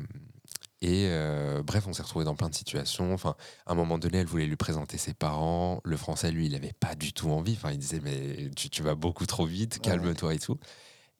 et 0.82 1.06
euh, 1.08 1.62
bref, 1.62 1.86
on 1.86 1.92
s'est 1.92 2.02
retrouvé 2.02 2.24
dans 2.24 2.34
plein 2.34 2.48
de 2.48 2.54
situations. 2.54 3.12
Enfin, 3.12 3.34
à 3.66 3.72
un 3.72 3.74
moment 3.74 3.98
donné, 3.98 4.18
elle 4.18 4.26
voulait 4.26 4.46
lui 4.46 4.56
présenter 4.56 4.96
ses 4.96 5.12
parents. 5.12 5.80
Le 5.84 5.96
français, 5.96 6.30
lui, 6.30 6.46
il 6.46 6.52
n'avait 6.52 6.72
pas 6.72 6.94
du 6.94 7.12
tout 7.12 7.30
envie. 7.30 7.52
Enfin, 7.52 7.72
il 7.72 7.78
disait 7.78 8.00
mais 8.00 8.50
tu, 8.54 8.82
vas 8.82 8.94
beaucoup 8.94 9.26
trop 9.26 9.44
vite, 9.44 9.80
calme-toi 9.80 10.34
et 10.34 10.38
tout. 10.38 10.58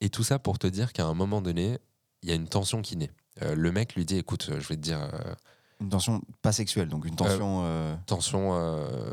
Et 0.00 0.10
tout 0.10 0.22
ça 0.22 0.38
pour 0.38 0.58
te 0.58 0.66
dire 0.66 0.92
qu'à 0.92 1.04
un 1.04 1.14
moment 1.14 1.42
donné, 1.42 1.78
il 2.22 2.28
y 2.28 2.32
a 2.32 2.34
une 2.34 2.48
tension 2.48 2.82
qui 2.82 2.96
naît. 2.96 3.10
Euh, 3.42 3.54
le 3.54 3.72
mec 3.72 3.94
lui 3.94 4.04
dit 4.04 4.16
écoute, 4.16 4.50
je 4.58 4.68
vais 4.68 4.76
te 4.76 4.80
dire. 4.80 5.00
une 5.80 5.88
tension 5.88 6.22
pas 6.42 6.52
sexuelle, 6.52 6.88
donc 6.88 7.04
une 7.06 7.16
tension. 7.16 7.96
tension. 8.06 8.50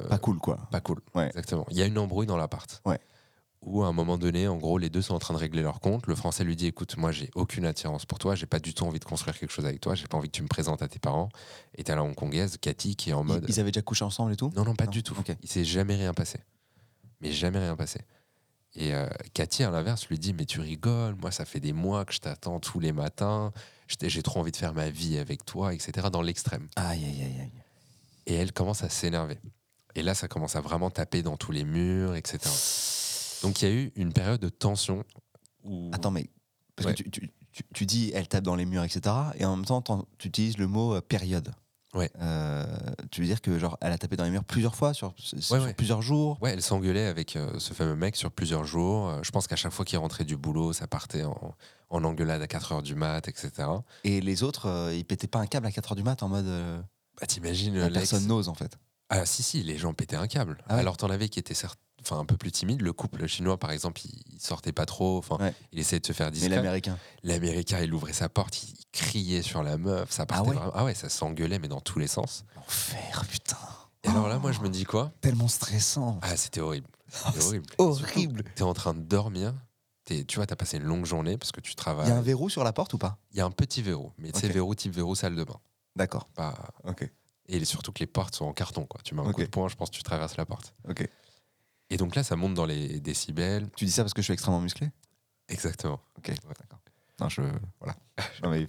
pas 0.10 0.18
cool, 0.18 0.40
quoi. 0.40 0.58
Pas 0.72 0.82
cool. 0.82 1.02
Exactement. 1.16 1.66
Il 1.70 1.78
y 1.78 1.82
a 1.82 1.86
une 1.86 1.98
embrouille 1.98 2.28
dans 2.28 2.38
l'appart. 2.38 2.82
Ouais 2.86 3.00
où 3.62 3.84
à 3.84 3.88
un 3.88 3.94
moment 3.94 4.18
donné, 4.18 4.48
en 4.48 4.58
gros, 4.58 4.78
les 4.78 4.90
deux 4.90 5.02
sont 5.02 5.14
en 5.14 5.20
train 5.20 5.34
de 5.34 5.40
régler 5.40 5.62
leur 5.62 5.80
compte. 5.80 6.08
Le 6.08 6.16
français 6.16 6.44
lui 6.44 6.56
dit 6.56 6.68
écoute, 6.68 6.98
moi, 6.98 7.12
j'ai 7.12 7.30
aucune 7.36 7.66
attirance 7.66 8.06
pour 8.06 8.20
toi, 8.20 8.36
j'ai 8.36 8.46
pas 8.46 8.60
du 8.60 8.74
tout 8.74 8.86
envie 8.86 9.00
de 9.00 9.06
construire 9.06 9.38
quelque 9.38 9.52
chose 9.52 9.66
avec 9.66 9.82
toi, 9.82 9.96
j'ai 9.96 10.08
pas 10.08 10.18
envie 10.18 10.30
que 10.30 10.36
tu 10.36 10.44
me 10.44 10.48
présentes 10.48 10.82
à 10.82 10.88
tes 10.88 11.00
parents. 11.00 11.30
Et 11.76 11.84
t'as 11.84 11.96
la 11.96 12.04
hongkongaise, 12.04 12.58
Cathy, 12.58 12.96
qui 12.96 13.10
est 13.10 13.14
en 13.14 13.24
mode. 13.24 13.46
Ils 13.48 13.60
avaient 13.60 13.72
déjà 13.72 13.82
couché 13.82 14.06
ensemble 14.06 14.34
et 14.34 14.36
tout? 14.36 14.52
Non, 14.56 14.64
non, 14.64 14.76
pas 14.76 14.88
du 14.88 15.04
tout. 15.04 15.16
Il 15.42 15.50
s'est 15.50 15.66
jamais 15.66 15.96
rien 15.96 16.14
passé. 16.14 16.40
Mais 17.22 17.32
jamais 17.32 17.60
rien 17.60 17.76
passé. 17.76 18.02
Et 18.78 18.94
euh, 18.94 19.08
Cathy, 19.34 19.64
à 19.64 19.72
l'inverse, 19.72 20.08
lui 20.08 20.20
dit 20.20 20.34
Mais 20.34 20.46
tu 20.46 20.62
rigoles, 20.62 21.16
moi, 21.16 21.32
ça 21.32 21.46
fait 21.46 21.60
des 21.60 21.74
mois 21.74 22.06
que 22.06 22.14
je 22.14 22.20
t'attends 22.20 22.60
tous 22.60 22.80
les 22.80 22.94
matins, 22.94 23.52
j'ai 24.02 24.22
trop 24.22 24.40
envie 24.40 24.52
de 24.52 24.58
faire 24.58 24.74
ma 24.74 24.90
vie 24.90 25.18
avec 25.18 25.46
toi, 25.46 25.74
etc. 25.74 26.08
Dans 26.12 26.22
l'extrême. 26.22 26.68
Aïe, 26.76 27.04
aïe, 27.04 27.22
aïe, 27.24 27.42
aïe. 27.42 27.52
Et 28.28 28.36
elle 28.36 28.54
commence 28.54 28.84
à 28.84 28.90
s'énerver. 28.90 29.40
Et 29.96 30.04
là, 30.04 30.14
ça 30.14 30.28
commence 30.28 30.56
à 30.56 30.62
vraiment 30.62 30.92
taper 30.92 31.24
dans 31.24 31.38
tous 31.38 31.52
les 31.52 31.64
murs, 31.64 32.16
etc. 32.16 32.38
Donc 33.42 33.62
il 33.62 33.68
y 33.68 33.72
a 33.72 33.74
eu 33.74 33.92
une 33.96 34.14
période 34.14 34.40
de 34.40 34.50
tension. 34.50 35.04
Où... 35.64 35.90
Attends, 35.92 36.12
mais 36.12 36.30
parce 36.76 36.90
que 36.90 37.04
tu, 37.04 37.10
tu, 37.10 37.32
tu, 37.74 37.86
dis 37.88 38.12
elle 38.14 38.28
tape 38.28 38.44
dans 38.44 38.56
les 38.56 38.66
murs, 38.66 38.84
etc. 38.84 39.16
Et 39.40 39.46
en 39.46 39.56
même 39.56 39.66
temps, 39.66 39.82
tu 40.20 40.28
utilises 40.28 40.60
le 40.60 40.68
mot 40.68 40.94
euh, 40.94 41.02
période. 41.02 41.52
Ouais. 41.98 42.10
Euh, 42.22 42.66
tu 43.12 43.22
veux 43.22 43.28
dire 43.28 43.42
que 43.42 43.58
genre 43.58 43.78
elle 43.82 43.92
a 43.92 43.98
tapé 43.98 44.16
dans 44.16 44.24
les 44.24 44.30
murs 44.30 44.44
plusieurs 44.44 44.76
fois 44.76 44.94
sur, 44.94 45.14
sur 45.18 45.74
plusieurs 45.76 46.02
jours? 46.02 46.38
Ouais, 46.42 46.52
elle 46.52 46.62
s'engueulait 46.62 47.08
avec 47.08 47.36
euh, 47.36 47.60
ce 47.60 47.74
fameux 47.74 47.96
mec 47.96 48.16
sur 48.16 48.32
plusieurs 48.32 48.64
jours. 48.64 49.24
je 49.24 49.32
pense 49.32 49.48
qu'à 49.48 49.56
chaque 49.56 49.72
fois 49.72 49.86
qu'il 49.86 49.98
rentrait 49.98 50.24
du 50.24 50.38
boulot, 50.38 50.74
ça 50.74 50.88
partait 50.88 51.24
en, 51.24 51.56
en, 51.90 52.04
engueulade 52.04 52.42
à 52.42 52.48
4 52.48 52.72
heures 52.72 52.84
du 52.84 52.96
mat, 52.96 53.28
etc. 53.28 53.52
Et 54.04 54.22
les 54.22 54.44
autres, 54.44 54.92
ils 54.94 55.06
pétaient 55.06 55.28
pas 55.28 55.40
un 55.40 55.48
câble 55.48 55.66
à 55.66 55.72
4 55.72 55.92
heures 55.92 55.96
du 55.96 56.04
mat 56.04 56.22
en 56.24 56.30
mode. 56.30 56.48
bah 57.20 57.28
t'imagines. 57.28 57.90
personne 57.92 58.28
n'ose 58.28 58.50
en 58.50 58.56
fait. 58.56 58.78
Ah 59.10 59.26
si 59.26 59.42
si, 59.42 59.64
les 59.64 59.78
gens 59.78 59.94
pétaient 59.94 60.18
un 60.18 60.28
câble. 60.28 60.58
Ah 60.68 60.76
Alors 60.76 60.98
t'en 60.98 61.10
avais 61.10 61.30
qui 61.30 61.40
étaient 61.40 61.54
certes 61.54 61.80
enfin 62.08 62.20
un 62.22 62.26
peu 62.26 62.38
plus 62.38 62.52
timide. 62.52 62.82
Le 62.82 62.94
couple 62.94 63.28
chinois, 63.28 63.58
par 63.58 63.72
exemple, 63.72 64.02
il, 64.06 64.40
sortait 64.40 64.72
pas 64.72 64.86
trop. 64.86 65.18
Enfin, 65.18 65.38
il 65.72 65.80
essayait 65.80 66.00
de 66.00 66.06
se 66.06 66.14
faire 66.14 66.32
discret. 66.32 66.50
Mais 66.50 66.56
l'américain 66.56 66.98
L'américain, 67.24 67.80
il 67.82 67.94
ouvrait 67.94 68.14
sa 68.14 68.30
porte, 68.30 68.64
il, 68.64 68.76
criait 68.92 69.42
sur 69.42 69.64
la 69.64 69.78
meuf. 69.78 70.12
Ça 70.12 70.26
partait 70.26 70.52
ah 70.56 70.66
ouais, 70.66 70.72
ah 70.74 70.86
ouais 70.86 70.94
ça 70.94 71.10
s'engueulait, 71.10 71.60
mais 71.60 71.68
dans 71.68 71.82
tous 71.82 72.00
les 72.00 72.08
sens. 72.08 72.46
L'enfer, 72.56 73.26
putain. 73.30 73.58
Et 74.04 74.10
alors 74.10 74.28
là, 74.28 74.40
moi, 74.40 74.52
je 74.52 74.62
me 74.62 74.70
dis 74.70 74.86
quoi? 74.86 75.12
Tellement 75.22 75.48
stressant. 75.48 76.20
Ah, 76.22 76.38
c'était 76.38 76.62
horrible. 76.62 76.88
C'était 77.10 77.46
horrible. 77.46 77.66
horrible. 77.78 78.44
T'es 78.56 78.64
en 78.64 78.74
train 78.74 78.94
de 78.94 79.00
dormir. 79.00 79.54
Es, 80.10 80.26
tu 80.26 80.38
vois, 80.38 80.46
t'as 80.46 80.56
passé 80.56 80.78
une 80.78 80.84
longue 80.84 81.06
journée 81.06 81.38
parce 81.38 81.52
que 81.52 81.62
tu 81.62 81.76
travailles. 81.76 82.08
Il 82.08 82.10
y 82.10 82.14
a 82.14 82.18
un 82.18 82.22
verrou 82.22 82.50
sur 82.50 82.64
la 82.64 82.74
porte 82.74 82.94
ou 82.94 82.98
pas? 82.98 83.18
Il 83.32 83.38
y 83.38 83.42
a 83.42 83.46
un 83.46 83.52
petit 83.52 83.82
verrou, 83.82 84.12
mais 84.18 84.32
c'est 84.34 84.48
verrou 84.50 84.76
type 84.76 84.94
verrou 84.94 85.16
salle 85.16 85.36
de 85.36 85.44
bain. 85.44 85.60
D'accord. 85.96 86.28
Pas. 86.36 86.54
Ok. 86.86 87.10
Et 87.50 87.64
surtout 87.64 87.92
que 87.92 88.00
les 88.00 88.08
portes 88.08 88.36
sont 88.36 88.46
en 88.46 88.54
carton, 88.54 88.86
quoi. 88.86 89.02
Tu 89.04 89.16
mets 89.16 89.22
un 89.22 89.32
coup 89.32 89.42
de 89.42 89.48
poing, 89.48 89.70
je 89.70 89.76
pense 89.76 89.90
que 89.90 89.96
tu 89.96 90.04
traverses 90.04 90.38
la 90.38 90.46
porte. 90.46 90.74
Ok. 90.90 91.10
Et 91.90 91.98
donc 91.98 92.16
là, 92.16 92.24
ça 92.24 92.36
monte 92.36 92.54
dans 92.54 92.66
les 92.66 93.00
décibels. 93.00 93.70
Tu 93.76 93.86
dis 93.86 93.92
ça 93.92 94.04
parce 94.04 94.14
que 94.14 94.22
je 94.22 94.26
suis 94.26 94.34
extrêmement 94.34 94.62
musclé? 94.62 94.90
Exactement. 95.48 96.00
Ok, 96.18 96.30
d'accord. 96.30 96.80
Non, 97.20 97.30
je. 97.30 97.42
Voilà. 97.80 97.96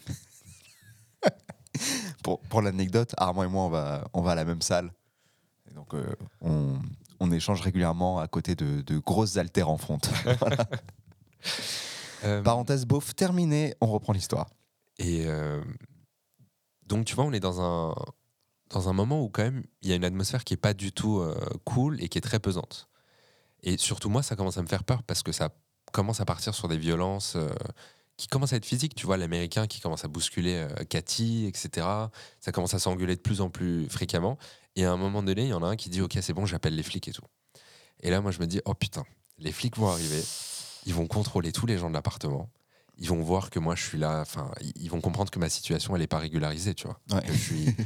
pour 2.22 2.40
pour 2.40 2.62
l'anecdote, 2.62 3.14
Armand 3.16 3.44
et 3.44 3.48
moi, 3.48 3.64
on 3.64 3.68
va, 3.68 4.08
on 4.12 4.22
va 4.22 4.32
à 4.32 4.34
la 4.34 4.44
même 4.44 4.62
salle. 4.62 4.92
Et 5.70 5.74
donc, 5.74 5.94
euh, 5.94 6.14
on, 6.40 6.78
on, 7.20 7.30
échange 7.30 7.60
régulièrement 7.60 8.20
à 8.20 8.28
côté 8.28 8.54
de, 8.54 8.80
de 8.82 8.98
grosses 8.98 9.36
haltères 9.36 9.68
en 9.68 9.78
front. 9.78 9.98
Euh, 12.24 12.42
Parenthèse 12.42 12.84
beauf 12.84 13.14
terminée, 13.14 13.76
on 13.80 13.86
reprend 13.86 14.12
l'histoire. 14.12 14.50
Et 14.98 15.26
euh, 15.26 15.62
donc, 16.84 17.04
tu 17.04 17.14
vois, 17.14 17.24
on 17.24 17.32
est 17.32 17.38
dans 17.38 17.60
un, 17.60 17.94
dans 18.70 18.88
un 18.88 18.92
moment 18.92 19.22
où 19.22 19.28
quand 19.28 19.44
même 19.44 19.62
il 19.82 19.88
y 19.88 19.92
a 19.92 19.94
une 19.94 20.04
atmosphère 20.04 20.42
qui 20.42 20.54
est 20.54 20.56
pas 20.56 20.74
du 20.74 20.90
tout 20.90 21.24
cool 21.62 22.02
et 22.02 22.08
qui 22.08 22.18
est 22.18 22.22
très 22.22 22.40
pesante. 22.40 22.87
Et 23.62 23.76
surtout 23.76 24.08
moi, 24.08 24.22
ça 24.22 24.36
commence 24.36 24.58
à 24.58 24.62
me 24.62 24.66
faire 24.66 24.84
peur 24.84 25.02
parce 25.02 25.22
que 25.22 25.32
ça 25.32 25.50
commence 25.92 26.20
à 26.20 26.24
partir 26.24 26.54
sur 26.54 26.68
des 26.68 26.78
violences 26.78 27.34
euh, 27.36 27.48
qui 28.16 28.28
commencent 28.28 28.52
à 28.52 28.56
être 28.56 28.66
physiques. 28.66 28.94
Tu 28.94 29.06
vois, 29.06 29.16
l'américain 29.16 29.66
qui 29.66 29.80
commence 29.80 30.04
à 30.04 30.08
bousculer 30.08 30.54
euh, 30.54 30.84
Cathy, 30.88 31.46
etc. 31.46 31.86
Ça 32.40 32.52
commence 32.52 32.74
à 32.74 32.78
s'engueuler 32.78 33.16
de 33.16 33.20
plus 33.20 33.40
en 33.40 33.50
plus 33.50 33.88
fréquemment. 33.88 34.38
Et 34.76 34.84
à 34.84 34.92
un 34.92 34.96
moment 34.96 35.22
donné, 35.22 35.42
il 35.42 35.48
y 35.48 35.54
en 35.54 35.62
a 35.62 35.66
un 35.66 35.76
qui 35.76 35.88
dit 35.90 36.00
Ok, 36.00 36.16
c'est 36.20 36.32
bon, 36.32 36.46
j'appelle 36.46 36.76
les 36.76 36.82
flics 36.82 37.08
et 37.08 37.12
tout. 37.12 37.24
Et 38.00 38.10
là, 38.10 38.20
moi, 38.20 38.30
je 38.30 38.38
me 38.38 38.46
dis 38.46 38.60
Oh 38.64 38.74
putain, 38.74 39.04
les 39.38 39.52
flics 39.52 39.76
vont 39.76 39.88
arriver, 39.88 40.22
ils 40.86 40.94
vont 40.94 41.06
contrôler 41.06 41.52
tous 41.52 41.66
les 41.66 41.78
gens 41.78 41.88
de 41.88 41.94
l'appartement 41.94 42.50
ils 42.98 43.08
vont 43.08 43.22
voir 43.22 43.50
que 43.50 43.58
moi 43.58 43.76
je 43.76 43.84
suis 43.84 43.98
là, 43.98 44.20
enfin, 44.20 44.50
ils 44.74 44.90
vont 44.90 45.00
comprendre 45.00 45.30
que 45.30 45.38
ma 45.38 45.48
situation 45.48 45.94
elle 45.94 46.02
est 46.02 46.08
pas 46.08 46.18
régularisée, 46.18 46.74
tu 46.74 46.88
vois. 46.88 47.00
Ouais. 47.12 47.22
Je 47.28 47.32
suis, 47.32 47.66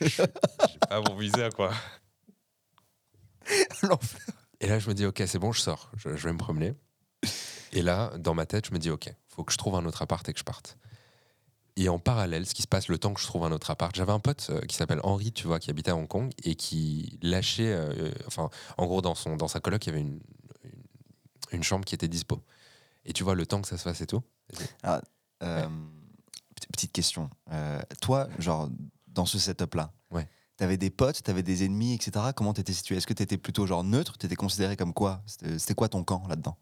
j'ai 0.00 0.78
pas 0.88 1.00
mon 1.08 1.16
visa 1.16 1.50
quoi. 1.50 1.72
Et 4.62 4.66
là 4.66 4.78
je 4.78 4.88
me 4.88 4.94
dis 4.94 5.04
ok 5.04 5.22
c'est 5.26 5.38
bon 5.38 5.52
je 5.52 5.60
sors, 5.60 5.90
je, 5.96 6.08
vais 6.08 6.32
me 6.32 6.38
promener. 6.38 6.72
Et 7.72 7.82
là 7.82 8.12
dans 8.18 8.32
ma 8.32 8.46
tête 8.46 8.66
je 8.66 8.72
me 8.72 8.78
dis 8.78 8.90
ok 8.90 9.12
faut 9.28 9.44
que 9.44 9.52
je 9.52 9.58
trouve 9.58 9.74
un 9.74 9.84
autre 9.84 10.00
appart 10.00 10.26
et 10.26 10.32
que 10.32 10.38
je 10.38 10.44
parte. 10.44 10.78
Et 11.76 11.88
en 11.88 11.98
parallèle, 11.98 12.44
ce 12.44 12.52
qui 12.52 12.60
se 12.60 12.68
passe 12.68 12.88
le 12.88 12.98
temps 12.98 13.14
que 13.14 13.20
je 13.20 13.26
trouve 13.26 13.44
un 13.44 13.52
autre 13.52 13.70
appart, 13.70 13.96
j'avais 13.96 14.12
un 14.12 14.20
pote 14.20 14.48
euh, 14.50 14.60
qui 14.60 14.76
s'appelle 14.76 15.00
Henri, 15.04 15.32
tu 15.32 15.46
vois, 15.46 15.58
qui 15.58 15.70
habitait 15.70 15.90
à 15.90 15.96
Hong 15.96 16.06
Kong 16.06 16.30
et 16.44 16.54
qui 16.54 17.18
lâchait, 17.22 17.72
euh, 17.72 18.10
enfin, 18.26 18.50
en 18.76 18.84
gros, 18.84 19.00
dans, 19.00 19.14
son, 19.14 19.36
dans 19.36 19.48
sa 19.48 19.58
coloc, 19.58 19.86
il 19.86 19.88
y 19.88 19.92
avait 19.92 20.02
une, 20.02 20.20
une 21.50 21.62
chambre 21.62 21.86
qui 21.86 21.94
était 21.94 22.08
dispo. 22.08 22.42
Et 23.06 23.14
tu 23.14 23.24
vois 23.24 23.34
le 23.34 23.46
temps 23.46 23.62
que 23.62 23.68
ça 23.68 23.78
se 23.78 23.84
fasse 23.84 24.02
et 24.02 24.06
tout, 24.06 24.22
ah, 24.82 25.00
euh, 25.42 25.66
petite 26.72 26.92
question. 26.92 27.30
Euh, 27.52 27.80
toi, 28.00 28.28
genre, 28.38 28.68
dans 29.08 29.26
ce 29.26 29.38
setup-là, 29.38 29.92
ouais. 30.10 30.28
T'avais 30.56 30.76
des 30.76 30.90
potes, 30.90 31.22
t'avais 31.22 31.42
des 31.42 31.64
ennemis, 31.64 31.94
etc. 31.94 32.26
Comment 32.34 32.52
t'étais 32.52 32.72
situé? 32.72 32.96
Est-ce 32.96 33.06
que 33.06 33.14
t'étais 33.14 33.38
plutôt 33.38 33.66
genre 33.66 33.84
neutre? 33.84 34.18
T'étais 34.18 34.36
considéré 34.36 34.76
comme 34.76 34.92
quoi? 34.92 35.22
C'était 35.26 35.74
quoi 35.74 35.88
ton 35.88 36.04
camp 36.04 36.24
là-dedans? 36.28 36.56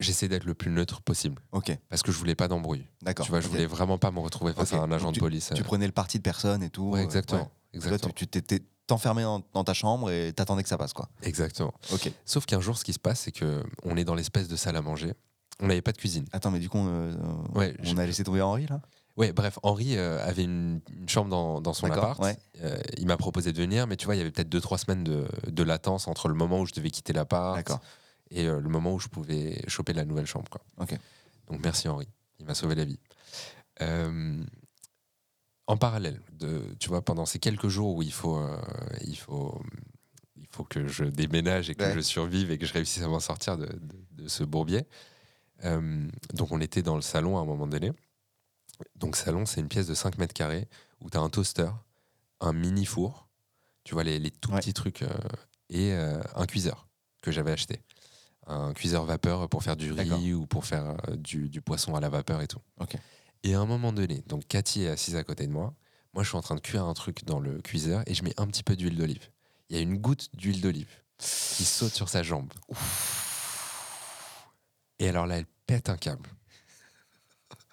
J'essaie 0.00 0.28
d'être 0.28 0.44
le 0.44 0.54
plus 0.54 0.70
neutre 0.70 1.00
possible. 1.00 1.40
Ok. 1.52 1.76
Parce 1.88 2.02
que 2.02 2.10
je 2.10 2.18
voulais 2.18 2.34
pas 2.34 2.48
d'embrouille. 2.48 2.86
D'accord. 3.02 3.24
Tu 3.24 3.30
vois, 3.30 3.40
je 3.40 3.48
voulais 3.48 3.66
vraiment 3.66 3.98
pas 3.98 4.10
me 4.10 4.18
retrouver 4.18 4.52
face 4.52 4.72
à 4.72 4.80
un 4.80 4.90
agent 4.90 5.12
de 5.12 5.20
police. 5.20 5.50
Tu 5.54 5.62
euh. 5.62 5.64
prenais 5.64 5.86
le 5.86 5.92
parti 5.92 6.18
de 6.18 6.22
personne 6.22 6.62
et 6.62 6.70
tout. 6.70 6.96
exactement. 6.96 7.50
exactement. 7.72 8.12
tu 8.14 8.26
t'étais 8.26 8.60
t'enfermais 8.88 9.22
dans, 9.22 9.64
ta 9.64 9.74
chambre 9.74 10.10
et 10.10 10.32
t'attendais 10.32 10.64
que 10.64 10.68
ça 10.68 10.76
passe 10.76 10.92
quoi. 10.92 11.08
Exactement. 11.22 11.72
Ok. 11.92 12.10
Sauf 12.24 12.46
qu'un 12.46 12.60
jour, 12.60 12.76
ce 12.76 12.84
qui 12.84 12.92
se 12.92 12.98
passe, 12.98 13.20
c'est 13.20 13.32
que 13.32 13.62
on 13.84 13.96
est 13.96 14.04
dans 14.04 14.16
l'espèce 14.16 14.48
de 14.48 14.56
salle 14.56 14.76
à 14.76 14.82
manger 14.82 15.14
on 15.62 15.68
n'avait 15.68 15.82
pas 15.82 15.92
de 15.92 15.98
cuisine. 15.98 16.26
Attends, 16.32 16.50
mais 16.50 16.58
du 16.58 16.68
coup, 16.68 16.78
euh, 16.78 17.14
on 17.54 17.96
a 17.98 18.06
laissé 18.06 18.24
tomber 18.24 18.42
Henri 18.42 18.66
là? 18.66 18.80
Ouais, 19.16 19.32
bref, 19.32 19.58
Henri 19.62 19.96
euh, 19.96 20.24
avait 20.26 20.44
une, 20.44 20.80
chambre 21.06 21.60
dans, 21.60 21.74
son 21.74 21.90
appart. 21.90 22.20
Euh, 22.62 22.78
il 22.96 23.06
m'a 23.06 23.16
proposé 23.16 23.52
de 23.52 23.58
venir, 23.58 23.86
mais 23.86 23.96
tu 23.96 24.06
vois, 24.06 24.14
il 24.14 24.18
y 24.18 24.20
avait 24.20 24.30
peut-être 24.30 24.48
2-3 24.48 24.78
semaines 24.78 25.04
de, 25.04 25.62
latence 25.62 26.08
entre 26.08 26.28
le 26.28 26.34
moment 26.34 26.60
où 26.60 26.66
je 26.66 26.72
devais 26.72 26.90
quitter 26.90 27.12
l'appart 27.12 27.70
et 28.30 28.44
le 28.44 28.60
moment 28.62 28.94
où 28.94 28.98
je 28.98 29.08
pouvais 29.08 29.62
choper 29.68 29.92
la 29.92 30.04
nouvelle 30.04 30.26
chambre. 30.26 30.48
Quoi. 30.50 30.62
Donc 31.48 31.60
merci 31.62 31.88
Henri, 31.88 32.08
il 32.40 32.46
m'a 32.46 32.54
sauvé 32.54 32.74
la 32.74 32.84
vie. 32.84 32.98
en 35.66 35.76
parallèle, 35.76 36.20
de, 36.32 36.62
tu 36.80 36.88
vois, 36.88 37.02
pendant 37.02 37.26
ces 37.26 37.38
quelques 37.38 37.68
jours 37.68 37.96
où 37.96 38.02
il 38.02 38.12
faut, 38.12 38.40
il 39.02 39.16
faut, 39.16 39.60
il 40.36 40.46
faut 40.50 40.64
que 40.64 40.86
je 40.86 41.04
déménage 41.04 41.68
et 41.68 41.74
que 41.74 41.92
je 41.92 42.00
survive 42.00 42.50
et 42.50 42.58
que 42.58 42.66
je 42.66 42.72
réussisse 42.72 43.02
à 43.02 43.08
m'en 43.08 43.20
sortir 43.20 43.58
de, 43.58 43.68
de 44.12 44.28
ce 44.28 44.42
bourbier, 44.44 44.86
euh, 45.64 46.08
donc 46.34 46.52
on 46.52 46.60
était 46.60 46.82
dans 46.82 46.96
le 46.96 47.02
salon 47.02 47.38
à 47.38 47.42
un 47.42 47.44
moment 47.44 47.66
donné. 47.66 47.92
Donc 48.96 49.16
salon, 49.16 49.46
c'est 49.46 49.60
une 49.60 49.68
pièce 49.68 49.86
de 49.86 49.94
5 49.94 50.18
mètres 50.18 50.34
carrés 50.34 50.68
où 51.00 51.10
tu 51.10 51.16
as 51.16 51.20
un 51.20 51.30
toaster, 51.30 51.70
un 52.40 52.52
mini 52.52 52.84
four, 52.84 53.28
tu 53.84 53.94
vois 53.94 54.04
les, 54.04 54.18
les 54.18 54.30
tout 54.30 54.52
petits 54.52 54.72
trucs, 54.72 55.02
euh, 55.02 55.08
et 55.70 55.92
euh, 55.92 56.22
un 56.34 56.46
cuiseur 56.46 56.88
que 57.20 57.32
j'avais 57.32 57.52
acheté. 57.52 57.82
Un 58.46 58.72
cuiseur 58.72 59.04
vapeur 59.04 59.48
pour 59.48 59.62
faire 59.62 59.76
du 59.76 59.92
riz 59.92 60.34
ou 60.34 60.46
pour 60.46 60.64
faire 60.64 60.96
du, 61.16 61.48
du, 61.48 61.60
poisson 61.60 61.94
à 61.94 62.00
la 62.00 62.08
vapeur 62.08 62.42
et 62.42 62.48
tout. 62.48 62.60
Et 63.44 63.54
à 63.54 63.60
un 63.60 63.66
moment 63.66 63.92
donné, 63.92 64.22
donc 64.26 64.46
Cathy 64.46 64.82
est 64.82 64.88
assise 64.88 65.16
à 65.16 65.22
côté 65.22 65.46
de 65.46 65.52
moi. 65.52 65.74
Moi, 66.12 66.24
je 66.24 66.28
suis 66.28 66.36
en 66.36 66.42
train 66.42 66.56
de 66.56 66.60
cuire 66.60 66.84
un 66.84 66.94
truc 66.94 67.24
dans 67.24 67.40
le 67.40 67.60
cuiseur 67.62 68.02
et 68.06 68.14
je 68.14 68.22
mets 68.22 68.34
un 68.38 68.46
petit 68.46 68.62
peu 68.62 68.76
d'huile 68.76 68.96
d'olive. 68.96 69.30
Il 69.68 69.76
y 69.76 69.78
a 69.78 69.82
une 69.82 69.96
goutte 69.96 70.28
d'huile 70.34 70.60
d'olive 70.60 70.90
qui 71.18 71.64
saute 71.64 71.94
sur 71.94 72.08
sa 72.08 72.22
jambe. 72.22 72.52
Et 74.98 75.08
alors 75.08 75.26
là, 75.26 75.38
elle 75.38 75.46
pète 75.66 75.88
un 75.88 75.96
câble. 75.96 76.28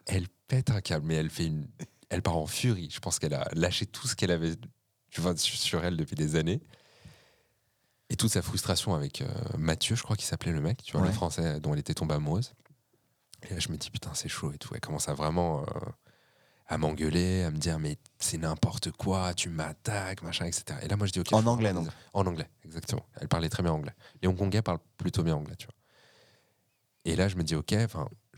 Elle 0.06 0.28
pète 0.50 0.70
un 0.72 0.82
câble, 0.82 1.06
mais 1.06 1.16
elle 1.16 1.30
fait 1.30 1.46
une. 1.46 1.66
Elle 2.10 2.22
part 2.22 2.36
en 2.36 2.48
furie. 2.48 2.90
Je 2.92 3.00
pense 3.00 3.20
qu'elle 3.20 3.34
a 3.34 3.48
lâché 3.54 3.86
tout 3.86 4.08
ce 4.08 4.16
qu'elle 4.16 4.32
avait 4.32 4.56
tu 5.10 5.22
vois, 5.22 5.38
sur 5.38 5.86
elle 5.86 5.96
depuis 5.96 6.16
des 6.16 6.36
années. 6.36 6.62
Et 8.10 8.16
toute 8.16 8.32
sa 8.32 8.42
frustration 8.42 8.96
avec 8.96 9.22
euh, 9.22 9.28
Mathieu, 9.58 9.96
je 9.96 10.02
crois 10.04 10.16
qu'il 10.16 10.26
s'appelait 10.26 10.52
le 10.52 10.62
mec, 10.62 10.82
tu 10.84 10.98
vois, 10.98 11.06
le 11.06 11.14
français 11.14 11.60
dont 11.60 11.74
elle 11.74 11.80
était 11.80 11.94
tombée 11.94 12.16
amoureuse. 12.16 12.54
Et 13.48 13.54
là, 13.54 13.60
je 13.60 13.70
me 13.70 13.78
dis, 13.78 13.92
putain, 13.92 14.12
c'est 14.16 14.28
chaud 14.28 14.52
et 14.52 14.58
tout. 14.58 14.74
Elle 14.74 14.82
commence 14.82 15.08
à 15.08 15.14
vraiment. 15.14 15.62
Euh, 15.62 15.92
à 16.72 16.78
m'engueuler, 16.78 17.42
à 17.42 17.50
me 17.50 17.58
dire 17.58 17.80
mais 17.80 17.98
c'est 18.20 18.38
n'importe 18.38 18.92
quoi, 18.92 19.34
tu 19.34 19.50
m'attaques, 19.50 20.22
machin, 20.22 20.46
etc. 20.46 20.78
Et 20.84 20.88
là 20.88 20.98
moi 20.98 21.08
je 21.08 21.12
dis 21.12 21.20
ok. 21.20 21.34
En 21.34 21.48
anglais 21.48 21.74
non 21.74 21.84
En 22.14 22.28
anglais, 22.28 22.48
exactement. 22.64 23.08
Elle 23.20 23.28
parlait 23.28 23.50
très 23.50 23.64
bien 23.64 23.72
anglais. 23.72 23.96
Les 24.22 24.28
Hongkongais 24.28 24.62
parlent 24.62 24.78
plutôt 24.96 25.24
bien 25.24 25.36
anglais, 25.36 25.56
tu 25.58 25.66
vois. 25.66 25.74
Et 27.06 27.16
là, 27.16 27.28
je 27.28 27.36
me 27.38 27.44
dis, 27.44 27.56
ok, 27.56 27.74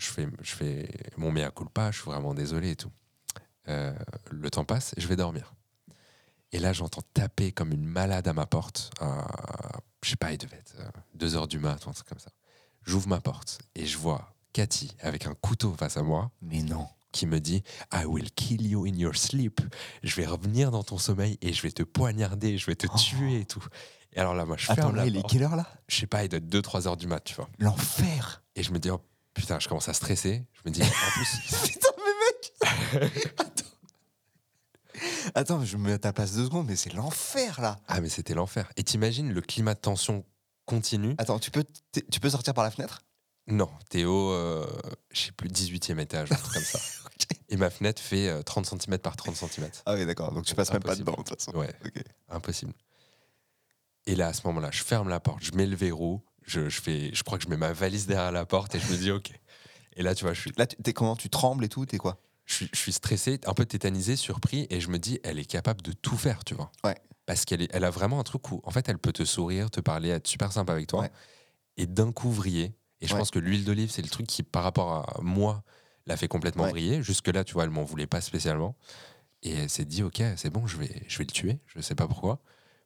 je 0.02 0.10
fais, 0.10 0.28
je 0.42 0.52
fais 0.52 0.90
mon 1.18 1.32
mea 1.32 1.52
culpa, 1.52 1.92
je 1.92 2.02
suis 2.02 2.10
vraiment 2.10 2.34
désolé 2.34 2.72
et 2.72 2.76
tout. 2.76 2.92
Euh, 3.68 3.94
le 4.32 4.50
temps 4.50 4.66
passe 4.66 4.94
et 4.98 5.02
je 5.02 5.08
vais 5.08 5.16
dormir. 5.16 5.54
Et 6.52 6.60
là, 6.60 6.74
j'entends 6.74 7.04
taper 7.14 7.52
comme 7.52 7.72
une 7.72 7.86
malade 7.86 8.28
à 8.28 8.34
ma 8.34 8.46
porte. 8.46 8.92
À, 9.00 9.28
je 10.04 10.10
sais 10.10 10.16
pas, 10.16 10.32
il 10.32 10.38
devait 10.38 10.58
être 10.58 10.76
2 11.14 11.36
euh, 11.36 11.38
heures 11.38 11.48
du 11.48 11.60
mat, 11.60 11.88
un 11.88 11.92
truc 11.92 12.08
comme 12.08 12.20
ça. 12.20 12.32
J'ouvre 12.84 13.08
ma 13.08 13.22
porte 13.22 13.60
et 13.76 13.86
je 13.86 13.98
vois 13.98 14.34
Cathy 14.54 14.92
avec 15.00 15.28
un 15.28 15.36
couteau 15.36 15.74
face 15.78 15.98
à 15.98 16.04
moi. 16.04 16.32
Mais 16.42 16.62
non. 16.64 16.88
Qui 17.12 17.28
me 17.28 17.40
dit 17.40 17.62
I 17.94 18.06
will 18.06 18.32
kill 18.32 18.66
you 18.66 18.86
in 18.86 18.98
your 18.98 19.16
sleep. 19.16 19.62
Je 20.02 20.16
vais 20.16 20.26
revenir 20.26 20.72
dans 20.72 20.84
ton 20.84 20.98
sommeil 20.98 21.38
et 21.42 21.54
je 21.54 21.62
vais 21.62 21.72
te 21.72 21.84
poignarder, 21.84 22.58
je 22.58 22.66
vais 22.66 22.76
te 22.76 22.88
oh. 22.92 22.98
tuer 22.98 23.42
et 23.42 23.46
tout. 23.46 23.64
Et 24.14 24.20
alors 24.20 24.34
là, 24.34 24.46
moi, 24.46 24.58
je 24.58 24.72
Attends, 24.72 24.82
ferme 24.84 24.96
là, 24.96 25.06
il 25.06 25.16
est 25.16 25.28
quelle 25.28 25.44
heure 25.44 25.56
là? 25.56 25.68
Je 25.88 25.98
sais 25.98 26.08
pas, 26.08 26.24
il 26.24 26.30
doit 26.30 26.40
être 26.40 26.50
2-3 26.50 26.88
heures 26.88 26.98
du 26.98 27.08
mat, 27.08 27.22
tu 27.22 27.36
vois. 27.36 27.50
L'enfer 27.60 28.44
Et 28.56 28.64
je 28.64 28.72
me 28.72 28.80
dis, 28.80 28.90
oh 28.90 29.02
putain, 29.34 29.60
je 29.60 29.68
commence 29.68 29.90
à 29.90 29.94
stresser. 29.94 30.46
Je 30.54 30.62
me 30.70 30.74
dis, 30.74 30.82
en 30.84 30.86
plus. 31.14 31.70
putain, 31.70 31.90
mais 31.98 33.02
mec 33.02 33.12
Attends. 33.38 33.66
Attends, 35.36 35.66
je 35.66 35.78
me 35.78 35.88
mets 35.88 35.94
à 35.94 36.00
ta 36.00 36.14
place 36.14 36.34
deux 36.34 36.46
secondes, 36.46 36.68
mais 36.68 36.76
c'est 36.76 36.94
l'enfer 36.94 37.62
là 37.62 37.80
Ah, 37.88 38.02
mais 38.02 38.10
c'était 38.10 38.34
l'enfer. 38.34 38.72
Et 38.76 38.84
t'imagines 38.84 39.32
le 39.34 39.42
climat 39.42 39.74
de 39.74 39.80
tension 39.80 40.26
continue? 40.66 41.16
Attends, 41.18 41.40
tu 41.40 41.50
peux, 41.52 41.64
tu 42.12 42.20
peux 42.20 42.30
sortir 42.30 42.54
par 42.54 42.64
la 42.64 42.72
fenêtre? 42.72 43.02
Non, 43.48 43.70
t'es 43.90 44.04
au, 44.06 44.32
euh, 44.32 44.66
je 45.12 45.22
sais 45.22 45.32
plus, 45.32 45.50
18e 45.50 46.00
étage, 46.00 46.32
un 46.32 46.36
truc 46.36 46.54
comme 46.54 46.64
ça. 46.64 46.80
Et 47.50 47.58
ma 47.58 47.70
fenêtre 47.70 48.02
fait 48.02 48.44
30 48.44 48.74
euh, 48.74 48.78
cm 48.80 48.98
par 49.00 49.16
30 49.18 49.36
cm. 49.36 49.70
Ah 49.86 49.96
oui, 49.96 50.06
d'accord, 50.06 50.32
donc 50.32 50.46
tu 50.46 50.56
passes 50.56 50.72
même 50.72 50.84
pas 50.84 50.96
dedans 50.96 51.14
de 51.14 51.18
toute 51.24 51.30
façon. 51.30 51.52
Ouais, 51.58 51.74
impossible. 52.30 52.74
Et 54.06 54.16
là, 54.16 54.28
à 54.28 54.34
ce 54.34 54.46
moment-là, 54.48 54.70
je 54.72 54.84
ferme 54.84 55.10
la 55.10 55.20
porte, 55.20 55.44
je 55.44 55.52
mets 55.54 55.66
le 55.66 55.76
verrou, 55.76 56.22
je, 56.46 56.70
je, 56.70 56.82
fais, 56.82 57.14
je 57.14 57.24
crois 57.24 57.38
que 57.38 57.44
je 57.44 57.50
mets 57.50 57.58
ma 57.58 57.74
valise 57.74 58.08
derrière 58.08 58.32
la 58.32 58.46
porte 58.46 58.76
et 58.76 58.80
je 58.80 58.92
me 58.92 58.98
dis 58.98 59.12
OK. 59.12 59.32
Et 59.96 60.04
là, 60.04 60.16
tu 60.16 60.24
vois, 60.24 60.34
je 60.34 60.42
suis. 60.42 60.52
Là, 60.58 60.66
es 60.86 60.94
comment? 60.94 61.16
Tu 61.16 61.30
trembles 61.30 61.66
et 61.66 61.70
tout 61.70 61.86
T'es 61.86 61.98
quoi? 61.98 62.22
Je, 62.46 62.66
je, 62.72 62.80
suis 62.80 62.92
stressé, 62.92 63.40
un 63.46 63.54
peu 63.54 63.66
tétanisé, 63.66 64.16
surpris, 64.16 64.68
et 64.70 64.80
je 64.80 64.90
me 64.90 65.00
dis, 65.00 65.20
elle 65.24 65.40
est 65.40 65.46
capable 65.46 65.82
de 65.82 65.92
tout 65.92 66.18
faire, 66.18 66.44
tu 66.44 66.54
vois. 66.54 66.72
Ouais. 66.84 66.96
Parce 67.26 67.46
qu'elle 67.46 67.68
elle 67.72 67.84
a 67.84 67.90
vraiment 67.90 68.20
un 68.20 68.24
truc 68.24 68.52
où, 68.52 68.62
en 68.64 68.72
fait, 68.72 68.90
elle 68.90 68.98
peut 68.98 69.14
te 69.14 69.24
sourire, 69.24 69.70
te 69.70 69.80
parler, 69.80 70.10
être 70.10 70.28
super 70.28 70.52
sympa 70.52 70.74
avec 70.74 70.88
toi. 70.88 71.08
et 71.78 71.86
d'un 71.86 72.12
coup 72.12 72.32
vriller. 72.32 72.74
Et 73.00 73.08
je 73.08 73.16
pense 73.16 73.32
que 73.32 73.40
l'huile 73.40 73.66
d'olive, 73.66 73.90
c'est 73.90 74.02
le 74.02 74.10
truc 74.10 74.28
qui, 74.28 74.44
par 74.44 74.64
rapport 74.64 74.92
à 74.92 75.22
moi, 75.22 75.64
l'a 76.06 76.18
fait 76.18 76.28
complètement 76.28 76.68
vriller. 76.68 77.02
Jusque-là, 77.02 77.44
tu 77.44 77.54
vois, 77.54 77.64
elle 77.64 77.70
m'en 77.70 77.84
voulait 77.84 78.08
pas 78.08 78.22
spécialement. 78.22 78.76
Et 79.44 79.54
elle 79.54 79.70
s'est 79.70 79.86
dit, 79.86 80.04
ok, 80.04 80.22
c'est 80.36 80.50
bon, 80.50 80.68
je 80.68 80.78
vais, 80.78 81.04
je 81.08 81.18
vais 81.18 81.24
le 81.24 81.32
tuer. 81.32 81.60
Je 81.68 81.82
sais 81.82 81.96
pas 81.96 82.08
pourquoi, 82.08 82.42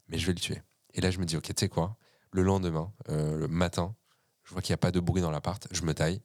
mais 0.07 0.17
je 0.17 0.25
vais 0.25 0.33
le 0.33 0.39
tuer. 0.39 0.61
Et 0.93 1.01
là, 1.01 1.11
je 1.11 1.19
me 1.19 1.25
dis, 1.25 1.35
ok, 1.35 1.43
tu 1.43 1.53
sais 1.57 1.69
quoi? 1.69 1.97
Le 2.35 2.43
lendemain, 2.43 2.91
euh, 3.07 3.37
le 3.37 3.47
matin, 3.47 3.95
je 4.43 4.51
vois 4.51 4.61
qu'il 4.61 4.73
n'y 4.73 4.75
a 4.75 4.77
pas 4.77 4.91
de 4.91 4.99
bruit 4.99 5.21
dans 5.21 5.31
l'appart, 5.31 5.65
je 5.71 5.83
me 5.83 5.93
taille 5.93 6.21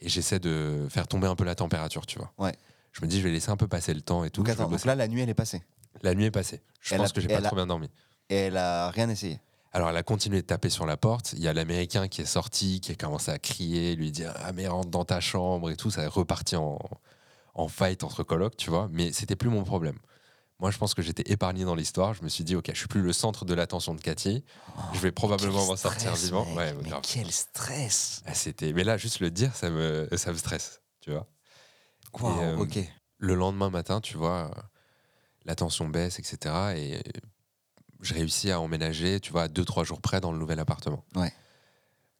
et 0.00 0.08
j'essaie 0.08 0.40
de 0.40 0.88
faire 0.90 1.06
tomber 1.06 1.28
un 1.28 1.36
peu 1.36 1.44
la 1.44 1.54
température, 1.54 2.04
tu 2.04 2.18
vois. 2.18 2.32
Ouais. 2.36 2.52
Je 2.90 3.00
me 3.00 3.06
dis, 3.06 3.20
je 3.20 3.22
vais 3.22 3.30
laisser 3.30 3.50
un 3.50 3.56
peu 3.56 3.68
passer 3.68 3.94
le 3.94 4.00
temps 4.00 4.24
et 4.24 4.30
tout. 4.30 4.42
Donc, 4.42 4.52
attends, 4.52 4.68
donc 4.68 4.84
là, 4.84 4.96
la 4.96 5.06
nuit, 5.06 5.20
elle 5.20 5.28
est 5.28 5.34
passée. 5.34 5.62
La 6.02 6.16
nuit 6.16 6.24
est 6.24 6.32
passée. 6.32 6.62
Je 6.80 6.96
pense 6.96 7.12
que 7.12 7.20
j'ai 7.20 7.28
pas 7.28 7.40
trop 7.42 7.54
bien 7.54 7.68
dormi. 7.68 7.88
Et 8.28 8.34
elle 8.34 8.56
a 8.56 8.90
rien 8.90 9.08
essayé. 9.08 9.40
Alors 9.72 9.88
elle 9.88 9.96
a 9.96 10.02
continué 10.02 10.42
de 10.42 10.46
taper 10.46 10.68
sur 10.68 10.84
la 10.84 10.96
porte. 10.96 11.32
Il 11.34 11.40
y 11.40 11.48
a 11.48 11.52
l'Américain 11.52 12.08
qui 12.08 12.22
est 12.22 12.26
sorti, 12.26 12.80
qui 12.80 12.90
a 12.90 12.94
commencé 12.96 13.30
à 13.30 13.38
crier, 13.38 13.94
lui 13.94 14.10
dire 14.10 14.32
ah 14.36 14.52
mais 14.52 14.66
rentre 14.66 14.88
dans 14.88 15.04
ta 15.04 15.20
chambre 15.20 15.70
et 15.70 15.76
tout. 15.76 15.90
Ça 15.90 16.02
est 16.02 16.08
reparti 16.08 16.56
en, 16.56 16.78
en 17.54 17.68
fight 17.68 18.02
entre 18.02 18.24
colocs, 18.24 18.56
tu 18.56 18.70
vois. 18.70 18.88
Mais 18.90 19.12
c'était 19.12 19.36
plus 19.36 19.50
mon 19.50 19.62
problème. 19.62 19.98
Moi, 20.60 20.70
je 20.70 20.78
pense 20.78 20.94
que 20.94 21.02
j'étais 21.02 21.30
épargné 21.30 21.64
dans 21.64 21.74
l'histoire. 21.74 22.14
Je 22.14 22.22
me 22.22 22.28
suis 22.28 22.44
dit, 22.44 22.54
ok, 22.54 22.70
je 22.72 22.78
suis 22.78 22.86
plus 22.86 23.02
le 23.02 23.12
centre 23.12 23.44
de 23.44 23.54
l'attention 23.54 23.94
de 23.94 24.00
Cathy. 24.00 24.44
je 24.92 25.00
vais 25.00 25.12
probablement 25.12 25.66
m'en 25.66 25.76
sortir 25.76 26.14
vivant. 26.14 26.46
mais 26.54 26.74
quel 27.02 27.30
stress 27.30 28.22
ah, 28.26 28.34
C'était, 28.34 28.72
mais 28.72 28.84
là, 28.84 28.96
juste 28.96 29.20
le 29.20 29.30
dire, 29.30 29.54
ça 29.54 29.70
me, 29.70 30.08
ça 30.16 30.32
me 30.32 30.36
stresse, 30.36 30.80
tu 31.00 31.10
vois. 31.10 31.26
Euh, 32.22 32.56
ok. 32.56 32.78
Le 33.18 33.34
lendemain 33.34 33.70
matin, 33.70 34.00
tu 34.00 34.16
vois, 34.16 34.50
la 35.44 35.54
tension 35.54 35.88
baisse, 35.88 36.18
etc. 36.18 36.54
Et 36.76 37.02
je 38.00 38.14
réussis 38.14 38.50
à 38.50 38.60
emménager, 38.60 39.18
tu 39.20 39.32
vois, 39.32 39.42
à 39.42 39.48
deux, 39.48 39.64
trois 39.64 39.84
jours 39.84 40.00
près 40.00 40.20
dans 40.20 40.32
le 40.32 40.38
nouvel 40.38 40.60
appartement. 40.60 41.04
Ouais. 41.16 41.32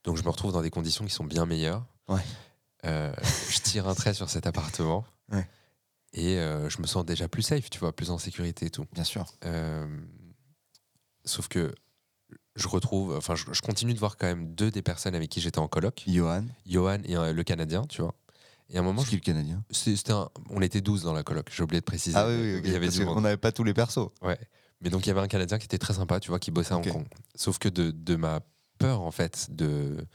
Donc 0.04 0.16
je 0.16 0.22
me 0.22 0.28
retrouve 0.28 0.52
dans 0.52 0.62
des 0.62 0.70
conditions 0.70 1.04
qui 1.04 1.12
sont 1.12 1.24
bien 1.24 1.46
meilleures. 1.46 1.84
Ouais. 2.08 2.20
Euh, 2.84 3.12
je 3.50 3.58
tire 3.60 3.88
un 3.88 3.94
trait 3.94 4.14
sur 4.14 4.28
cet 4.28 4.46
appartement. 4.46 5.04
Ouais. 5.30 5.48
Et 6.14 6.38
euh, 6.38 6.68
je 6.70 6.80
me 6.80 6.86
sens 6.86 7.04
déjà 7.04 7.28
plus 7.28 7.42
safe, 7.42 7.68
tu 7.70 7.78
vois, 7.80 7.94
plus 7.94 8.10
en 8.10 8.18
sécurité 8.18 8.66
et 8.66 8.70
tout. 8.70 8.86
Bien 8.92 9.04
sûr. 9.04 9.26
Euh, 9.44 9.86
sauf 11.24 11.48
que 11.48 11.74
je 12.54 12.68
retrouve, 12.68 13.16
enfin, 13.16 13.34
je, 13.34 13.60
continue 13.60 13.94
de 13.94 13.98
voir 13.98 14.16
quand 14.16 14.26
même 14.26 14.54
deux 14.54 14.70
des 14.70 14.82
personnes 14.82 15.16
avec 15.16 15.28
qui 15.28 15.40
j'étais 15.40 15.58
en 15.58 15.66
coloc. 15.66 16.04
Johan. 16.06 16.46
Johan 16.66 17.00
et 17.04 17.32
le 17.32 17.42
Canadien, 17.42 17.82
tu 17.88 18.00
vois. 18.00 18.14
Et 18.70 18.76
à 18.76 18.80
un 18.80 18.82
moment. 18.82 19.02
qui 19.02 19.16
le 19.16 19.20
Canadien? 19.20 19.62
c'était 19.70 20.12
On 20.50 20.62
était 20.62 20.80
12 20.80 21.02
dans 21.02 21.12
la 21.12 21.22
coloc, 21.22 21.50
j'ai 21.52 21.62
oublié 21.62 21.80
de 21.80 21.84
préciser. 21.84 22.16
Ah 22.16 22.28
oui, 22.28 22.34
oui 22.54 22.60
il 22.64 22.72
y 22.72 22.76
avait 22.76 23.06
on 23.06 23.20
n'avait 23.20 23.36
pas 23.36 23.52
tous 23.52 23.64
les 23.64 23.74
persos. 23.74 24.08
Ouais. 24.22 24.38
Mais 24.80 24.90
donc 24.90 25.04
il 25.06 25.08
y 25.08 25.10
avait 25.10 25.20
un 25.20 25.28
Canadien 25.28 25.58
qui 25.58 25.64
était 25.64 25.78
très 25.78 25.94
sympa, 25.94 26.20
tu 26.20 26.28
vois, 26.28 26.38
qui 26.38 26.50
bossait 26.50 26.72
à 26.72 26.76
Hong 26.76 26.88
Kong. 26.88 27.06
Sauf 27.34 27.58
que 27.58 27.68
de, 27.68 27.90
de, 27.90 28.16
ma 28.16 28.40
peur, 28.78 29.00
en 29.00 29.10
fait, 29.10 29.48
de, 29.50 30.06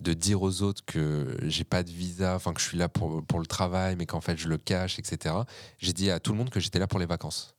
de 0.00 0.12
dire 0.12 0.42
aux 0.42 0.62
autres 0.62 0.84
que 0.84 1.36
j'ai 1.42 1.64
pas 1.64 1.82
de 1.82 1.90
visa, 1.90 2.34
enfin 2.34 2.52
que 2.52 2.60
je 2.60 2.66
suis 2.66 2.78
là 2.78 2.88
pour, 2.88 3.24
pour 3.24 3.40
le 3.40 3.46
travail, 3.46 3.96
mais 3.96 4.06
qu'en 4.06 4.20
fait 4.20 4.36
je 4.36 4.48
le 4.48 4.58
cache, 4.58 4.98
etc., 4.98 5.34
j'ai 5.78 5.92
dit 5.92 6.10
à 6.10 6.20
tout 6.20 6.32
le 6.32 6.38
monde 6.38 6.50
que 6.50 6.60
j'étais 6.60 6.78
là 6.78 6.86
pour 6.86 6.98
les 6.98 7.06
vacances. 7.06 7.54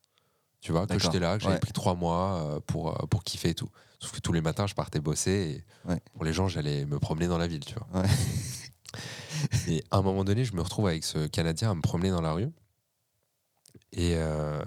Tu 0.62 0.72
vois, 0.72 0.88
que 0.88 1.00
j'étais 1.00 1.20
là, 1.20 1.38
que 1.38 1.44
j'avais 1.44 1.60
pris 1.60 1.72
trois 1.72 1.96
mois 1.96 2.42
euh, 2.42 2.60
pour, 2.66 2.90
euh, 2.90 3.06
pour 3.08 3.24
kiffer 3.24 3.50
et 3.50 3.56
tout. 3.56 3.70
Sauf 4.00 4.12
que 4.12 4.20
tous 4.20 4.34
les 4.34 4.42
matins, 4.42 4.68
je 4.68 4.76
partais 4.76 5.00
bosser 5.00 5.64
et 5.88 6.00
pour 6.14 6.24
les 6.24 6.34
gens, 6.34 6.48
j'allais 6.48 6.86
me 6.86 7.00
promener 7.00 7.28
dans 7.28 7.38
la 7.38 7.48
ville, 7.48 7.64
tu 7.64 7.76
vois. 7.76 8.04
et 9.68 9.84
à 9.92 9.98
un 9.98 10.02
moment 10.02 10.24
donné, 10.24 10.46
je 10.46 10.54
me 10.54 10.62
retrouve 10.62 10.88
avec 10.88 11.04
ce 11.04 11.28
Canadien 11.28 11.72
à 11.72 11.76
me 11.76 11.82
promener 11.82 12.10
dans 12.10 12.22
la 12.22 12.34
rue. 12.34 12.50
Et, 13.94 14.16
euh, 14.16 14.62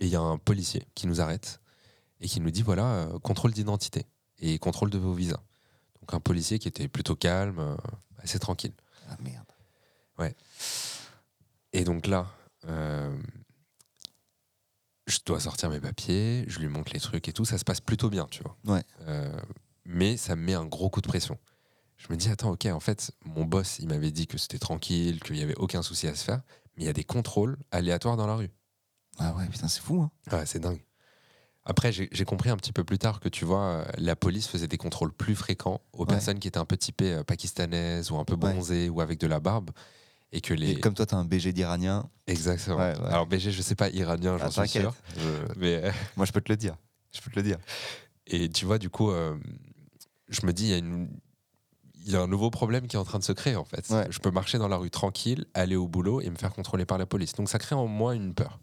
et 0.00 0.06
il 0.06 0.10
y 0.10 0.16
a 0.16 0.20
un 0.20 0.38
policier 0.38 0.84
qui 0.94 1.06
nous 1.06 1.20
arrête 1.20 1.60
et 2.20 2.28
qui 2.28 2.40
nous 2.40 2.50
dit 2.50 2.62
voilà, 2.62 2.86
euh, 2.86 3.18
contrôle 3.18 3.52
d'identité 3.52 4.06
et 4.38 4.58
contrôle 4.58 4.90
de 4.90 4.98
vos 4.98 5.12
visas. 5.12 5.40
Donc 6.02 6.14
un 6.14 6.20
policier 6.20 6.58
qui 6.58 6.68
était 6.68 6.88
plutôt 6.88 7.16
calme, 7.16 7.58
euh, 7.58 7.76
assez 8.22 8.38
tranquille. 8.38 8.74
Ah 9.08 9.16
merde. 9.22 9.46
Ouais. 10.18 10.36
Et 11.72 11.84
donc 11.84 12.06
là, 12.06 12.26
euh, 12.68 13.16
je 15.06 15.18
dois 15.24 15.40
sortir 15.40 15.70
mes 15.70 15.80
papiers, 15.80 16.44
je 16.48 16.60
lui 16.60 16.68
montre 16.68 16.92
les 16.92 17.00
trucs 17.00 17.26
et 17.28 17.32
tout, 17.32 17.44
ça 17.44 17.56
se 17.56 17.64
passe 17.64 17.80
plutôt 17.80 18.10
bien, 18.10 18.26
tu 18.30 18.42
vois. 18.42 18.56
Ouais. 18.66 18.84
mais 19.84 20.16
ça 20.16 20.36
me 20.36 20.42
met 20.42 20.54
un 20.54 20.66
gros 20.66 20.90
coup 20.90 21.00
de 21.00 21.08
pression. 21.08 21.38
Je 21.96 22.12
me 22.12 22.16
dis, 22.16 22.28
attends, 22.28 22.50
ok, 22.50 22.66
en 22.66 22.80
fait, 22.80 23.12
mon 23.24 23.44
boss, 23.44 23.78
il 23.78 23.88
m'avait 23.88 24.10
dit 24.10 24.26
que 24.26 24.36
c'était 24.36 24.58
tranquille, 24.58 25.20
qu'il 25.22 25.36
n'y 25.36 25.42
avait 25.42 25.56
aucun 25.56 25.82
souci 25.82 26.08
à 26.08 26.14
se 26.16 26.24
faire, 26.24 26.42
mais 26.76 26.84
il 26.84 26.86
y 26.86 26.90
a 26.90 26.92
des 26.92 27.04
contrôles 27.04 27.56
aléatoires 27.70 28.16
dans 28.16 28.26
la 28.26 28.34
rue. 28.34 28.50
Ah 29.18 29.32
ouais, 29.34 29.46
putain, 29.46 29.68
c'est 29.68 29.80
fou. 29.80 30.02
Hein. 30.02 30.10
Ouais, 30.32 30.46
c'est 30.46 30.58
dingue. 30.58 30.82
Après, 31.64 31.92
j'ai 31.92 32.24
compris 32.24 32.50
un 32.50 32.56
petit 32.56 32.72
peu 32.72 32.82
plus 32.82 32.98
tard 32.98 33.20
que 33.20 33.28
tu 33.28 33.44
vois, 33.44 33.62
euh, 33.62 33.84
la 33.96 34.16
police 34.16 34.48
faisait 34.48 34.66
des 34.66 34.78
contrôles 34.78 35.12
plus 35.12 35.36
fréquents 35.36 35.80
aux 35.92 36.04
personnes 36.04 36.40
qui 36.40 36.48
étaient 36.48 36.58
un 36.58 36.64
peu 36.64 36.76
typées 36.76 37.12
euh, 37.12 37.22
pakistanaises 37.22 38.10
ou 38.10 38.16
un 38.16 38.24
peu 38.24 38.34
bronzées 38.34 38.88
ou 38.88 39.00
avec 39.00 39.20
de 39.20 39.28
la 39.28 39.38
barbe. 39.38 39.70
Et 40.32 40.40
que 40.40 40.54
les. 40.54 40.80
comme 40.80 40.94
toi, 40.94 41.06
tu 41.06 41.14
as 41.14 41.18
un 41.18 41.24
BG 41.24 41.52
d'Iranien. 41.52 42.08
Exactement. 42.26 42.78
Alors, 42.78 43.26
BG, 43.26 43.52
je 43.52 43.62
sais 43.62 43.74
pas 43.74 43.90
iranien, 43.90 44.38
j'en 44.38 44.46
ah, 44.46 44.66
suis 44.66 44.80
sûr. 44.80 44.94
Mais... 45.56 45.84
Euh, 45.84 45.90
Moi, 46.16 46.26
je 46.26 46.32
peux 46.32 46.40
te 46.40 46.50
le 46.50 46.56
dire. 46.56 46.74
Je 47.14 47.20
peux 47.20 47.30
te 47.30 47.36
le 47.36 47.42
dire. 47.42 47.58
Et 48.26 48.48
tu 48.48 48.64
vois, 48.64 48.78
du 48.78 48.88
coup, 48.88 49.12
je 50.28 50.46
me 50.46 50.52
dis, 50.52 50.64
il 50.64 50.70
y 50.70 50.74
a 50.74 50.78
une 50.78 51.08
il 52.04 52.12
y 52.12 52.16
a 52.16 52.20
un 52.20 52.26
nouveau 52.26 52.50
problème 52.50 52.86
qui 52.86 52.96
est 52.96 52.98
en 52.98 53.04
train 53.04 53.18
de 53.18 53.24
se 53.24 53.32
créer 53.32 53.54
en 53.54 53.64
fait. 53.64 53.92
Je 54.10 54.18
peux 54.18 54.30
marcher 54.30 54.58
dans 54.58 54.68
la 54.68 54.76
rue 54.76 54.90
tranquille, 54.90 55.46
aller 55.54 55.76
au 55.76 55.86
boulot 55.86 56.20
et 56.20 56.30
me 56.30 56.36
faire 56.36 56.52
contrôler 56.52 56.84
par 56.84 56.98
la 56.98 57.06
police. 57.06 57.32
Donc 57.34 57.48
ça 57.48 57.58
crée 57.58 57.74
en 57.74 57.86
moi 57.86 58.14
une 58.14 58.34
peur. 58.34 58.58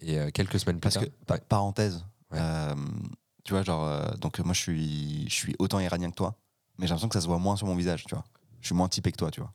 Et 0.00 0.18
euh, 0.18 0.30
quelques 0.30 0.60
semaines 0.60 0.78
plus 0.78 0.92
Parce 0.92 1.06
Que, 1.06 1.44
parenthèse, 1.48 2.04
euh, 2.32 2.74
tu 3.44 3.52
vois, 3.52 3.62
genre, 3.62 3.84
euh, 3.84 4.16
donc 4.16 4.38
moi 4.40 4.54
je 4.54 4.60
suis, 4.60 5.28
je 5.28 5.34
suis 5.34 5.54
autant 5.58 5.80
iranien 5.80 6.10
que 6.10 6.16
toi, 6.16 6.36
mais 6.78 6.86
j'ai 6.86 6.90
l'impression 6.90 7.08
que 7.08 7.14
ça 7.14 7.20
se 7.20 7.26
voit 7.26 7.38
moins 7.38 7.56
sur 7.56 7.66
mon 7.66 7.76
visage, 7.76 8.04
tu 8.04 8.14
vois. 8.14 8.24
Je 8.60 8.66
suis 8.66 8.74
moins 8.74 8.88
typé 8.88 9.12
que 9.12 9.16
toi, 9.16 9.30
tu 9.30 9.40
vois. 9.40 9.52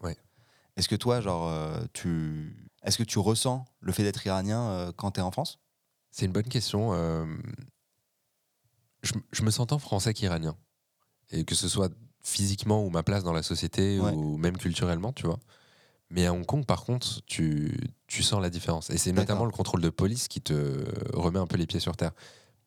Est-ce 0.77 0.87
que 0.87 0.95
toi, 0.95 1.19
genre, 1.19 1.51
tu, 1.91 2.71
est-ce 2.83 2.97
que 2.97 3.03
tu 3.03 3.19
ressens 3.19 3.65
le 3.81 3.91
fait 3.91 4.03
d'être 4.03 4.25
iranien 4.25 4.91
quand 4.95 5.11
tu 5.11 5.19
es 5.19 5.23
en 5.23 5.31
France? 5.31 5.59
C'est 6.11 6.25
une 6.25 6.31
bonne 6.31 6.47
question. 6.47 6.93
Je, 9.03 9.13
je, 9.31 9.43
me 9.43 9.51
sens 9.51 9.67
tant 9.67 9.79
français 9.79 10.13
qu'iranien. 10.13 10.55
Et 11.31 11.43
que 11.43 11.55
ce 11.55 11.67
soit 11.67 11.91
physiquement 12.23 12.85
ou 12.85 12.89
ma 12.89 13.03
place 13.03 13.23
dans 13.23 13.33
la 13.33 13.43
société 13.43 13.99
ou 13.99 14.37
même 14.37 14.57
culturellement, 14.57 15.11
tu 15.11 15.25
vois. 15.25 15.39
Mais 16.11 16.25
à 16.25 16.33
Hong 16.33 16.45
Kong, 16.45 16.65
par 16.65 16.83
contre, 16.83 17.21
tu, 17.25 17.77
tu 18.07 18.21
sens 18.21 18.41
la 18.41 18.49
différence. 18.49 18.89
Et 18.89 18.97
c'est 18.97 19.13
notamment 19.13 19.45
le 19.45 19.51
contrôle 19.51 19.81
de 19.81 19.89
police 19.89 20.27
qui 20.27 20.41
te 20.41 20.83
remet 21.13 21.39
un 21.39 21.47
peu 21.47 21.57
les 21.57 21.65
pieds 21.65 21.79
sur 21.79 21.95
terre. 21.95 22.11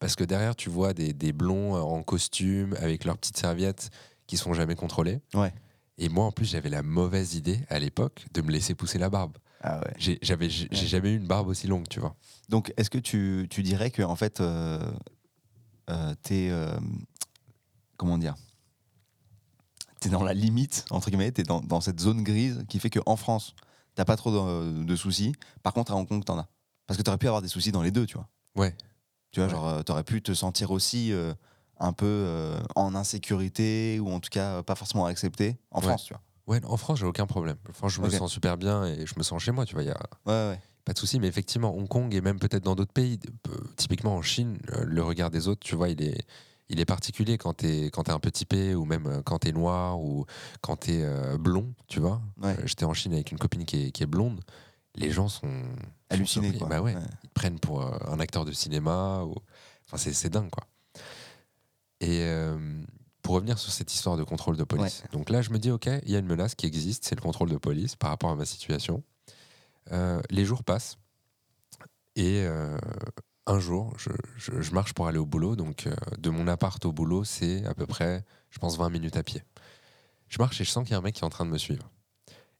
Parce 0.04 0.16
que 0.16 0.24
derrière, 0.24 0.54
tu 0.54 0.68
vois 0.68 0.92
des, 0.92 1.14
des 1.14 1.32
blonds 1.32 1.76
en 1.76 2.02
costume 2.02 2.76
avec 2.78 3.06
leurs 3.06 3.16
petites 3.16 3.38
serviettes 3.38 3.88
qui 4.26 4.36
sont 4.36 4.52
jamais 4.52 4.74
contrôlées. 4.74 5.22
Ouais. 5.32 5.50
Et 5.96 6.10
moi, 6.10 6.26
en 6.26 6.30
plus, 6.30 6.44
j'avais 6.44 6.68
la 6.68 6.82
mauvaise 6.82 7.36
idée 7.36 7.60
à 7.70 7.78
l'époque 7.78 8.26
de 8.34 8.42
me 8.42 8.50
laisser 8.50 8.74
pousser 8.74 8.98
la 8.98 9.08
barbe. 9.08 9.38
Ah 9.62 9.80
ouais. 9.80 9.94
J'ai 9.96 10.18
jamais 10.20 11.10
eu 11.10 11.16
une 11.16 11.26
barbe 11.26 11.48
aussi 11.48 11.68
longue, 11.68 11.88
tu 11.88 12.00
vois. 12.00 12.16
Donc, 12.50 12.70
est-ce 12.76 12.90
que 12.90 12.98
tu, 12.98 13.46
tu, 13.48 13.62
dirais 13.62 13.90
que, 13.90 14.02
en 14.02 14.14
fait, 14.14 14.42
euh, 14.42 14.78
euh, 15.88 16.14
t'es. 16.20 16.50
Euh, 16.50 16.76
comment 17.96 18.18
dire 18.18 18.34
t'es 20.00 20.10
dans 20.10 20.22
la 20.22 20.34
limite, 20.34 20.84
entre 20.90 21.08
guillemets, 21.08 21.32
t'es 21.32 21.44
dans, 21.44 21.62
dans 21.62 21.80
cette 21.80 21.98
zone 21.98 22.22
grise 22.22 22.66
qui 22.68 22.78
fait 22.78 22.90
qu'en 22.90 23.16
France, 23.16 23.54
t'as 23.94 24.04
pas 24.04 24.18
trop 24.18 24.30
de, 24.30 24.96
soucis. 24.96 25.32
Par 25.62 25.72
contre, 25.72 25.92
à 25.92 25.96
Hong 25.96 26.06
Kong, 26.06 26.22
t'en 26.22 26.38
as. 26.38 26.46
Parce 26.86 26.98
que 26.98 27.02
t'aurais 27.02 27.16
pu 27.16 27.26
avoir 27.26 27.40
des 27.40 27.48
soucis 27.48 27.72
dans 27.72 27.80
les 27.80 27.90
deux, 27.90 28.04
tu 28.04 28.18
vois. 28.18 28.28
Ouais. 28.54 28.76
Tu 29.34 29.40
vois, 29.40 29.48
genre, 29.48 29.68
euh, 29.68 29.82
t'aurais 29.82 30.04
pu 30.04 30.22
te 30.22 30.32
sentir 30.32 30.70
aussi 30.70 31.12
euh, 31.12 31.34
un 31.80 31.92
peu 31.92 32.06
euh, 32.06 32.56
en 32.76 32.94
insécurité 32.94 33.98
ou 33.98 34.08
en 34.12 34.20
tout 34.20 34.30
cas 34.30 34.62
pas 34.62 34.76
forcément 34.76 35.06
accepté 35.06 35.56
en 35.72 35.80
France, 35.80 36.04
tu 36.04 36.14
vois. 36.14 36.22
Ouais, 36.46 36.64
en 36.64 36.76
France, 36.76 37.00
j'ai 37.00 37.06
aucun 37.06 37.26
problème. 37.26 37.56
France, 37.72 37.94
je 37.94 38.00
me 38.00 38.08
sens 38.10 38.30
super 38.30 38.56
bien 38.56 38.84
et 38.84 39.06
je 39.06 39.14
me 39.16 39.24
sens 39.24 39.42
chez 39.42 39.50
moi, 39.50 39.66
tu 39.66 39.74
vois. 39.74 39.82
Y 39.82 39.90
a... 39.90 39.98
Ouais, 40.24 40.50
ouais. 40.50 40.60
Pas 40.84 40.92
de 40.92 40.98
soucis, 40.98 41.18
mais 41.18 41.26
effectivement, 41.26 41.74
Hong 41.74 41.88
Kong 41.88 42.14
et 42.14 42.20
même 42.20 42.38
peut-être 42.38 42.62
dans 42.62 42.76
d'autres 42.76 42.92
pays, 42.92 43.18
typiquement 43.76 44.14
en 44.14 44.22
Chine, 44.22 44.58
le 44.68 45.02
regard 45.02 45.30
des 45.30 45.48
autres, 45.48 45.62
tu 45.64 45.74
vois, 45.74 45.88
il 45.88 46.00
est, 46.00 46.24
il 46.68 46.78
est 46.78 46.84
particulier 46.84 47.36
quand 47.36 47.54
t'es 47.54 47.86
quand 47.86 48.08
es 48.08 48.12
un 48.12 48.20
peu 48.20 48.30
typé 48.30 48.76
ou 48.76 48.84
même 48.84 49.22
quand 49.24 49.40
t'es 49.40 49.50
noir 49.50 49.98
ou 49.98 50.26
quand 50.60 50.76
t'es 50.76 50.98
es 50.98 51.38
blond, 51.38 51.74
tu 51.88 51.98
vois. 51.98 52.20
Euh, 52.44 52.54
j'étais 52.66 52.84
en 52.84 52.94
Chine 52.94 53.14
avec 53.14 53.32
une 53.32 53.38
copine 53.38 53.64
qui 53.64 53.86
est, 53.86 53.90
qui 53.90 54.04
est 54.04 54.06
blonde. 54.06 54.42
Les 54.94 55.10
gens 55.10 55.28
sont 55.28 55.64
hallucinés. 56.14 56.52
Bah 56.68 56.80
ouais, 56.80 56.94
Ils 57.22 57.28
te 57.28 57.34
prennent 57.34 57.58
pour 57.58 57.82
un 57.82 58.20
acteur 58.20 58.44
de 58.44 58.52
cinéma. 58.52 59.22
Ou... 59.24 59.34
Enfin, 59.86 59.96
c'est 59.96 60.28
dingue, 60.30 60.50
quoi. 60.50 60.64
Et 62.00 62.26
pour 63.22 63.34
revenir 63.36 63.58
sur 63.58 63.72
cette 63.72 63.92
histoire 63.92 64.16
de 64.16 64.24
contrôle 64.24 64.56
de 64.56 64.64
police. 64.64 65.04
Donc 65.12 65.30
là, 65.30 65.42
je 65.42 65.50
me 65.50 65.58
dis, 65.58 65.70
OK, 65.70 65.86
il 65.86 66.10
y 66.10 66.16
a 66.16 66.18
une 66.18 66.26
menace 66.26 66.54
qui 66.54 66.66
existe, 66.66 67.04
c'est 67.04 67.14
le 67.14 67.22
contrôle 67.22 67.50
de 67.50 67.56
police 67.56 67.96
par 67.96 68.10
rapport 68.10 68.30
à 68.30 68.36
ma 68.36 68.44
situation. 68.44 69.02
les 69.90 70.44
jours 70.44 70.64
passent. 70.64 70.98
Et 72.16 72.46
un 73.46 73.58
jour, 73.58 73.92
je, 74.36 74.72
marche 74.72 74.94
pour 74.94 75.06
aller 75.06 75.18
au 75.18 75.26
boulot. 75.26 75.56
Donc, 75.56 75.86
euh, 75.86 75.94
de 76.18 76.30
mon 76.30 76.48
appart 76.48 76.84
au 76.84 76.92
boulot, 76.92 77.24
c'est 77.24 77.64
à 77.66 77.74
peu 77.74 77.86
près, 77.86 78.24
je 78.50 78.58
pense, 78.58 78.78
20 78.78 78.90
minutes 78.90 79.16
à 79.16 79.22
pied. 79.22 79.42
Je 80.28 80.38
marche 80.38 80.60
et 80.60 80.64
je 80.64 80.70
sens 80.70 80.84
qu'il 80.84 80.92
y 80.92 80.94
a 80.94 80.98
un 80.98 81.02
mec 81.02 81.14
qui 81.14 81.20
est 81.20 81.26
en 81.26 81.30
train 81.30 81.44
de 81.44 81.50
me 81.50 81.58
suivre. 81.58 81.90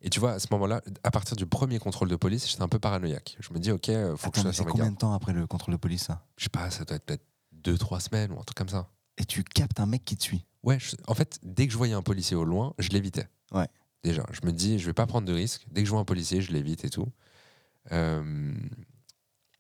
Et 0.05 0.11
tu 0.11 0.21
vois, 0.21 0.33
à 0.33 0.39
ce 0.39 0.49
moment-là, 0.51 0.83
à 1.03 1.11
partir 1.11 1.35
du 1.35 1.47
premier 1.47 1.79
contrôle 1.79 2.11
de 2.11 2.17
police, 2.17 2.47
j'étais 2.47 2.63
un 2.63 2.69
peu 2.69 2.79
paranoïaque. 2.79 3.39
Je 3.41 3.53
me 3.55 3.59
dis, 3.59 3.73
ok, 3.73 3.91
faut 4.17 4.31
que 4.31 4.39
je 4.39 4.43
fasse 4.43 4.61
combien 4.61 4.91
de 4.91 4.99
temps 4.99 5.15
après 5.15 5.33
le 5.33 5.47
contrôle 5.47 5.73
de 5.73 5.81
police, 5.81 6.05
ça? 6.05 6.27
Je 6.37 6.45
sais 6.45 6.51
pas, 6.51 6.71
ça 6.71 6.85
doit 6.85 6.97
être 6.97 7.07
peut-être 7.07 7.25
2-3 7.65 8.01
semaines 8.01 8.33
ou 8.33 8.39
un 8.39 8.43
truc 8.43 8.59
comme 8.59 8.69
ça. 8.69 8.91
Et 9.17 9.25
tu 9.25 9.43
captes 9.43 9.81
un 9.81 9.87
mec 9.87 10.05
qui 10.05 10.17
te 10.17 10.23
suit? 10.23 10.45
Ouais, 10.63 10.77
en 11.07 11.15
fait, 11.15 11.39
dès 11.43 11.67
que 11.67 11.73
je 11.73 11.79
voyais 11.79 11.95
un 11.95 12.03
policier 12.03 12.37
au 12.37 12.45
loin, 12.45 12.75
je 12.79 12.91
l'évitais. 12.91 13.29
Ouais. 13.53 13.67
Déjà, 14.03 14.27
je 14.31 14.47
me 14.47 14.53
dis, 14.53 14.79
je 14.79 14.85
vais 14.85 14.93
pas 14.93 15.07
prendre 15.07 15.27
de 15.27 15.33
risques. 15.33 15.65
Dès 15.71 15.81
que 15.81 15.87
je 15.87 15.91
vois 15.91 16.01
un 16.01 16.05
policier, 16.05 16.43
je 16.43 16.53
l'évite 16.53 16.85
et 16.85 16.91
tout. 16.91 17.11
Euh, 17.93 18.53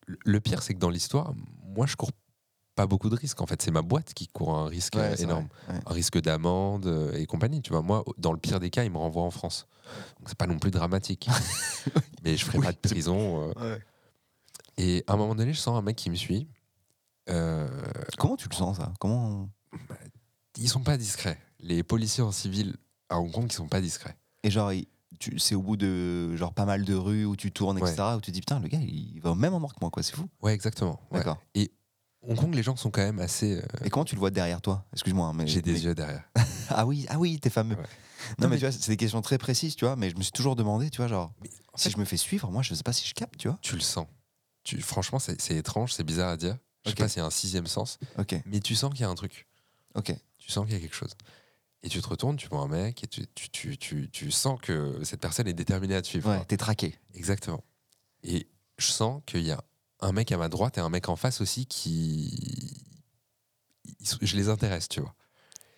le 0.07 0.40
pire, 0.40 0.62
c'est 0.62 0.74
que 0.74 0.78
dans 0.78 0.90
l'histoire, 0.90 1.33
moi, 1.62 1.87
je 1.87 1.96
cours 1.96 2.12
pas 2.74 2.87
beaucoup 2.87 3.08
de 3.08 3.16
risques. 3.16 3.40
En 3.40 3.46
fait, 3.46 3.62
c'est 3.62 3.70
ma 3.70 3.82
boîte 3.82 4.14
qui 4.14 4.28
court 4.28 4.56
un 4.56 4.66
risque 4.66 4.96
énorme, 5.18 5.48
un 5.68 5.92
risque 5.92 6.20
d'amende 6.20 6.87
euh, 6.87 7.12
et 7.14 7.26
compagnie. 7.26 7.62
Tu 7.62 7.70
vois, 7.70 7.82
moi, 7.82 8.04
dans 8.18 8.32
le 8.32 8.38
pire 8.38 8.60
des 8.60 8.70
cas, 8.70 8.84
ils 8.84 8.90
me 8.90 8.98
renvoient 8.98 9.22
en 9.22 9.30
France. 9.30 9.66
Donc 10.18 10.28
c'est 10.28 10.38
pas 10.38 10.46
non 10.46 10.58
plus 10.58 10.70
dramatique. 10.70 11.28
Mais 12.24 12.37
je 12.37 12.44
ferai 12.44 12.58
pas 12.58 12.72
de 12.72 12.78
prison. 12.78 13.52
Euh. 13.60 13.78
Et 14.76 15.04
à 15.06 15.12
un 15.12 15.16
moment 15.16 15.34
donné, 15.34 15.52
je 15.52 15.60
sens 15.60 15.78
un 15.78 15.82
mec 15.82 15.96
qui 15.96 16.10
me 16.10 16.16
suit. 16.16 16.48
Euh, 17.30 17.68
Comment 18.18 18.37
tu 18.37 18.48
le 18.48 18.54
sens 18.54 18.76
ça? 18.78 18.92
Comment 18.98 19.48
bah, 19.88 19.96
Ils 20.58 20.68
sont 20.68 20.82
pas 20.82 20.96
discrets. 20.96 21.38
Les 21.60 21.82
policiers 21.82 22.22
en 22.22 22.32
civil 22.32 22.76
à 23.08 23.18
Hong 23.18 23.30
Kong, 23.30 23.46
ils 23.48 23.52
sont 23.52 23.68
pas 23.68 23.80
discrets. 23.80 24.16
Et 24.42 24.50
genre, 24.50 24.72
c'est 25.38 25.54
au 25.54 25.62
bout 25.62 25.76
de 25.76 26.37
genre 26.37 26.52
pas 26.52 26.64
mal 26.64 26.84
de 26.84 26.94
rues 26.94 27.24
où 27.24 27.37
tu 27.37 27.52
tournes, 27.52 27.78
etc. 27.78 28.02
Où 28.16 28.20
tu 28.20 28.26
te 28.26 28.30
dis 28.30 28.40
putain, 28.40 28.60
le 28.60 28.68
gars, 28.68 28.78
il 28.78 29.20
va 29.20 29.30
au 29.30 29.34
même 29.34 29.54
endroit 29.54 29.72
que 29.72 29.78
moi, 29.80 29.90
quoi. 29.90 30.02
C'est 30.02 30.16
fou. 30.16 30.28
Ouais, 30.42 30.52
exactement. 30.52 31.00
D'accord. 31.12 31.38
Et 31.54 31.72
Hong 32.26 32.37
Kong, 32.37 32.54
les 32.54 32.62
gens 32.62 32.76
sont 32.76 32.90
quand 32.90 33.02
même 33.02 33.18
assez. 33.18 33.58
Euh, 33.58 33.62
Et 33.84 33.90
comment 33.90 34.04
tu 34.04 34.14
le 34.14 34.20
vois 34.20 34.30
derrière 34.30 34.60
toi? 34.60 34.84
Excuse-moi. 34.92 35.28
Hein, 35.28 35.32
mais 35.34 35.46
j'ai 35.46 35.62
des 35.62 35.84
yeux 35.84 35.94
derrière. 35.94 36.24
ah 36.70 36.87
oui, 36.87 37.06
ah 37.08 37.18
oui, 37.18 37.38
t'es 37.38 37.50
fameux. 37.50 37.76
Non, 38.38 38.48
mais, 38.48 38.56
tu 38.56 38.62
vois, 38.62 38.72
c'est 38.72 38.88
des 38.90 38.96
questions 38.96 39.20
très 39.20 39.37
précises, 39.38 39.76
tu 39.76 39.84
vois. 39.84 39.96
Mais 39.96 40.10
je 40.10 40.16
me 40.16 40.22
suis 40.22 40.32
toujours 40.32 40.56
demandé, 40.56 40.88
tu 40.90 40.98
vois, 40.98 41.08
genre, 41.08 41.32
si 41.74 41.90
je 41.90 41.98
me 41.98 42.04
fais 42.04 42.16
suivre, 42.16 42.50
moi, 42.50 42.62
je 42.62 42.74
sais 42.74 42.82
pas 42.82 42.92
si 42.92 43.06
je 43.06 43.14
capte, 43.14 43.37
tu 43.37 43.48
vois. 43.48 43.58
Tu 43.60 43.74
le 43.74 43.82
sens. 43.82 44.06
Tu, 44.62 44.80
franchement, 44.80 45.18
c'est 45.18 45.56
étrange, 45.56 45.92
c'est 45.92 46.04
bizarre 46.04 46.30
à 46.30 46.37
dire. 46.37 46.56
Je 46.84 46.90
sais 46.90 46.96
pas 46.96 47.08
s'il 47.08 47.20
y 47.20 47.22
a 47.22 47.26
un 47.26 47.30
sixième 47.30 47.66
sens. 47.66 47.98
Ok. 48.18 48.34
Mais 48.46 48.60
tu 48.60 48.74
sens 48.74 48.90
qu'il 48.92 49.00
y 49.00 49.04
a 49.04 49.08
un 49.10 49.14
truc. 49.14 49.46
Ok. 49.94 50.14
Tu 50.38 50.50
sens 50.50 50.64
qu'il 50.64 50.74
y 50.74 50.78
a 50.78 50.80
quelque 50.80 50.96
chose. 50.96 51.14
Et 51.82 51.88
tu 51.88 52.00
te 52.00 52.08
retournes, 52.08 52.37
tu 52.37 52.48
vois 52.48 52.60
un 52.60 52.68
mec, 52.68 53.04
et 53.04 53.06
tu, 53.06 53.26
tu, 53.34 53.76
tu, 53.76 54.10
tu 54.10 54.30
sens 54.30 54.58
que 54.60 55.00
cette 55.02 55.20
personne 55.20 55.46
est 55.46 55.52
déterminée 55.54 55.94
à 55.94 56.02
te 56.02 56.06
suivre. 56.06 56.30
Ouais, 56.30 56.42
t'es 56.46 56.56
traqué. 56.56 56.98
Exactement. 57.12 57.62
Et 58.22 58.48
je 58.78 58.87
sens 58.87 59.22
qu'il 59.26 59.42
y 59.42 59.50
a 59.50 59.62
un 60.05 60.12
mec 60.12 60.31
à 60.33 60.37
ma 60.37 60.49
droite 60.49 60.79
et 60.79 60.81
un 60.81 60.90
mec 60.90 61.09
en 61.09 61.17
face 61.17 61.40
aussi 61.40 61.67
qui. 61.67 62.77
Je 64.21 64.37
les 64.37 64.49
intéresse, 64.51 64.88
tu 64.88 65.01
vois. 65.01 65.14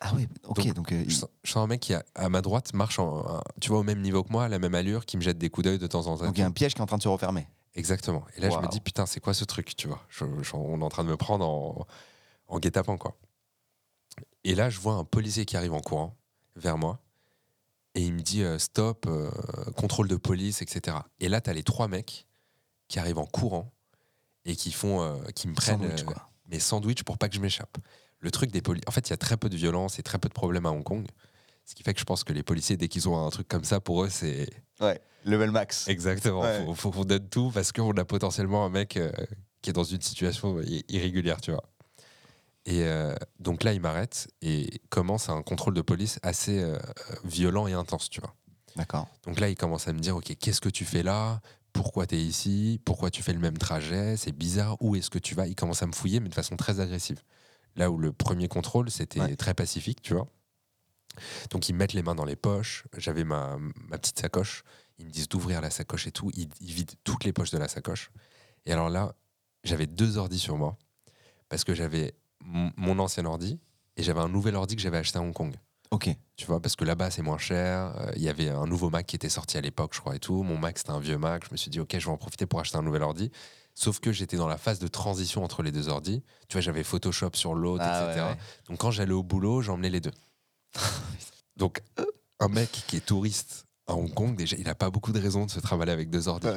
Ah 0.00 0.12
oui, 0.14 0.26
ok. 0.44 0.74
Donc, 0.74 0.92
euh, 0.92 1.04
je, 1.06 1.14
sens, 1.14 1.28
un 1.56 1.66
mec 1.66 1.80
qui, 1.80 1.94
à 1.94 2.28
ma 2.28 2.42
droite, 2.42 2.74
marche 2.74 2.98
en, 2.98 3.40
tu 3.60 3.70
vois, 3.70 3.78
au 3.78 3.82
même 3.82 4.00
niveau 4.00 4.22
que 4.22 4.30
moi, 4.30 4.44
à 4.44 4.48
la 4.48 4.58
même 4.58 4.74
allure, 4.74 5.06
qui 5.06 5.16
me 5.16 5.22
jette 5.22 5.38
des 5.38 5.48
coups 5.48 5.64
d'œil 5.64 5.78
de 5.78 5.86
temps 5.86 6.06
en 6.08 6.18
temps. 6.18 6.26
Donc 6.26 6.36
il 6.36 6.40
y 6.40 6.44
a 6.44 6.46
un 6.46 6.50
piège 6.50 6.74
qui 6.74 6.80
est 6.80 6.82
en 6.82 6.86
train 6.86 6.98
de 6.98 7.02
se 7.02 7.08
refermer. 7.08 7.46
Exactement. 7.74 8.24
Et 8.36 8.40
là, 8.40 8.50
je 8.50 8.58
me 8.58 8.68
dis, 8.68 8.80
putain, 8.80 9.06
c'est 9.06 9.20
quoi 9.20 9.32
ce 9.32 9.44
truc, 9.44 9.76
tu 9.76 9.86
vois? 9.86 10.02
On 10.54 10.80
est 10.80 10.84
en 10.84 10.88
train 10.88 11.04
de 11.04 11.08
me 11.08 11.16
prendre 11.16 11.46
en, 11.46 11.86
en 12.48 12.58
guet-apens, 12.58 12.98
quoi. 12.98 13.16
Et 14.44 14.54
là, 14.54 14.70
je 14.70 14.80
vois 14.80 14.94
un 14.94 15.04
policier 15.04 15.44
qui 15.44 15.56
arrive 15.56 15.72
en 15.72 15.80
courant 15.80 16.16
vers 16.56 16.78
moi. 16.78 17.00
Et 17.94 18.02
il 18.02 18.12
me 18.12 18.20
dit, 18.20 18.42
euh, 18.42 18.58
stop, 18.58 19.06
euh, 19.06 19.30
contrôle 19.76 20.08
de 20.08 20.16
police, 20.16 20.62
etc. 20.62 20.98
Et 21.20 21.28
là, 21.28 21.40
tu 21.40 21.48
as 21.50 21.52
les 21.52 21.62
trois 21.62 21.88
mecs 21.88 22.26
qui 22.88 22.98
arrivent 22.98 23.18
en 23.18 23.26
courant 23.26 23.72
et 24.46 24.56
qui 24.56 24.72
font, 24.72 25.02
euh, 25.02 25.16
qui 25.34 25.48
me 25.48 25.54
prennent 25.54 25.84
euh, 25.84 26.14
mes 26.48 26.60
sandwichs 26.60 27.02
pour 27.02 27.18
pas 27.18 27.28
que 27.28 27.34
je 27.34 27.40
m'échappe. 27.40 27.76
Le 28.20 28.30
truc 28.30 28.50
des 28.50 28.62
policiers, 28.62 28.88
en 28.88 28.92
fait, 28.92 29.08
il 29.08 29.10
y 29.10 29.12
a 29.12 29.18
très 29.18 29.36
peu 29.36 29.50
de 29.50 29.56
violence 29.56 29.98
et 29.98 30.02
très 30.02 30.18
peu 30.18 30.28
de 30.28 30.34
problèmes 30.34 30.64
à 30.64 30.70
Hong 30.70 30.84
Kong. 30.84 31.06
Ce 31.64 31.74
qui 31.74 31.82
fait 31.82 31.92
que 31.92 32.00
je 32.00 32.04
pense 32.04 32.22
que 32.22 32.32
les 32.32 32.44
policiers, 32.44 32.76
dès 32.76 32.88
qu'ils 32.88 33.08
ont 33.08 33.26
un 33.26 33.28
truc 33.30 33.48
comme 33.48 33.64
ça, 33.64 33.80
pour 33.80 34.04
eux, 34.04 34.08
c'est. 34.08 34.48
Ouais, 34.80 35.00
level 35.24 35.50
max. 35.50 35.88
Exactement. 35.88 36.44
Il 36.68 36.74
faut, 36.76 36.92
qu'on 36.92 37.04
donne 37.04 37.28
tout 37.28 37.50
parce 37.52 37.72
qu'on 37.72 37.96
a 37.96 38.04
potentiellement 38.04 38.64
un 38.64 38.70
mec 38.70 38.96
euh, 38.96 39.10
qui 39.62 39.70
est 39.70 39.72
dans 39.72 39.84
une 39.84 40.00
situation 40.00 40.60
irrégulière, 40.88 41.40
tu 41.40 41.50
vois. 41.50 41.64
Et 42.68 42.84
donc 43.38 43.62
là, 43.62 43.72
il 43.72 43.80
m'arrête 43.80 44.26
et 44.42 44.80
commence 44.88 45.28
un 45.28 45.40
contrôle 45.42 45.74
de 45.74 45.82
police 45.82 46.18
assez 46.24 46.64
violent 47.22 47.68
et 47.68 47.74
intense, 47.74 48.10
tu 48.10 48.20
vois. 48.20 48.34
D'accord. 48.74 49.06
Donc 49.24 49.38
là, 49.38 49.48
il 49.48 49.54
commence 49.54 49.86
à 49.86 49.92
me 49.92 50.00
dire, 50.00 50.16
OK, 50.16 50.34
qu'est-ce 50.36 50.60
que 50.60 50.68
tu 50.68 50.84
fais 50.84 51.04
là? 51.04 51.40
Pourquoi 51.76 52.06
tu 52.06 52.16
es 52.16 52.22
ici, 52.22 52.80
pourquoi 52.84 53.10
tu 53.10 53.22
fais 53.22 53.32
le 53.32 53.38
même 53.38 53.58
trajet, 53.58 54.16
c'est 54.16 54.32
bizarre, 54.32 54.76
où 54.80 54.96
est-ce 54.96 55.10
que 55.10 55.18
tu 55.18 55.34
vas? 55.34 55.46
Il 55.46 55.54
commence 55.54 55.82
à 55.82 55.86
me 55.86 55.92
fouiller, 55.92 56.20
mais 56.20 56.28
de 56.28 56.34
façon 56.34 56.56
très 56.56 56.80
agressive. 56.80 57.22
Là 57.76 57.90
où 57.90 57.98
le 57.98 58.12
premier 58.12 58.48
contrôle, 58.48 58.90
c'était 58.90 59.36
très 59.36 59.54
pacifique, 59.54 60.00
tu 60.00 60.14
vois. 60.14 60.26
Donc 61.50 61.68
ils 61.68 61.74
mettent 61.74 61.92
les 61.92 62.02
mains 62.02 62.14
dans 62.14 62.24
les 62.24 62.36
poches, 62.36 62.84
j'avais 62.96 63.24
ma, 63.24 63.58
petite 63.90 64.18
sacoche, 64.18 64.64
ils 64.98 65.06
me 65.06 65.10
disent 65.10 65.28
d'ouvrir 65.28 65.60
la 65.60 65.70
sacoche 65.70 66.06
et 66.06 66.12
tout, 66.12 66.30
ils, 66.34 66.48
vident 66.60 66.94
toutes 67.04 67.24
les 67.24 67.32
poches 67.32 67.50
de 67.50 67.58
la 67.58 67.68
sacoche. 67.68 68.10
Et 68.64 68.72
alors 68.72 68.90
là, 68.90 69.14
j'avais 69.64 69.86
deux 69.86 70.16
ordis 70.16 70.38
sur 70.38 70.56
moi, 70.56 70.76
parce 71.48 71.64
que 71.64 71.74
j'avais 71.74 72.14
mon 72.40 72.98
ancien 72.98 73.24
ordi 73.24 73.58
et 73.96 74.02
j'avais 74.02 74.20
un 74.20 74.28
nouvel 74.28 74.56
ordi 74.56 74.76
que 74.76 74.82
j'avais 74.82 74.98
acheté 74.98 75.18
à 75.18 75.22
Hong 75.22 75.32
Kong. 75.32 75.54
Ok. 75.90 76.10
Tu 76.36 76.46
vois, 76.46 76.60
parce 76.60 76.76
que 76.76 76.84
là-bas, 76.84 77.10
c'est 77.10 77.22
moins 77.22 77.38
cher. 77.38 77.94
Euh, 77.96 78.12
il 78.16 78.22
y 78.22 78.28
avait 78.28 78.50
un 78.50 78.66
nouveau 78.66 78.90
Mac 78.90 79.06
qui 79.06 79.16
était 79.16 79.28
sorti 79.28 79.56
à 79.56 79.60
l'époque, 79.60 79.94
je 79.94 80.00
crois, 80.00 80.16
et 80.16 80.18
tout. 80.18 80.42
Mon 80.42 80.58
Mac, 80.58 80.78
c'était 80.78 80.90
un 80.90 81.00
vieux 81.00 81.18
Mac. 81.18 81.44
Je 81.46 81.52
me 81.52 81.56
suis 81.56 81.70
dit, 81.70 81.80
ok, 81.80 81.96
je 81.98 82.04
vais 82.04 82.12
en 82.12 82.16
profiter 82.16 82.46
pour 82.46 82.60
acheter 82.60 82.76
un 82.76 82.82
nouvel 82.82 83.02
ordi. 83.02 83.30
Sauf 83.74 84.00
que 84.00 84.12
j'étais 84.12 84.36
dans 84.36 84.48
la 84.48 84.58
phase 84.58 84.78
de 84.78 84.88
transition 84.88 85.44
entre 85.44 85.62
les 85.62 85.72
deux 85.72 85.88
ordis. 85.88 86.22
Tu 86.48 86.54
vois, 86.54 86.60
j'avais 86.60 86.82
Photoshop 86.82 87.30
sur 87.34 87.54
l'autre, 87.54 87.84
ah 87.86 88.10
etc. 88.10 88.26
Donc 88.68 88.78
quand 88.78 88.90
j'allais 88.90 89.12
au 89.12 89.22
boulot, 89.22 89.60
j'emmenais 89.60 89.90
les 89.90 90.00
deux. 90.00 90.12
Donc, 91.56 91.82
un 92.40 92.48
mec 92.48 92.70
qui 92.86 92.96
est 92.96 93.04
touriste 93.04 93.66
à 93.86 93.94
Hong 93.94 94.12
Kong, 94.12 94.36
déjà, 94.36 94.56
il 94.56 94.64
n'a 94.64 94.74
pas 94.74 94.90
beaucoup 94.90 95.12
de 95.12 95.20
raisons 95.20 95.46
de 95.46 95.50
se 95.50 95.60
travailler 95.60 95.92
avec 95.92 96.10
deux 96.10 96.28
ordis. 96.28 96.48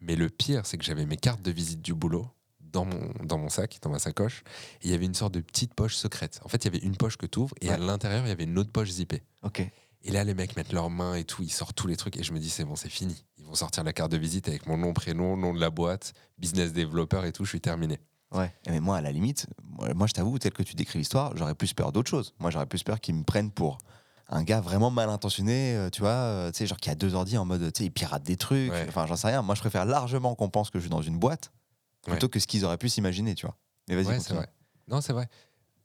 Mais 0.00 0.16
le 0.16 0.28
pire, 0.28 0.66
c'est 0.66 0.78
que 0.78 0.84
j'avais 0.84 1.06
mes 1.06 1.16
cartes 1.16 1.42
de 1.42 1.50
visite 1.50 1.80
du 1.80 1.94
boulot 1.94 2.26
dans 2.72 2.84
mon, 2.84 3.12
dans 3.24 3.38
mon 3.38 3.48
sac, 3.48 3.78
dans 3.82 3.90
ma 3.90 3.98
sacoche. 3.98 4.42
Et 4.82 4.86
il 4.86 4.90
y 4.90 4.94
avait 4.94 5.06
une 5.06 5.14
sorte 5.14 5.34
de 5.34 5.40
petite 5.40 5.74
poche 5.74 5.96
secrète. 5.96 6.40
En 6.44 6.48
fait, 6.48 6.64
il 6.64 6.72
y 6.72 6.76
avait 6.76 6.86
une 6.86 6.96
poche 6.96 7.16
que 7.16 7.26
tu 7.26 7.38
ouvres 7.38 7.54
et 7.60 7.70
à 7.70 7.78
l'intérieur, 7.78 8.24
il 8.24 8.28
y 8.28 8.32
avait 8.32 8.44
une 8.44 8.58
autre 8.58 8.70
poche 8.70 8.90
zippée. 8.90 9.22
Ok. 9.42 9.62
Et 10.02 10.12
là, 10.12 10.24
les 10.24 10.34
mecs 10.34 10.56
mettent 10.56 10.72
leurs 10.72 10.90
mains 10.90 11.16
et 11.16 11.24
tout, 11.24 11.42
ils 11.42 11.52
sortent 11.52 11.76
tous 11.76 11.86
les 11.86 11.96
trucs. 11.96 12.16
Et 12.16 12.22
je 12.22 12.32
me 12.32 12.38
dis, 12.38 12.50
c'est 12.50 12.64
bon, 12.64 12.76
c'est 12.76 12.88
fini. 12.88 13.24
Ils 13.36 13.44
vont 13.44 13.54
sortir 13.54 13.82
la 13.84 13.92
carte 13.92 14.12
de 14.12 14.16
visite 14.16 14.48
avec 14.48 14.66
mon 14.66 14.76
nom, 14.76 14.92
prénom, 14.92 15.36
nom 15.36 15.52
de 15.52 15.60
la 15.60 15.70
boîte, 15.70 16.12
business 16.38 16.72
developer 16.72 17.26
et 17.26 17.32
tout, 17.32 17.44
je 17.44 17.50
suis 17.50 17.60
terminé. 17.60 17.98
Ouais, 18.30 18.52
mais 18.66 18.80
moi, 18.80 18.98
à 18.98 19.00
la 19.00 19.10
limite, 19.10 19.46
moi, 19.94 20.06
je 20.06 20.12
t'avoue, 20.12 20.38
tel 20.38 20.52
que 20.52 20.62
tu 20.62 20.74
décris 20.74 20.98
l'histoire, 20.98 21.34
j'aurais 21.36 21.54
plus 21.54 21.72
peur 21.72 21.92
d'autre 21.92 22.10
chose. 22.10 22.34
Moi, 22.38 22.50
j'aurais 22.50 22.66
plus 22.66 22.82
peur 22.82 23.00
qu'ils 23.00 23.14
me 23.14 23.24
prennent 23.24 23.50
pour 23.50 23.78
un 24.28 24.42
gars 24.42 24.60
vraiment 24.60 24.90
mal 24.90 25.08
intentionné, 25.08 25.74
euh, 25.74 25.88
tu 25.88 26.02
vois, 26.02 26.10
euh, 26.10 26.50
tu 26.50 26.58
sais, 26.58 26.66
genre 26.66 26.76
qui 26.78 26.90
a 26.90 26.94
deux 26.94 27.14
ordi 27.14 27.38
en 27.38 27.46
mode, 27.46 27.72
tu 27.72 27.78
sais, 27.78 27.84
il 27.86 27.90
pirate 27.90 28.22
des 28.22 28.36
trucs. 28.36 28.70
Enfin, 28.86 29.06
j'en 29.06 29.16
sais 29.16 29.28
rien. 29.28 29.40
Moi, 29.40 29.54
je 29.54 29.60
préfère 29.60 29.86
largement 29.86 30.34
qu'on 30.34 30.50
pense 30.50 30.68
que 30.68 30.78
je 30.78 30.82
suis 30.82 30.90
dans 30.90 31.00
une 31.00 31.18
boîte 31.18 31.50
plutôt 32.08 32.28
que 32.28 32.38
ce 32.38 32.46
qu'ils 32.46 32.64
auraient 32.64 32.78
pu 32.78 32.88
s'imaginer, 32.88 33.34
tu 33.34 33.46
vois. 33.46 33.56
Mais 33.88 34.00
vas-y, 34.00 34.20
c'est 34.20 34.34
vrai. 34.34 34.48
Non, 34.88 35.00
c'est 35.00 35.12
vrai. 35.12 35.28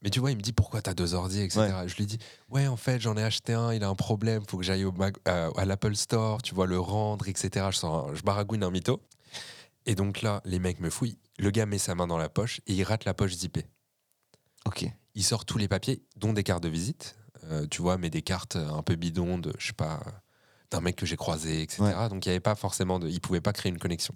Mais 0.02 0.10
tu 0.10 0.20
vois, 0.20 0.32
il 0.32 0.38
me 0.38 0.42
dit 0.42 0.52
pourquoi 0.52 0.82
t'as 0.82 0.94
deux 0.94 1.14
ordi, 1.14 1.40
etc. 1.42 1.74
Je 1.88 1.96
lui 1.96 2.06
dis 2.06 2.18
ouais, 2.50 2.68
en 2.68 2.76
fait, 2.76 3.00
j'en 3.00 3.16
ai 3.16 3.24
acheté 3.24 3.54
un, 3.54 3.72
il 3.74 3.84
a 3.84 3.88
un 3.88 3.96
problème, 3.96 4.44
faut 4.48 4.58
que 4.58 4.64
j'aille 4.64 4.84
euh, 4.84 5.52
à 5.56 5.66
l'Apple 5.66 5.96
Store, 5.96 6.42
tu 6.42 6.54
vois, 6.54 6.68
le 6.68 6.78
rendre, 6.78 7.28
etc. 7.30 7.68
Je, 7.72 7.78
sens, 7.78 8.14
je 8.14 8.22
baragouine 8.22 8.64
un 8.64 8.70
mytho. 8.70 9.02
Et 9.86 9.96
donc 9.96 10.22
là, 10.22 10.42
les 10.46 10.60
mecs 10.60 10.82
me 10.82 10.90
fouillent. 10.90 11.18
Le 11.40 11.50
gars 11.52 11.66
met 11.66 11.78
sa 11.78 11.96
main 11.96 12.06
dans 12.06 12.18
la 12.18 12.30
poche 12.30 12.60
et 12.68 12.74
il 12.74 12.84
rate 12.84 13.06
la 13.06 13.14
poche 13.14 13.34
zippée. 13.34 13.66
Ok. 14.66 14.86
Il 15.16 15.24
sort 15.24 15.46
tous 15.46 15.58
les 15.58 15.68
papiers, 15.68 16.04
dont 16.18 16.34
des 16.34 16.44
cartes 16.44 16.64
de 16.64 16.70
visite, 16.70 17.16
euh, 17.46 17.66
tu 17.70 17.82
vois, 17.82 17.98
mais 17.98 18.10
des 18.10 18.22
cartes 18.22 18.56
un 18.56 18.82
peu 18.82 18.96
bidons 18.96 19.38
de, 19.38 19.54
je 19.58 19.68
sais 19.68 19.74
pas, 19.74 20.02
d'un 20.72 20.82
mec 20.82 20.96
que 20.96 21.06
j'ai 21.06 21.18
croisé, 21.18 21.62
etc. 21.62 21.84
Donc 22.10 22.26
il 22.26 22.30
y 22.30 22.32
avait 22.32 22.40
pas 22.40 22.56
forcément 22.56 23.00
de, 23.00 23.08
il 23.08 23.22
pouvait 23.22 23.42
pas 23.42 23.54
créer 23.54 23.72
une 23.72 23.80
connexion. 23.80 24.16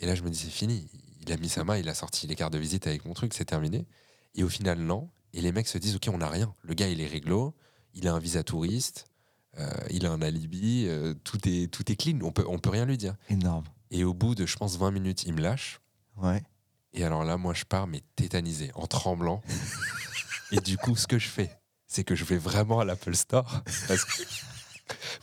Et 0.00 0.06
là, 0.06 0.14
je 0.14 0.22
me 0.22 0.30
dis, 0.30 0.38
c'est 0.38 0.50
fini. 0.50 0.88
Il 1.20 1.32
a 1.32 1.36
mis 1.36 1.48
sa 1.48 1.64
main, 1.64 1.76
il 1.76 1.88
a 1.88 1.94
sorti 1.94 2.26
les 2.26 2.34
cartes 2.34 2.52
de 2.52 2.58
visite 2.58 2.86
avec 2.86 3.04
mon 3.04 3.14
truc, 3.14 3.34
c'est 3.34 3.44
terminé. 3.44 3.86
Et 4.34 4.42
au 4.42 4.48
final, 4.48 4.78
non. 4.78 5.10
Et 5.32 5.40
les 5.40 5.52
mecs 5.52 5.68
se 5.68 5.78
disent, 5.78 5.96
OK, 5.96 6.08
on 6.12 6.18
n'a 6.18 6.28
rien. 6.28 6.54
Le 6.62 6.74
gars, 6.74 6.88
il 6.88 7.00
est 7.00 7.06
réglo, 7.06 7.54
il 7.94 8.08
a 8.08 8.12
un 8.12 8.18
visa 8.18 8.42
touriste, 8.42 9.06
euh, 9.58 9.70
il 9.90 10.06
a 10.06 10.10
un 10.10 10.22
alibi, 10.22 10.86
euh, 10.86 11.14
tout, 11.24 11.38
est, 11.48 11.70
tout 11.72 11.90
est 11.90 11.96
clean, 11.96 12.18
on 12.22 12.32
peut, 12.32 12.44
on 12.48 12.58
peut 12.58 12.70
rien 12.70 12.84
lui 12.84 12.98
dire. 12.98 13.14
Énorme. 13.28 13.64
Et 13.90 14.04
au 14.04 14.14
bout 14.14 14.34
de, 14.34 14.46
je 14.46 14.56
pense, 14.56 14.76
20 14.76 14.90
minutes, 14.90 15.24
il 15.24 15.34
me 15.34 15.40
lâche. 15.40 15.80
Ouais. 16.16 16.42
Et 16.94 17.04
alors 17.04 17.24
là, 17.24 17.36
moi, 17.36 17.54
je 17.54 17.64
pars, 17.64 17.86
mais 17.86 18.02
tétanisé, 18.16 18.70
en 18.74 18.86
tremblant. 18.86 19.42
et 20.52 20.60
du 20.60 20.76
coup, 20.76 20.96
ce 20.96 21.06
que 21.06 21.18
je 21.18 21.28
fais, 21.28 21.50
c'est 21.86 22.04
que 22.04 22.14
je 22.14 22.24
vais 22.24 22.38
vraiment 22.38 22.80
à 22.80 22.84
l'Apple 22.84 23.14
Store. 23.14 23.62
Parce 23.88 24.04
que 24.04 24.22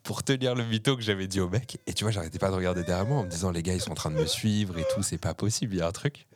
pour 0.03 0.23
tenir 0.23 0.55
le 0.55 0.65
mytho 0.65 0.95
que 0.95 1.03
j'avais 1.03 1.27
dit 1.27 1.39
au 1.39 1.49
mec. 1.49 1.79
Et 1.87 1.93
tu 1.93 2.03
vois, 2.03 2.11
j'arrêtais 2.11 2.39
pas 2.39 2.49
de 2.49 2.55
regarder 2.55 2.83
derrière 2.83 3.05
moi 3.05 3.19
en 3.19 3.23
me 3.23 3.29
disant, 3.29 3.51
les 3.51 3.63
gars, 3.63 3.73
ils 3.73 3.81
sont 3.81 3.91
en 3.91 3.95
train 3.95 4.11
de 4.11 4.15
me 4.15 4.25
suivre 4.25 4.77
et 4.77 4.85
tout, 4.93 5.03
c'est 5.03 5.17
pas 5.17 5.33
possible, 5.33 5.75
il 5.75 5.79
y 5.79 5.81
a 5.81 5.87
un 5.87 5.91
truc. 5.91 6.27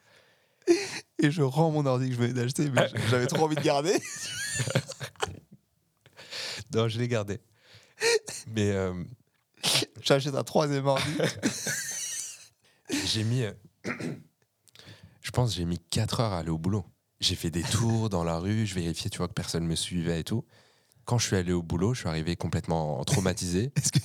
Et 1.19 1.31
je 1.31 1.41
rends 1.41 1.71
mon 1.71 1.86
ordi 1.86 2.09
que 2.09 2.15
je 2.15 2.19
venais 2.19 2.33
d'acheter, 2.33 2.69
mais 2.69 2.89
j'avais 3.09 3.27
trop 3.27 3.45
envie 3.45 3.55
de 3.55 3.62
garder. 3.62 3.93
non, 6.73 6.88
je 6.88 6.99
l'ai 6.99 7.07
gardé. 7.07 7.39
Mais. 8.47 8.71
Euh... 8.71 8.93
J'achète 10.01 10.36
un 10.36 10.43
troisième 10.43 10.86
ordi. 10.86 11.03
j'ai 13.05 13.23
mis. 13.23 13.43
Euh, 13.43 13.53
je 15.21 15.31
pense 15.31 15.55
j'ai 15.55 15.65
mis 15.65 15.79
4 15.79 16.19
heures 16.19 16.33
à 16.33 16.39
aller 16.39 16.49
au 16.49 16.57
boulot. 16.57 16.86
J'ai 17.19 17.36
fait 17.36 17.51
des 17.51 17.63
tours 17.63 18.09
dans 18.09 18.25
la 18.25 18.38
rue, 18.38 18.65
je 18.65 18.75
vérifiais, 18.75 19.09
tu 19.09 19.19
vois, 19.19 19.29
que 19.29 19.33
personne 19.33 19.65
me 19.65 19.75
suivait 19.75 20.19
et 20.19 20.23
tout. 20.25 20.45
Quand 21.05 21.17
je 21.17 21.27
suis 21.27 21.35
allé 21.35 21.51
au 21.51 21.61
boulot, 21.61 21.93
je 21.93 21.99
suis 22.01 22.09
arrivé 22.09 22.35
complètement 22.35 23.03
traumatisé. 23.03 23.71
Est-ce 23.75 23.91
que 23.91 23.99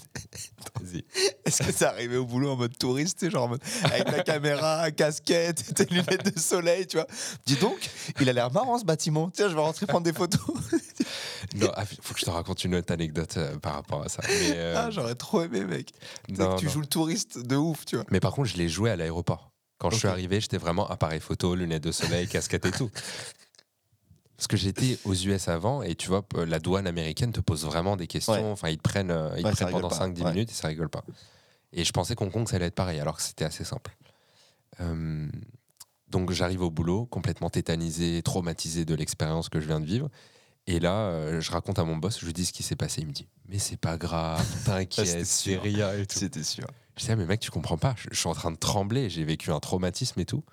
est-ce 1.44 1.62
que 1.62 1.70
t'es 1.72 1.84
arrivé 1.84 2.16
au 2.16 2.24
boulot 2.24 2.50
en 2.50 2.56
mode 2.56 2.76
touriste, 2.76 3.28
genre 3.30 3.56
avec 3.84 4.04
ta 4.04 4.22
caméra, 4.22 4.90
casquette, 4.96 5.74
tes 5.74 5.86
lunettes 5.86 6.34
de 6.34 6.38
soleil, 6.38 6.86
tu 6.86 6.96
vois? 6.96 7.06
Dis 7.46 7.56
donc, 7.56 7.90
il 8.20 8.28
a 8.28 8.32
l'air 8.32 8.52
marrant 8.52 8.78
ce 8.78 8.84
bâtiment. 8.84 9.30
Tiens, 9.30 9.48
je 9.48 9.54
vais 9.54 9.60
rentrer 9.60 9.86
prendre 9.86 10.04
des 10.04 10.12
photos. 10.12 10.40
non, 11.56 11.70
ah, 11.74 11.84
faut 11.84 12.14
que 12.14 12.20
je 12.20 12.24
te 12.24 12.30
raconte 12.30 12.64
une 12.64 12.74
autre 12.74 12.92
anecdote 12.92 13.36
euh, 13.36 13.56
par 13.58 13.74
rapport 13.74 14.02
à 14.02 14.08
ça. 14.08 14.22
Euh, 14.28 14.74
ah, 14.76 14.90
j'aurais 14.90 15.14
trop 15.14 15.42
aimé, 15.42 15.64
mec. 15.64 15.92
que 16.28 16.58
tu 16.58 16.68
joues 16.68 16.80
le 16.80 16.86
touriste 16.86 17.38
de 17.38 17.56
ouf, 17.56 17.84
tu 17.84 17.96
vois. 17.96 18.04
Mais 18.10 18.20
par 18.20 18.32
contre, 18.32 18.48
je 18.48 18.56
l'ai 18.56 18.68
joué 18.68 18.90
à 18.90 18.96
l'aéroport. 18.96 19.50
Quand 19.78 19.90
je 19.90 19.96
suis 19.96 20.08
arrivé, 20.08 20.40
j'étais 20.40 20.58
vraiment 20.58 20.88
appareil 20.88 21.20
photo, 21.20 21.54
lunettes 21.54 21.84
de 21.84 21.92
soleil, 21.92 22.26
casquette 22.26 22.66
et 22.66 22.72
tout. 22.72 22.90
Parce 24.38 24.46
que 24.46 24.56
j'étais 24.56 24.96
aux 25.04 25.14
US 25.14 25.48
avant 25.48 25.82
et 25.82 25.96
tu 25.96 26.06
vois, 26.06 26.24
la 26.46 26.60
douane 26.60 26.86
américaine 26.86 27.32
te 27.32 27.40
pose 27.40 27.64
vraiment 27.64 27.96
des 27.96 28.06
questions. 28.06 28.52
Enfin, 28.52 28.68
ils 28.68 28.76
te 28.76 28.82
prennent, 28.82 29.10
euh, 29.10 29.34
ils 29.36 29.42
prennent 29.42 29.70
pendant 29.70 29.88
5-10 29.88 30.28
minutes 30.28 30.50
et 30.52 30.54
ça 30.54 30.68
rigole 30.68 30.88
pas. 30.88 31.02
Et 31.72 31.84
je 31.84 31.90
pensais 31.90 32.14
qu'Hong 32.14 32.30
Kong, 32.30 32.48
ça 32.48 32.54
allait 32.54 32.66
être 32.66 32.76
pareil, 32.76 33.00
alors 33.00 33.16
que 33.16 33.22
c'était 33.22 33.44
assez 33.44 33.64
simple. 33.64 33.96
Euh, 34.80 35.28
donc 36.08 36.30
j'arrive 36.30 36.62
au 36.62 36.70
boulot, 36.70 37.04
complètement 37.06 37.50
tétanisé, 37.50 38.22
traumatisé 38.22 38.84
de 38.84 38.94
l'expérience 38.94 39.48
que 39.48 39.58
je 39.58 39.66
viens 39.66 39.80
de 39.80 39.86
vivre. 39.86 40.08
Et 40.68 40.78
là, 40.78 41.08
euh, 41.08 41.40
je 41.40 41.50
raconte 41.50 41.80
à 41.80 41.84
mon 41.84 41.96
boss, 41.96 42.20
je 42.20 42.26
lui 42.26 42.32
dis 42.32 42.46
ce 42.46 42.52
qui 42.52 42.62
s'est 42.62 42.76
passé. 42.76 43.00
Il 43.00 43.08
me 43.08 43.12
dit 43.12 43.26
Mais 43.48 43.58
c'est 43.58 43.76
pas 43.76 43.96
grave, 43.96 44.46
t'inquiète, 44.64 45.26
c'est 45.26 45.56
rien 45.56 45.94
et 45.94 46.06
tout. 46.06 46.16
C'était 46.16 46.44
sûr. 46.44 46.68
Je 46.96 47.04
dis 47.04 47.10
ah, 47.10 47.16
Mais 47.16 47.26
mec, 47.26 47.40
tu 47.40 47.50
comprends 47.50 47.78
pas, 47.78 47.96
je, 47.98 48.06
je 48.12 48.16
suis 48.16 48.28
en 48.28 48.34
train 48.34 48.52
de 48.52 48.56
trembler, 48.56 49.10
j'ai 49.10 49.24
vécu 49.24 49.50
un 49.50 49.58
traumatisme 49.58 50.20
et 50.20 50.26
tout. 50.26 50.44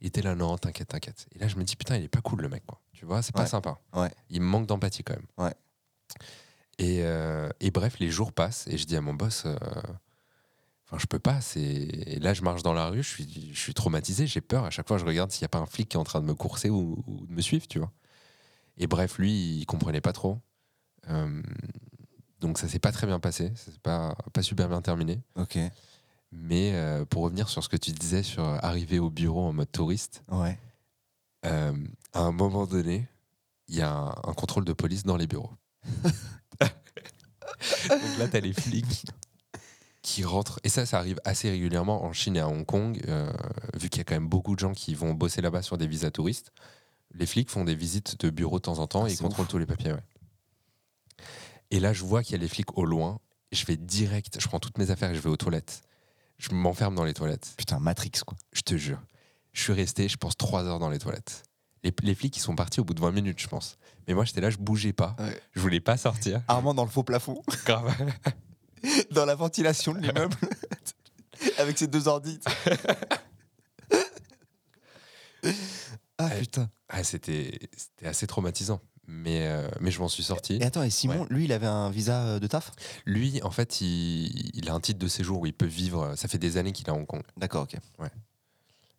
Il 0.00 0.06
était 0.06 0.22
là, 0.22 0.36
non, 0.36 0.56
t'inquiète, 0.58 0.88
t'inquiète. 0.88 1.26
Et 1.34 1.40
là, 1.40 1.48
je 1.48 1.56
me 1.56 1.64
dis 1.64 1.74
Putain, 1.74 1.96
il 1.96 2.04
est 2.04 2.08
pas 2.08 2.20
cool 2.20 2.42
le 2.42 2.48
mec, 2.48 2.64
quoi. 2.66 2.80
Tu 3.02 3.06
vois, 3.06 3.20
c'est 3.20 3.34
pas 3.34 3.46
sympa. 3.46 3.80
Il 4.30 4.42
me 4.42 4.46
manque 4.46 4.66
d'empathie 4.66 5.02
quand 5.02 5.16
même. 5.16 5.26
Ouais. 5.36 5.54
Et, 6.78 7.00
euh, 7.02 7.48
et, 7.58 7.72
bref, 7.72 7.98
les 7.98 8.10
jours 8.10 8.30
passent 8.30 8.68
et 8.68 8.78
je 8.78 8.86
dis 8.86 8.94
à 8.94 9.00
mon 9.00 9.12
boss, 9.12 9.42
euh, 9.44 9.56
enfin, 10.86 10.98
je 10.98 11.06
peux 11.06 11.18
pas. 11.18 11.40
Et 11.56 12.20
là, 12.20 12.32
je 12.32 12.42
marche 12.42 12.62
dans 12.62 12.72
la 12.72 12.86
rue, 12.90 13.02
je 13.02 13.08
suis, 13.08 13.50
je 13.52 13.58
suis 13.58 13.74
traumatisé, 13.74 14.28
j'ai 14.28 14.40
peur. 14.40 14.64
À 14.64 14.70
chaque 14.70 14.86
fois, 14.86 14.98
je 14.98 15.04
regarde 15.04 15.32
s'il 15.32 15.42
n'y 15.42 15.46
a 15.46 15.48
pas 15.48 15.58
un 15.58 15.66
flic 15.66 15.88
qui 15.88 15.96
est 15.96 16.00
en 16.00 16.04
train 16.04 16.20
de 16.20 16.26
me 16.26 16.34
courser 16.36 16.70
ou, 16.70 17.02
de 17.28 17.34
me 17.34 17.40
suivre, 17.40 17.66
tu 17.66 17.80
vois. 17.80 17.90
Et 18.78 18.86
bref, 18.86 19.18
lui, 19.18 19.32
il 19.32 19.66
comprenait 19.66 20.00
pas 20.00 20.12
trop. 20.12 20.38
Euh, 21.08 21.42
donc 22.38 22.56
ça 22.56 22.68
s'est 22.68 22.78
pas 22.78 22.92
très 22.92 23.08
bien 23.08 23.18
passé, 23.18 23.50
c'est 23.56 23.80
pas 23.80 24.14
pas 24.32 24.42
super 24.42 24.68
bien 24.68 24.80
terminé. 24.80 25.20
Ok. 25.34 25.58
Mais 26.30 26.72
pour 27.10 27.22
revenir 27.22 27.48
sur 27.48 27.64
ce 27.64 27.68
que 27.68 27.76
tu 27.76 27.90
disais 27.90 28.22
sur 28.22 28.44
arriver 28.44 29.00
au 29.00 29.10
bureau 29.10 29.48
en 29.48 29.52
mode 29.52 29.72
touriste. 29.72 30.22
Ouais 30.28 30.56
à 32.12 32.20
un 32.20 32.32
moment 32.32 32.66
donné, 32.66 33.08
il 33.68 33.76
y 33.76 33.80
a 33.80 33.90
un, 33.92 34.34
contrôle 34.34 34.64
de 34.64 34.72
police 34.72 35.04
dans 35.04 35.16
les 35.16 35.26
bureaux. 35.26 35.52
Donc 37.88 38.18
là, 38.18 38.28
tu 38.28 38.36
as 38.36 38.40
les 38.40 38.52
flics 38.52 39.06
qui 40.02 40.24
rentrent. 40.24 40.60
Et 40.64 40.68
ça, 40.68 40.84
ça 40.84 40.98
arrive 40.98 41.20
assez 41.24 41.48
régulièrement 41.50 42.04
en 42.04 42.12
Chine 42.12 42.36
et 42.36 42.40
à 42.40 42.48
Hong 42.48 42.66
Kong, 42.66 43.00
euh, 43.08 43.32
vu 43.74 43.88
qu'il 43.88 43.98
y 43.98 44.00
a 44.00 44.04
quand 44.04 44.14
même 44.14 44.28
beaucoup 44.28 44.54
de 44.54 44.60
gens 44.60 44.72
qui 44.72 44.94
vont 44.94 45.14
bosser 45.14 45.40
là-bas 45.40 45.62
sur 45.62 45.78
des 45.78 45.86
visas 45.86 46.10
touristes. 46.10 46.52
Les 47.14 47.26
flics 47.26 47.50
font 47.50 47.64
des 47.64 47.74
visites 47.74 48.20
de 48.20 48.30
bureaux 48.30 48.58
de 48.58 48.62
temps 48.62 48.78
en 48.78 48.86
temps 48.86 49.06
et 49.06 49.12
ils 49.12 49.18
contrôlent 49.18 49.46
tous 49.46 49.58
les 49.58 49.66
papiers. 49.66 49.94
Et 51.70 51.80
là, 51.80 51.92
je 51.92 52.04
vois 52.04 52.22
qu'il 52.22 52.32
y 52.32 52.34
a 52.34 52.38
les 52.38 52.48
flics 52.48 52.76
au 52.76 52.84
loin. 52.84 53.18
Je 53.52 53.64
vais 53.66 53.76
direct, 53.76 54.40
je 54.40 54.48
prends 54.48 54.60
toutes 54.60 54.78
mes 54.78 54.90
affaires 54.90 55.10
et 55.10 55.14
je 55.14 55.20
vais 55.20 55.28
aux 55.28 55.36
toilettes. 55.36 55.82
Je 56.38 56.50
m'enferme 56.52 56.94
dans 56.94 57.04
les 57.04 57.14
toilettes. 57.14 57.54
Putain, 57.56 57.78
Matrix, 57.78 58.12
quoi. 58.26 58.36
Je 58.52 58.62
te 58.62 58.76
jure. 58.76 59.00
Je 59.52 59.62
suis 59.62 59.72
resté, 59.72 60.08
je 60.08 60.16
pense, 60.16 60.36
trois 60.36 60.64
heures 60.64 60.78
dans 60.78 60.88
les 60.88 60.98
toilettes. 60.98 61.44
Les, 61.84 62.14
flics, 62.14 62.36
ils 62.36 62.40
sont 62.40 62.54
partis 62.54 62.80
au 62.80 62.84
bout 62.84 62.94
de 62.94 63.00
20 63.00 63.10
minutes, 63.10 63.40
je 63.40 63.48
pense. 63.48 63.78
Mais 64.06 64.14
moi, 64.14 64.24
j'étais 64.24 64.40
là, 64.40 64.50
je 64.50 64.58
bougeais 64.58 64.92
pas. 64.92 65.16
Je 65.52 65.60
voulais 65.60 65.80
pas 65.80 65.96
sortir. 65.96 66.42
Armand 66.48 66.74
dans 66.74 66.84
le 66.84 66.90
faux 66.90 67.02
plafond. 67.02 67.42
Grave. 67.66 67.92
dans 69.10 69.24
la 69.24 69.34
ventilation 69.34 69.92
de 69.92 69.98
l'immeuble. 69.98 70.36
Avec 71.58 71.76
ses 71.76 71.88
deux 71.88 72.06
ordi. 72.06 72.38
ah 76.18 76.30
putain. 76.38 76.70
Ah, 76.88 77.02
c'était 77.02 77.58
assez 78.04 78.28
traumatisant. 78.28 78.80
Mais, 79.08 79.48
euh, 79.48 79.68
mais 79.80 79.90
je 79.90 79.98
m'en 79.98 80.06
suis 80.06 80.22
sorti. 80.22 80.58
Et 80.60 80.64
attends, 80.64 80.84
et 80.84 80.90
Simon, 80.90 81.26
lui, 81.28 81.46
il 81.46 81.52
avait 81.52 81.66
un 81.66 81.90
visa 81.90 82.22
euh, 82.22 82.38
de 82.38 82.46
taf? 82.46 82.70
Lui, 83.04 83.42
en 83.42 83.50
fait, 83.50 83.80
il, 83.80 84.56
il, 84.56 84.70
a 84.70 84.74
un 84.74 84.80
titre 84.80 85.00
de 85.00 85.08
séjour 85.08 85.40
où 85.40 85.46
il 85.46 85.52
peut 85.52 85.66
vivre. 85.66 86.14
Ça 86.16 86.28
fait 86.28 86.38
des 86.38 86.56
années 86.58 86.70
qu'il 86.70 86.86
est 86.86 86.90
à 86.90 86.94
Hong 86.94 87.06
Kong. 87.06 87.22
D'accord, 87.36 87.64
ok. 87.64 87.76
Ouais 87.98 88.10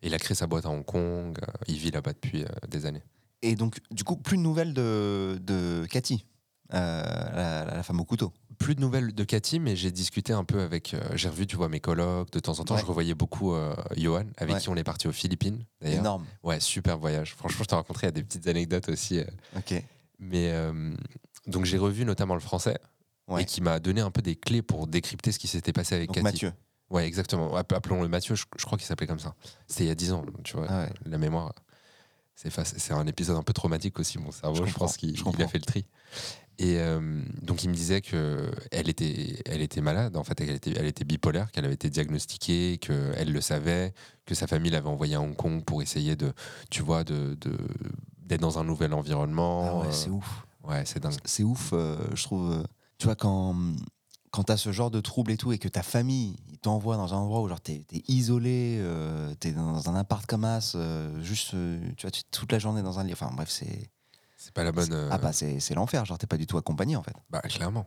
il 0.04 0.14
a 0.14 0.18
créé 0.18 0.34
sa 0.34 0.46
boîte 0.46 0.66
à 0.66 0.70
Hong 0.70 0.84
Kong. 0.84 1.36
Euh, 1.40 1.52
il 1.66 1.76
vit 1.76 1.90
là-bas 1.90 2.12
depuis 2.12 2.44
euh, 2.44 2.48
des 2.68 2.86
années. 2.86 3.02
Et 3.42 3.56
donc, 3.56 3.78
du 3.90 4.04
coup, 4.04 4.16
plus 4.16 4.36
de 4.36 4.42
nouvelles 4.42 4.72
de, 4.72 5.38
de 5.42 5.86
Cathy, 5.90 6.24
euh, 6.72 7.64
la, 7.74 7.82
femme 7.82 8.00
au 8.00 8.04
couteau. 8.04 8.32
Plus 8.58 8.74
de 8.74 8.80
nouvelles 8.80 9.14
de 9.14 9.24
Cathy, 9.24 9.58
mais 9.58 9.76
j'ai 9.76 9.90
discuté 9.90 10.32
un 10.32 10.44
peu 10.44 10.60
avec. 10.60 10.96
j'ai 11.14 11.28
revu, 11.28 11.46
tu 11.46 11.56
vois, 11.56 11.68
mes 11.68 11.80
colocs. 11.80 12.30
De 12.30 12.38
temps 12.38 12.58
en 12.60 12.64
temps, 12.64 12.76
je 12.76 12.86
revoyais 12.86 13.14
beaucoup 13.14 13.54
Johan, 13.96 14.24
avec 14.38 14.58
qui 14.58 14.68
on 14.68 14.76
est 14.76 14.84
parti 14.84 15.08
aux 15.08 15.12
Philippines. 15.12 15.64
Énorme. 15.82 16.24
Ouais, 16.42 16.60
super 16.60 16.96
voyage. 16.96 17.34
Franchement, 17.34 17.64
je 17.64 17.68
t'ai 17.68 17.74
rencontré, 17.74 18.06
il 18.06 18.08
y 18.08 18.08
a 18.08 18.12
des 18.12 18.22
petites 18.22 18.46
anecdotes 18.46 18.88
aussi. 18.88 19.20
ok. 19.56 19.82
Mais 20.20 20.54
donc, 21.46 21.66
j'ai 21.66 21.76
revu 21.76 22.06
notamment 22.06 22.34
le 22.34 22.40
français. 22.40 22.78
Et 23.38 23.44
qui 23.44 23.60
m'a 23.60 23.80
donné 23.80 24.00
un 24.00 24.10
peu 24.10 24.22
des 24.22 24.36
clés 24.36 24.62
pour 24.62 24.86
décrypter 24.86 25.32
ce 25.32 25.38
qui 25.38 25.48
s'était 25.48 25.72
passé 25.72 25.94
avec 25.94 26.08
donc 26.08 26.16
Cathy. 26.16 26.24
Mathieu. 26.24 26.52
Ouais, 26.90 27.06
exactement. 27.06 27.54
Appelons-le 27.56 28.08
Mathieu, 28.08 28.34
je, 28.34 28.44
crois 28.64 28.78
qu'il 28.78 28.86
s'appelait 28.86 29.06
comme 29.06 29.18
ça. 29.18 29.34
C'était 29.66 29.84
il 29.84 29.88
y 29.88 29.90
a 29.90 29.94
10 29.94 30.12
ans, 30.12 30.24
tu 30.42 30.56
vois. 30.56 30.66
Ah 30.68 30.88
la 31.06 31.18
mémoire, 31.18 31.52
c'est 32.34 32.92
un 32.92 33.06
épisode 33.06 33.36
un 33.36 33.42
peu 33.42 33.52
traumatique 33.52 33.98
aussi, 33.98 34.18
mon 34.18 34.32
cerveau. 34.32 34.66
Je, 34.66 34.74
pense 34.74 34.96
qu'il 34.96 35.16
a 35.42 35.48
fait 35.48 35.58
le 35.58 35.64
tri. 35.64 35.86
Et 36.58 36.78
euh, 36.78 37.22
donc 37.42 37.64
il 37.64 37.68
me 37.68 37.74
disait 37.74 38.00
que 38.00 38.50
elle 38.70 38.88
était, 38.88 39.42
elle 39.46 39.60
était 39.60 39.80
malade. 39.80 40.16
En 40.16 40.24
fait, 40.24 40.40
elle 40.40 40.50
était, 40.50 40.72
elle 40.76 40.86
était 40.86 41.04
bipolaire, 41.04 41.50
qu'elle 41.50 41.64
avait 41.64 41.74
été 41.74 41.90
diagnostiquée, 41.90 42.78
qu'elle 42.78 43.32
le 43.32 43.40
savait, 43.40 43.92
que 44.24 44.34
sa 44.34 44.46
famille 44.46 44.70
l'avait 44.70 44.88
envoyée 44.88 45.16
à 45.16 45.20
Hong 45.20 45.34
Kong 45.34 45.64
pour 45.64 45.82
essayer 45.82 46.16
de, 46.16 46.32
tu 46.70 46.82
vois, 46.82 47.02
de 47.02 47.36
d'être 48.18 48.40
dans 48.40 48.58
un 48.58 48.64
nouvel 48.64 48.94
environnement. 48.94 49.82
Ah 49.82 49.86
ouais, 49.86 49.92
c'est 49.92 50.10
ouf. 50.10 50.46
Ouais, 50.62 50.84
c'est 50.86 51.00
dingue. 51.00 51.14
C'est 51.24 51.42
ouf, 51.42 51.70
euh, 51.72 51.96
je 52.14 52.22
trouve. 52.22 52.64
Tu 52.98 53.06
vois 53.06 53.16
quand 53.16 53.54
quand 54.34 54.42
tu 54.42 54.52
as 54.52 54.56
ce 54.56 54.72
genre 54.72 54.90
de 54.90 55.00
trouble 55.00 55.30
et 55.30 55.36
tout, 55.36 55.52
et 55.52 55.58
que 55.58 55.68
ta 55.68 55.84
famille 55.84 56.34
t'envoie 56.60 56.96
dans 56.96 57.14
un 57.14 57.18
endroit 57.18 57.40
où 57.40 57.48
genre 57.48 57.60
t'es 57.60 57.84
es 57.92 58.02
isolé, 58.08 58.78
euh, 58.80 59.32
t'es 59.38 59.52
dans 59.52 59.88
un 59.88 59.94
appart 59.94 60.26
comme 60.26 60.44
as, 60.44 60.74
euh, 60.74 61.22
juste 61.22 61.54
euh, 61.54 61.78
tu 61.96 62.04
vois, 62.04 62.10
toute 62.32 62.50
la 62.50 62.58
journée 62.58 62.82
dans 62.82 62.98
un 62.98 63.04
lit. 63.04 63.12
Enfin 63.12 63.30
bref, 63.32 63.48
c'est. 63.48 63.92
C'est 64.36 64.52
pas 64.52 64.64
la 64.64 64.72
bonne. 64.72 64.92
Ah 65.12 65.18
bah 65.18 65.32
c'est 65.32 65.74
l'enfer, 65.74 66.04
genre 66.04 66.18
t'es 66.18 66.26
pas 66.26 66.36
du 66.36 66.48
tout 66.48 66.58
accompagné 66.58 66.96
en 66.96 67.02
fait. 67.04 67.14
Bah 67.30 67.42
clairement. 67.42 67.86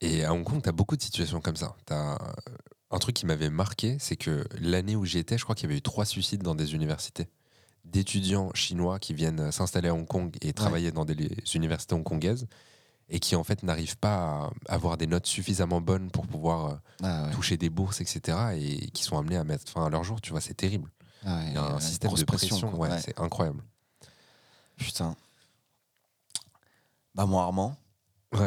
Et 0.00 0.24
à 0.24 0.34
Hong 0.34 0.42
Kong, 0.42 0.60
t'as 0.60 0.72
beaucoup 0.72 0.96
de 0.96 1.02
situations 1.02 1.40
comme 1.40 1.56
ça. 1.56 1.76
Un 1.88 2.98
truc 2.98 3.14
qui 3.14 3.24
m'avait 3.24 3.48
marqué, 3.48 3.96
c'est 4.00 4.16
que 4.16 4.44
l'année 4.60 4.96
où 4.96 5.04
j'y 5.04 5.18
étais, 5.18 5.38
je 5.38 5.44
crois 5.44 5.54
qu'il 5.54 5.68
y 5.68 5.70
avait 5.70 5.78
eu 5.78 5.82
trois 5.82 6.04
suicides 6.04 6.42
dans 6.42 6.56
des 6.56 6.74
universités 6.74 7.28
d'étudiants 7.84 8.50
chinois 8.54 8.98
qui 8.98 9.14
viennent 9.14 9.52
s'installer 9.52 9.88
à 9.88 9.94
Hong 9.94 10.06
Kong 10.06 10.36
et 10.40 10.52
travailler 10.52 10.90
dans 10.90 11.04
des 11.04 11.30
universités 11.54 11.94
hongkongaises 11.94 12.48
et 13.14 13.20
qui 13.20 13.36
en 13.36 13.44
fait 13.44 13.62
n'arrivent 13.62 13.96
pas 13.96 14.50
à 14.68 14.74
avoir 14.74 14.96
des 14.96 15.06
notes 15.06 15.26
suffisamment 15.26 15.80
bonnes 15.80 16.10
pour 16.10 16.26
pouvoir 16.26 16.66
euh, 16.66 16.74
ah 17.04 17.30
toucher 17.32 17.56
des 17.56 17.70
bourses, 17.70 18.00
etc. 18.00 18.36
et 18.56 18.90
qui 18.90 19.04
sont 19.04 19.16
amenés 19.16 19.36
à 19.36 19.44
mettre 19.44 19.70
fin 19.70 19.86
à 19.86 19.88
leur 19.88 20.02
jour. 20.02 20.20
Tu 20.20 20.32
vois, 20.32 20.40
c'est 20.40 20.54
terrible. 20.54 20.90
Ah 21.24 21.40
Il 21.46 21.54
y 21.54 21.56
a 21.56 21.62
un 21.62 21.80
système 21.80 22.12
de 22.12 22.24
pression, 22.24 22.74
ouais, 22.74 23.00
c'est 23.00 23.18
incroyable. 23.20 23.62
Putain. 24.76 25.14
Bah 27.14 27.24
moi 27.26 27.44
Armand, 27.44 27.76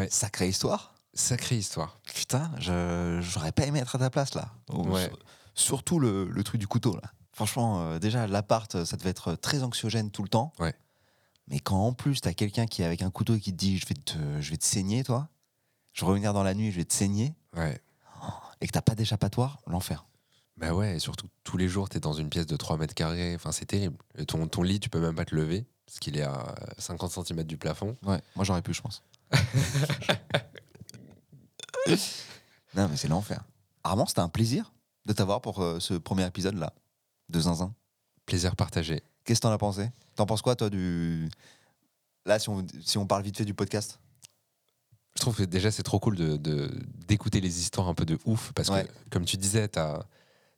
sacrée 0.10 0.50
histoire. 0.50 0.96
Sacrée 1.14 1.56
histoire. 1.56 1.98
Putain, 2.14 2.52
je 2.60 3.20
j'aurais 3.22 3.54
pas 3.54 3.66
aimé 3.66 3.80
être 3.80 3.96
à 3.96 4.00
ta 4.00 4.10
place 4.10 4.36
là. 4.36 4.52
Ouais. 4.68 5.10
Surtout 5.56 5.98
le, 5.98 6.26
le, 6.26 6.44
truc 6.44 6.60
du 6.60 6.68
couteau 6.68 6.94
là. 6.96 7.10
Franchement, 7.32 7.82
euh, 7.82 8.00
déjà 8.00 8.28
l'appart, 8.28 8.84
ça 8.84 8.98
devait 8.98 9.12
être 9.12 9.36
très 9.36 9.64
anxiogène 9.64 10.12
tout 10.12 10.24
le 10.24 10.30
temps. 10.30 10.52
Ouais. 10.60 10.76
Mais 11.48 11.60
quand 11.60 11.80
en 11.80 11.94
plus, 11.94 12.22
tu 12.22 12.28
as 12.28 12.34
quelqu'un 12.34 12.66
qui 12.66 12.82
est 12.82 12.86
avec 12.86 13.02
un 13.02 13.10
couteau 13.10 13.36
et 13.36 13.40
qui 13.40 13.52
te 13.52 13.58
dit 13.58 13.78
je 13.78 13.86
vais 13.88 13.96
te, 13.96 14.18
je 14.40 14.52
vais 14.52 14.58
te 14.58 14.66
saigner, 14.66 15.04
toi, 15.04 15.30
je 15.94 16.02
vais 16.02 16.08
revenir 16.08 16.34
dans 16.34 16.44
la 16.44 16.54
nuit, 16.54 16.72
je 16.72 16.78
vais 16.78 16.86
te 16.86 16.94
saigner, 16.94 17.34
ouais. 17.56 17.80
et 18.62 18.68
que 18.68 18.72
t'as 18.72 18.82
pas 18.82 18.96
d'échappatoire, 18.96 19.60
l'enfer. 19.68 20.06
Bah 20.58 20.74
ouais, 20.74 20.96
et 20.96 21.00
surtout 21.00 21.28
tous 21.44 21.58
les 21.58 21.68
jours, 21.70 21.88
tu 21.88 21.98
es 21.98 22.00
dans 22.00 22.14
une 22.14 22.30
pièce 22.30 22.48
de 22.48 22.56
3 22.58 22.78
mètres 22.78 22.96
carrés, 22.96 23.36
enfin 23.36 23.52
c'est 23.52 23.66
terrible. 23.66 23.98
ton, 24.28 24.48
ton 24.48 24.64
lit, 24.64 24.80
tu 24.80 24.90
peux 24.90 25.00
même 25.00 25.16
pas 25.16 25.26
te 25.26 25.36
lever, 25.36 25.66
parce 25.86 26.00
qu'il 26.00 26.18
est 26.18 26.24
à 26.24 26.56
50 26.80 27.12
cm 27.12 27.44
du 27.44 27.58
plafond. 27.58 27.96
Ouais, 28.04 28.22
moi 28.36 28.44
j'aurais 28.44 28.62
pu, 28.62 28.74
je 28.74 28.82
pense. 28.82 29.04
non, 32.76 32.88
mais 32.90 32.98
c'est 32.98 33.08
l'enfer. 33.08 33.44
Armand, 33.84 34.06
c'était 34.06 34.22
un 34.22 34.30
plaisir 34.30 34.74
de 35.06 35.14
t'avoir 35.14 35.42
pour 35.42 35.62
euh, 35.62 35.80
ce 35.80 35.94
premier 35.94 36.26
épisode-là, 36.26 36.74
de 37.30 37.40
Zinzin. 37.40 37.74
Plaisir 38.26 38.56
partagé. 38.56 39.02
Qu'est-ce 39.28 39.42
que 39.42 39.48
t'en 39.48 39.52
as 39.52 39.58
pensé? 39.58 39.92
T'en 40.16 40.26
penses 40.26 40.42
quoi, 40.42 40.56
toi, 40.56 40.70
du. 40.70 41.30
Là, 42.26 42.40
si 42.40 42.48
on, 42.48 42.66
si 42.82 42.98
on 42.98 43.06
parle 43.06 43.24
vite 43.24 43.38
fait 43.38 43.44
du 43.44 43.54
podcast? 43.54 44.00
Je 45.16 45.22
trouve 45.22 45.36
que 45.36 45.44
déjà, 45.44 45.70
c'est 45.70 45.84
trop 45.84 46.00
cool 46.00 46.16
d'écouter 46.16 46.38
de, 46.40 46.86
d'écouter 47.08 47.42
les 47.42 47.60
histoires 47.60 47.90
un 47.90 47.94
peu 47.94 48.06
de 48.06 48.18
ouf. 48.24 48.54
Parce 48.54 48.70
que, 48.70 48.88
comme 49.10 49.26
tu 49.26 49.36
disais, 49.36 49.68
t'as 49.68 50.04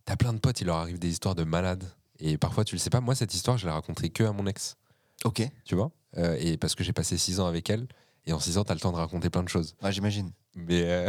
as 0.06 0.18
plein 0.18 0.34
de 0.34 0.38
potes, 0.38 0.62
il 0.62 0.68
leur 0.68 0.76
arrive 0.78 1.00
des 1.00 1.10
histoires 1.10 1.34
de 1.34 1.44
malades. 1.44 1.84
Et 2.20 2.38
parfois, 2.38 2.64
tu 2.64 2.76
le 2.76 2.80
sais 2.80 2.92
pas. 2.92 3.02
Moi, 3.02 3.16
cette 3.16 3.34
histoire, 3.34 3.58
je 3.58 3.66
l'ai 3.66 3.74
racontée 3.74 4.12
que 4.12 4.24
à 4.24 4.32
mon 4.34 4.46
ex. 4.46 4.76
Ok. 5.24 5.42
Tu 5.66 5.74
vois? 5.74 5.92
Euh, 6.18 6.38
Et 6.40 6.58
parce 6.58 6.76
que 6.76 6.84
j'ai 6.84 6.94
passé 6.94 7.18
six 7.18 7.40
ans 7.40 7.48
avec 7.48 7.72
elle. 7.72 7.88
Et 8.28 8.34
en 8.34 8.40
6 8.40 8.60
ans, 8.60 8.64
tu 8.64 8.72
as 8.72 8.76
le 8.76 8.82
temps 8.82 8.92
de 8.92 8.98
raconter 8.98 9.32
plein 9.32 9.42
de 9.42 9.50
choses. 9.50 9.76
Ouais, 9.82 9.92
j'imagine. 9.92 10.32
Mais 10.56 11.08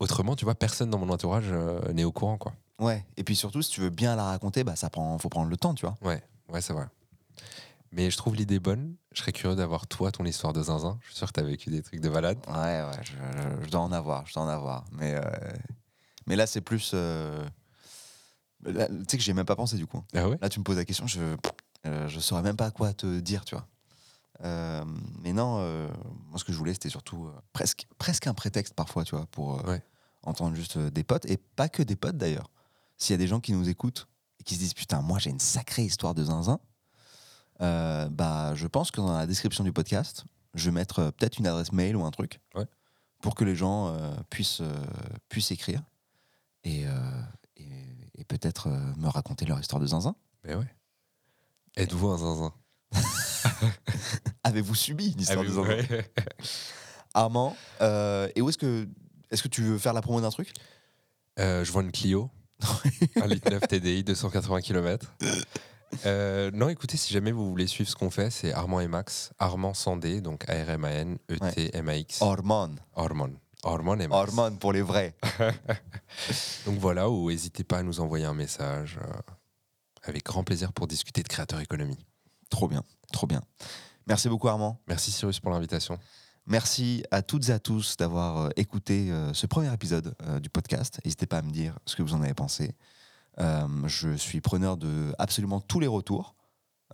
autrement, 0.00 0.34
tu 0.34 0.44
vois, 0.44 0.56
personne 0.56 0.90
dans 0.90 0.98
mon 0.98 1.10
entourage 1.10 1.52
n'est 1.92 2.02
au 2.02 2.10
courant, 2.10 2.38
quoi. 2.38 2.54
Ouais, 2.80 3.06
et 3.16 3.22
puis 3.22 3.36
surtout, 3.36 3.62
si 3.62 3.70
tu 3.70 3.80
veux 3.80 3.90
bien 3.90 4.16
la 4.16 4.24
raconter, 4.24 4.64
bah, 4.64 4.74
ça 4.74 4.90
prend, 4.90 5.16
faut 5.18 5.28
prendre 5.28 5.50
le 5.50 5.56
temps, 5.56 5.74
tu 5.74 5.86
vois. 5.86 5.96
Ouais, 6.02 6.20
ouais, 6.48 6.60
c'est 6.60 6.72
vrai. 6.72 6.88
Mais 7.92 8.10
je 8.10 8.16
trouve 8.16 8.36
l'idée 8.36 8.60
bonne. 8.60 8.96
Je 9.12 9.20
serais 9.20 9.32
curieux 9.32 9.56
d'avoir 9.56 9.86
toi 9.86 10.12
ton 10.12 10.24
histoire 10.24 10.52
de 10.52 10.62
zinzin. 10.62 10.98
Je 11.02 11.08
suis 11.08 11.16
sûr 11.16 11.28
que 11.28 11.32
tu 11.32 11.40
as 11.40 11.44
vécu 11.44 11.70
des 11.70 11.82
trucs 11.82 12.00
de 12.00 12.08
balade. 12.08 12.38
Ouais, 12.48 12.82
ouais, 12.82 13.02
je, 13.02 13.70
dois 13.70 13.80
en 13.80 13.92
avoir, 13.92 14.26
je 14.26 14.34
dois 14.34 14.42
en 14.42 14.48
avoir. 14.48 14.84
Mais, 14.92 15.14
euh, 15.14 15.22
mais 16.26 16.36
là, 16.36 16.46
c'est 16.46 16.60
plus. 16.60 16.92
Euh, 16.94 17.42
tu 18.64 18.72
sais 19.08 19.16
que 19.16 19.22
j'ai 19.22 19.32
même 19.32 19.46
pas 19.46 19.56
pensé 19.56 19.76
du 19.76 19.86
coup. 19.86 20.02
Ah 20.14 20.28
ouais? 20.28 20.36
Là, 20.42 20.48
tu 20.48 20.58
me 20.58 20.64
poses 20.64 20.76
la 20.76 20.84
question, 20.84 21.06
je, 21.06 21.20
euh, 21.86 22.08
je 22.08 22.20
saurais 22.20 22.42
même 22.42 22.56
pas 22.56 22.70
quoi 22.70 22.92
te 22.92 23.20
dire, 23.20 23.44
tu 23.44 23.54
vois. 23.54 23.66
mais 25.22 25.32
non, 25.32 25.60
moi, 26.28 26.38
ce 26.38 26.44
que 26.44 26.52
je 26.52 26.58
voulais, 26.58 26.74
c'était 26.74 26.90
surtout 26.90 27.30
presque, 27.54 27.86
presque 27.96 28.26
un 28.26 28.34
prétexte 28.34 28.74
parfois, 28.74 29.04
tu 29.04 29.16
vois, 29.16 29.26
pour 29.26 29.62
entendre 30.22 30.54
juste 30.54 30.76
des 30.78 31.04
potes. 31.04 31.24
Et 31.24 31.38
pas 31.38 31.70
que 31.70 31.82
des 31.82 31.96
potes 31.96 32.18
d'ailleurs. 32.18 32.50
S'il 32.98 33.14
y 33.14 33.18
a 33.18 33.18
des 33.18 33.28
gens 33.28 33.40
qui 33.40 33.52
nous 33.52 33.68
écoutent 33.68 34.08
et 34.40 34.44
qui 34.44 34.54
se 34.54 34.60
disent 34.60 34.74
Putain, 34.74 35.02
moi, 35.02 35.18
j'ai 35.18 35.30
une 35.30 35.40
sacrée 35.40 35.84
histoire 35.84 36.14
de 36.14 36.24
zinzin 36.24 36.60
euh, 37.60 38.08
bah, 38.08 38.54
je 38.54 38.66
pense 38.66 38.90
que 38.90 39.00
dans 39.00 39.16
la 39.16 39.26
description 39.26 39.64
du 39.64 39.72
podcast, 39.72 40.24
je 40.54 40.66
vais 40.66 40.74
mettre 40.74 41.00
euh, 41.00 41.10
peut-être 41.10 41.38
une 41.38 41.46
adresse 41.46 41.72
mail 41.72 41.96
ou 41.96 42.04
un 42.04 42.10
truc 42.10 42.40
pour 43.20 43.34
que 43.34 43.44
les 43.44 43.56
gens 43.56 43.88
euh, 43.88 44.14
puissent, 44.30 44.62
puissent 45.28 45.50
écrire 45.50 45.82
et, 46.62 46.84
et, 47.56 48.24
peut-être 48.28 48.68
me 48.98 49.08
raconter 49.08 49.46
leur 49.46 49.58
histoire 49.58 49.80
de 49.80 49.86
zinzin. 49.86 50.14
Mais 50.44 50.54
ouais. 50.54 50.72
Êtes-vous 51.76 52.08
un 52.08 52.18
zinzin? 52.18 52.54
Avez-vous 54.44 54.74
subi 54.74 55.12
une 55.12 55.20
histoire 55.20 55.44
de 55.44 55.48
zinzin? 55.48 56.02
Armand, 57.14 57.56
et 57.80 58.40
où 58.40 58.48
est-ce 58.48 58.58
que. 58.58 58.86
Est-ce 59.30 59.42
que 59.42 59.48
tu 59.48 59.62
veux 59.62 59.78
faire 59.78 59.92
la 59.92 60.00
promo 60.00 60.20
d'un 60.20 60.30
truc? 60.30 60.52
Je 61.38 61.70
vois 61.72 61.82
une 61.82 61.92
Clio. 61.92 62.30
1 63.16 63.26
litre 63.26 63.50
9 63.50 63.68
TDI, 63.68 64.04
280 64.04 64.60
km. 64.60 65.12
Euh, 66.06 66.50
non, 66.52 66.68
écoutez, 66.68 66.96
si 66.96 67.12
jamais 67.12 67.32
vous 67.32 67.48
voulez 67.48 67.66
suivre 67.66 67.88
ce 67.88 67.96
qu'on 67.96 68.10
fait, 68.10 68.30
c'est 68.30 68.52
Armand 68.52 68.80
et 68.80 68.88
Max. 68.88 69.32
Armand 69.38 69.74
Sandé, 69.74 70.20
donc 70.20 70.48
A-R-M-A-N, 70.48 71.18
E-T-M-A-X. 71.30 72.22
Armand. 72.22 72.70
Armand. 72.94 73.30
Armand 73.64 73.98
et 73.98 74.08
Max. 74.08 74.28
Armand 74.28 74.56
pour 74.56 74.72
les 74.72 74.82
vrais. 74.82 75.14
donc 76.66 76.78
voilà, 76.78 77.08
ou 77.08 77.30
n'hésitez 77.30 77.64
pas 77.64 77.78
à 77.78 77.82
nous 77.82 78.00
envoyer 78.00 78.24
un 78.24 78.34
message. 78.34 78.98
Euh, 79.02 79.34
avec 80.04 80.24
grand 80.24 80.44
plaisir 80.44 80.72
pour 80.72 80.86
discuter 80.86 81.22
de 81.22 81.28
créateur 81.28 81.60
économie. 81.60 81.98
Trop 82.50 82.68
bien, 82.68 82.82
trop 83.12 83.26
bien. 83.26 83.42
Merci 84.06 84.28
beaucoup 84.28 84.48
Armand. 84.48 84.80
Merci 84.86 85.10
Cyrus 85.10 85.40
pour 85.40 85.50
l'invitation. 85.50 85.98
Merci 86.48 87.04
à 87.10 87.22
toutes 87.22 87.48
et 87.50 87.52
à 87.52 87.58
tous 87.58 87.96
d'avoir 87.96 88.38
euh, 88.38 88.48
écouté 88.56 89.12
ce 89.32 89.46
premier 89.46 89.72
épisode 89.72 90.14
du 90.42 90.50
podcast. 90.50 90.98
N'hésitez 91.04 91.26
pas 91.26 91.38
à 91.38 91.42
me 91.42 91.50
dire 91.50 91.78
ce 91.86 91.94
que 91.94 92.02
vous 92.02 92.14
en 92.14 92.22
avez 92.22 92.34
pensé. 92.34 92.74
Euh, 93.40 93.86
je 93.86 94.16
suis 94.16 94.40
preneur 94.40 94.76
de 94.76 95.14
absolument 95.18 95.60
tous 95.60 95.80
les 95.80 95.86
retours. 95.86 96.34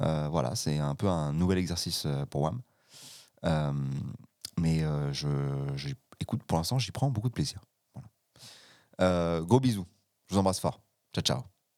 Euh, 0.01 0.29
voilà, 0.29 0.55
c'est 0.57 0.79
un 0.79 0.95
peu 0.95 1.09
un 1.09 1.33
nouvel 1.33 1.59
exercice 1.59 2.05
euh, 2.07 2.27
pour 2.27 2.43
WAM. 2.43 2.61
mais 4.59 4.81
je, 5.13 5.95
pour 6.47 6.59
l'instant, 6.59 6.79
j'y 6.79 6.93
prends 6.93 7.11
beaucoup 7.11 7.29
de 7.29 7.35
plaisir. 7.35 7.61
gros 8.99 9.61
bisous. 9.61 9.87
Je 10.29 10.35
vous 10.35 10.41
embrasse 10.41 10.61
fort. 10.61 10.81
Ciao, 11.15 11.23
ciao. 11.23 11.54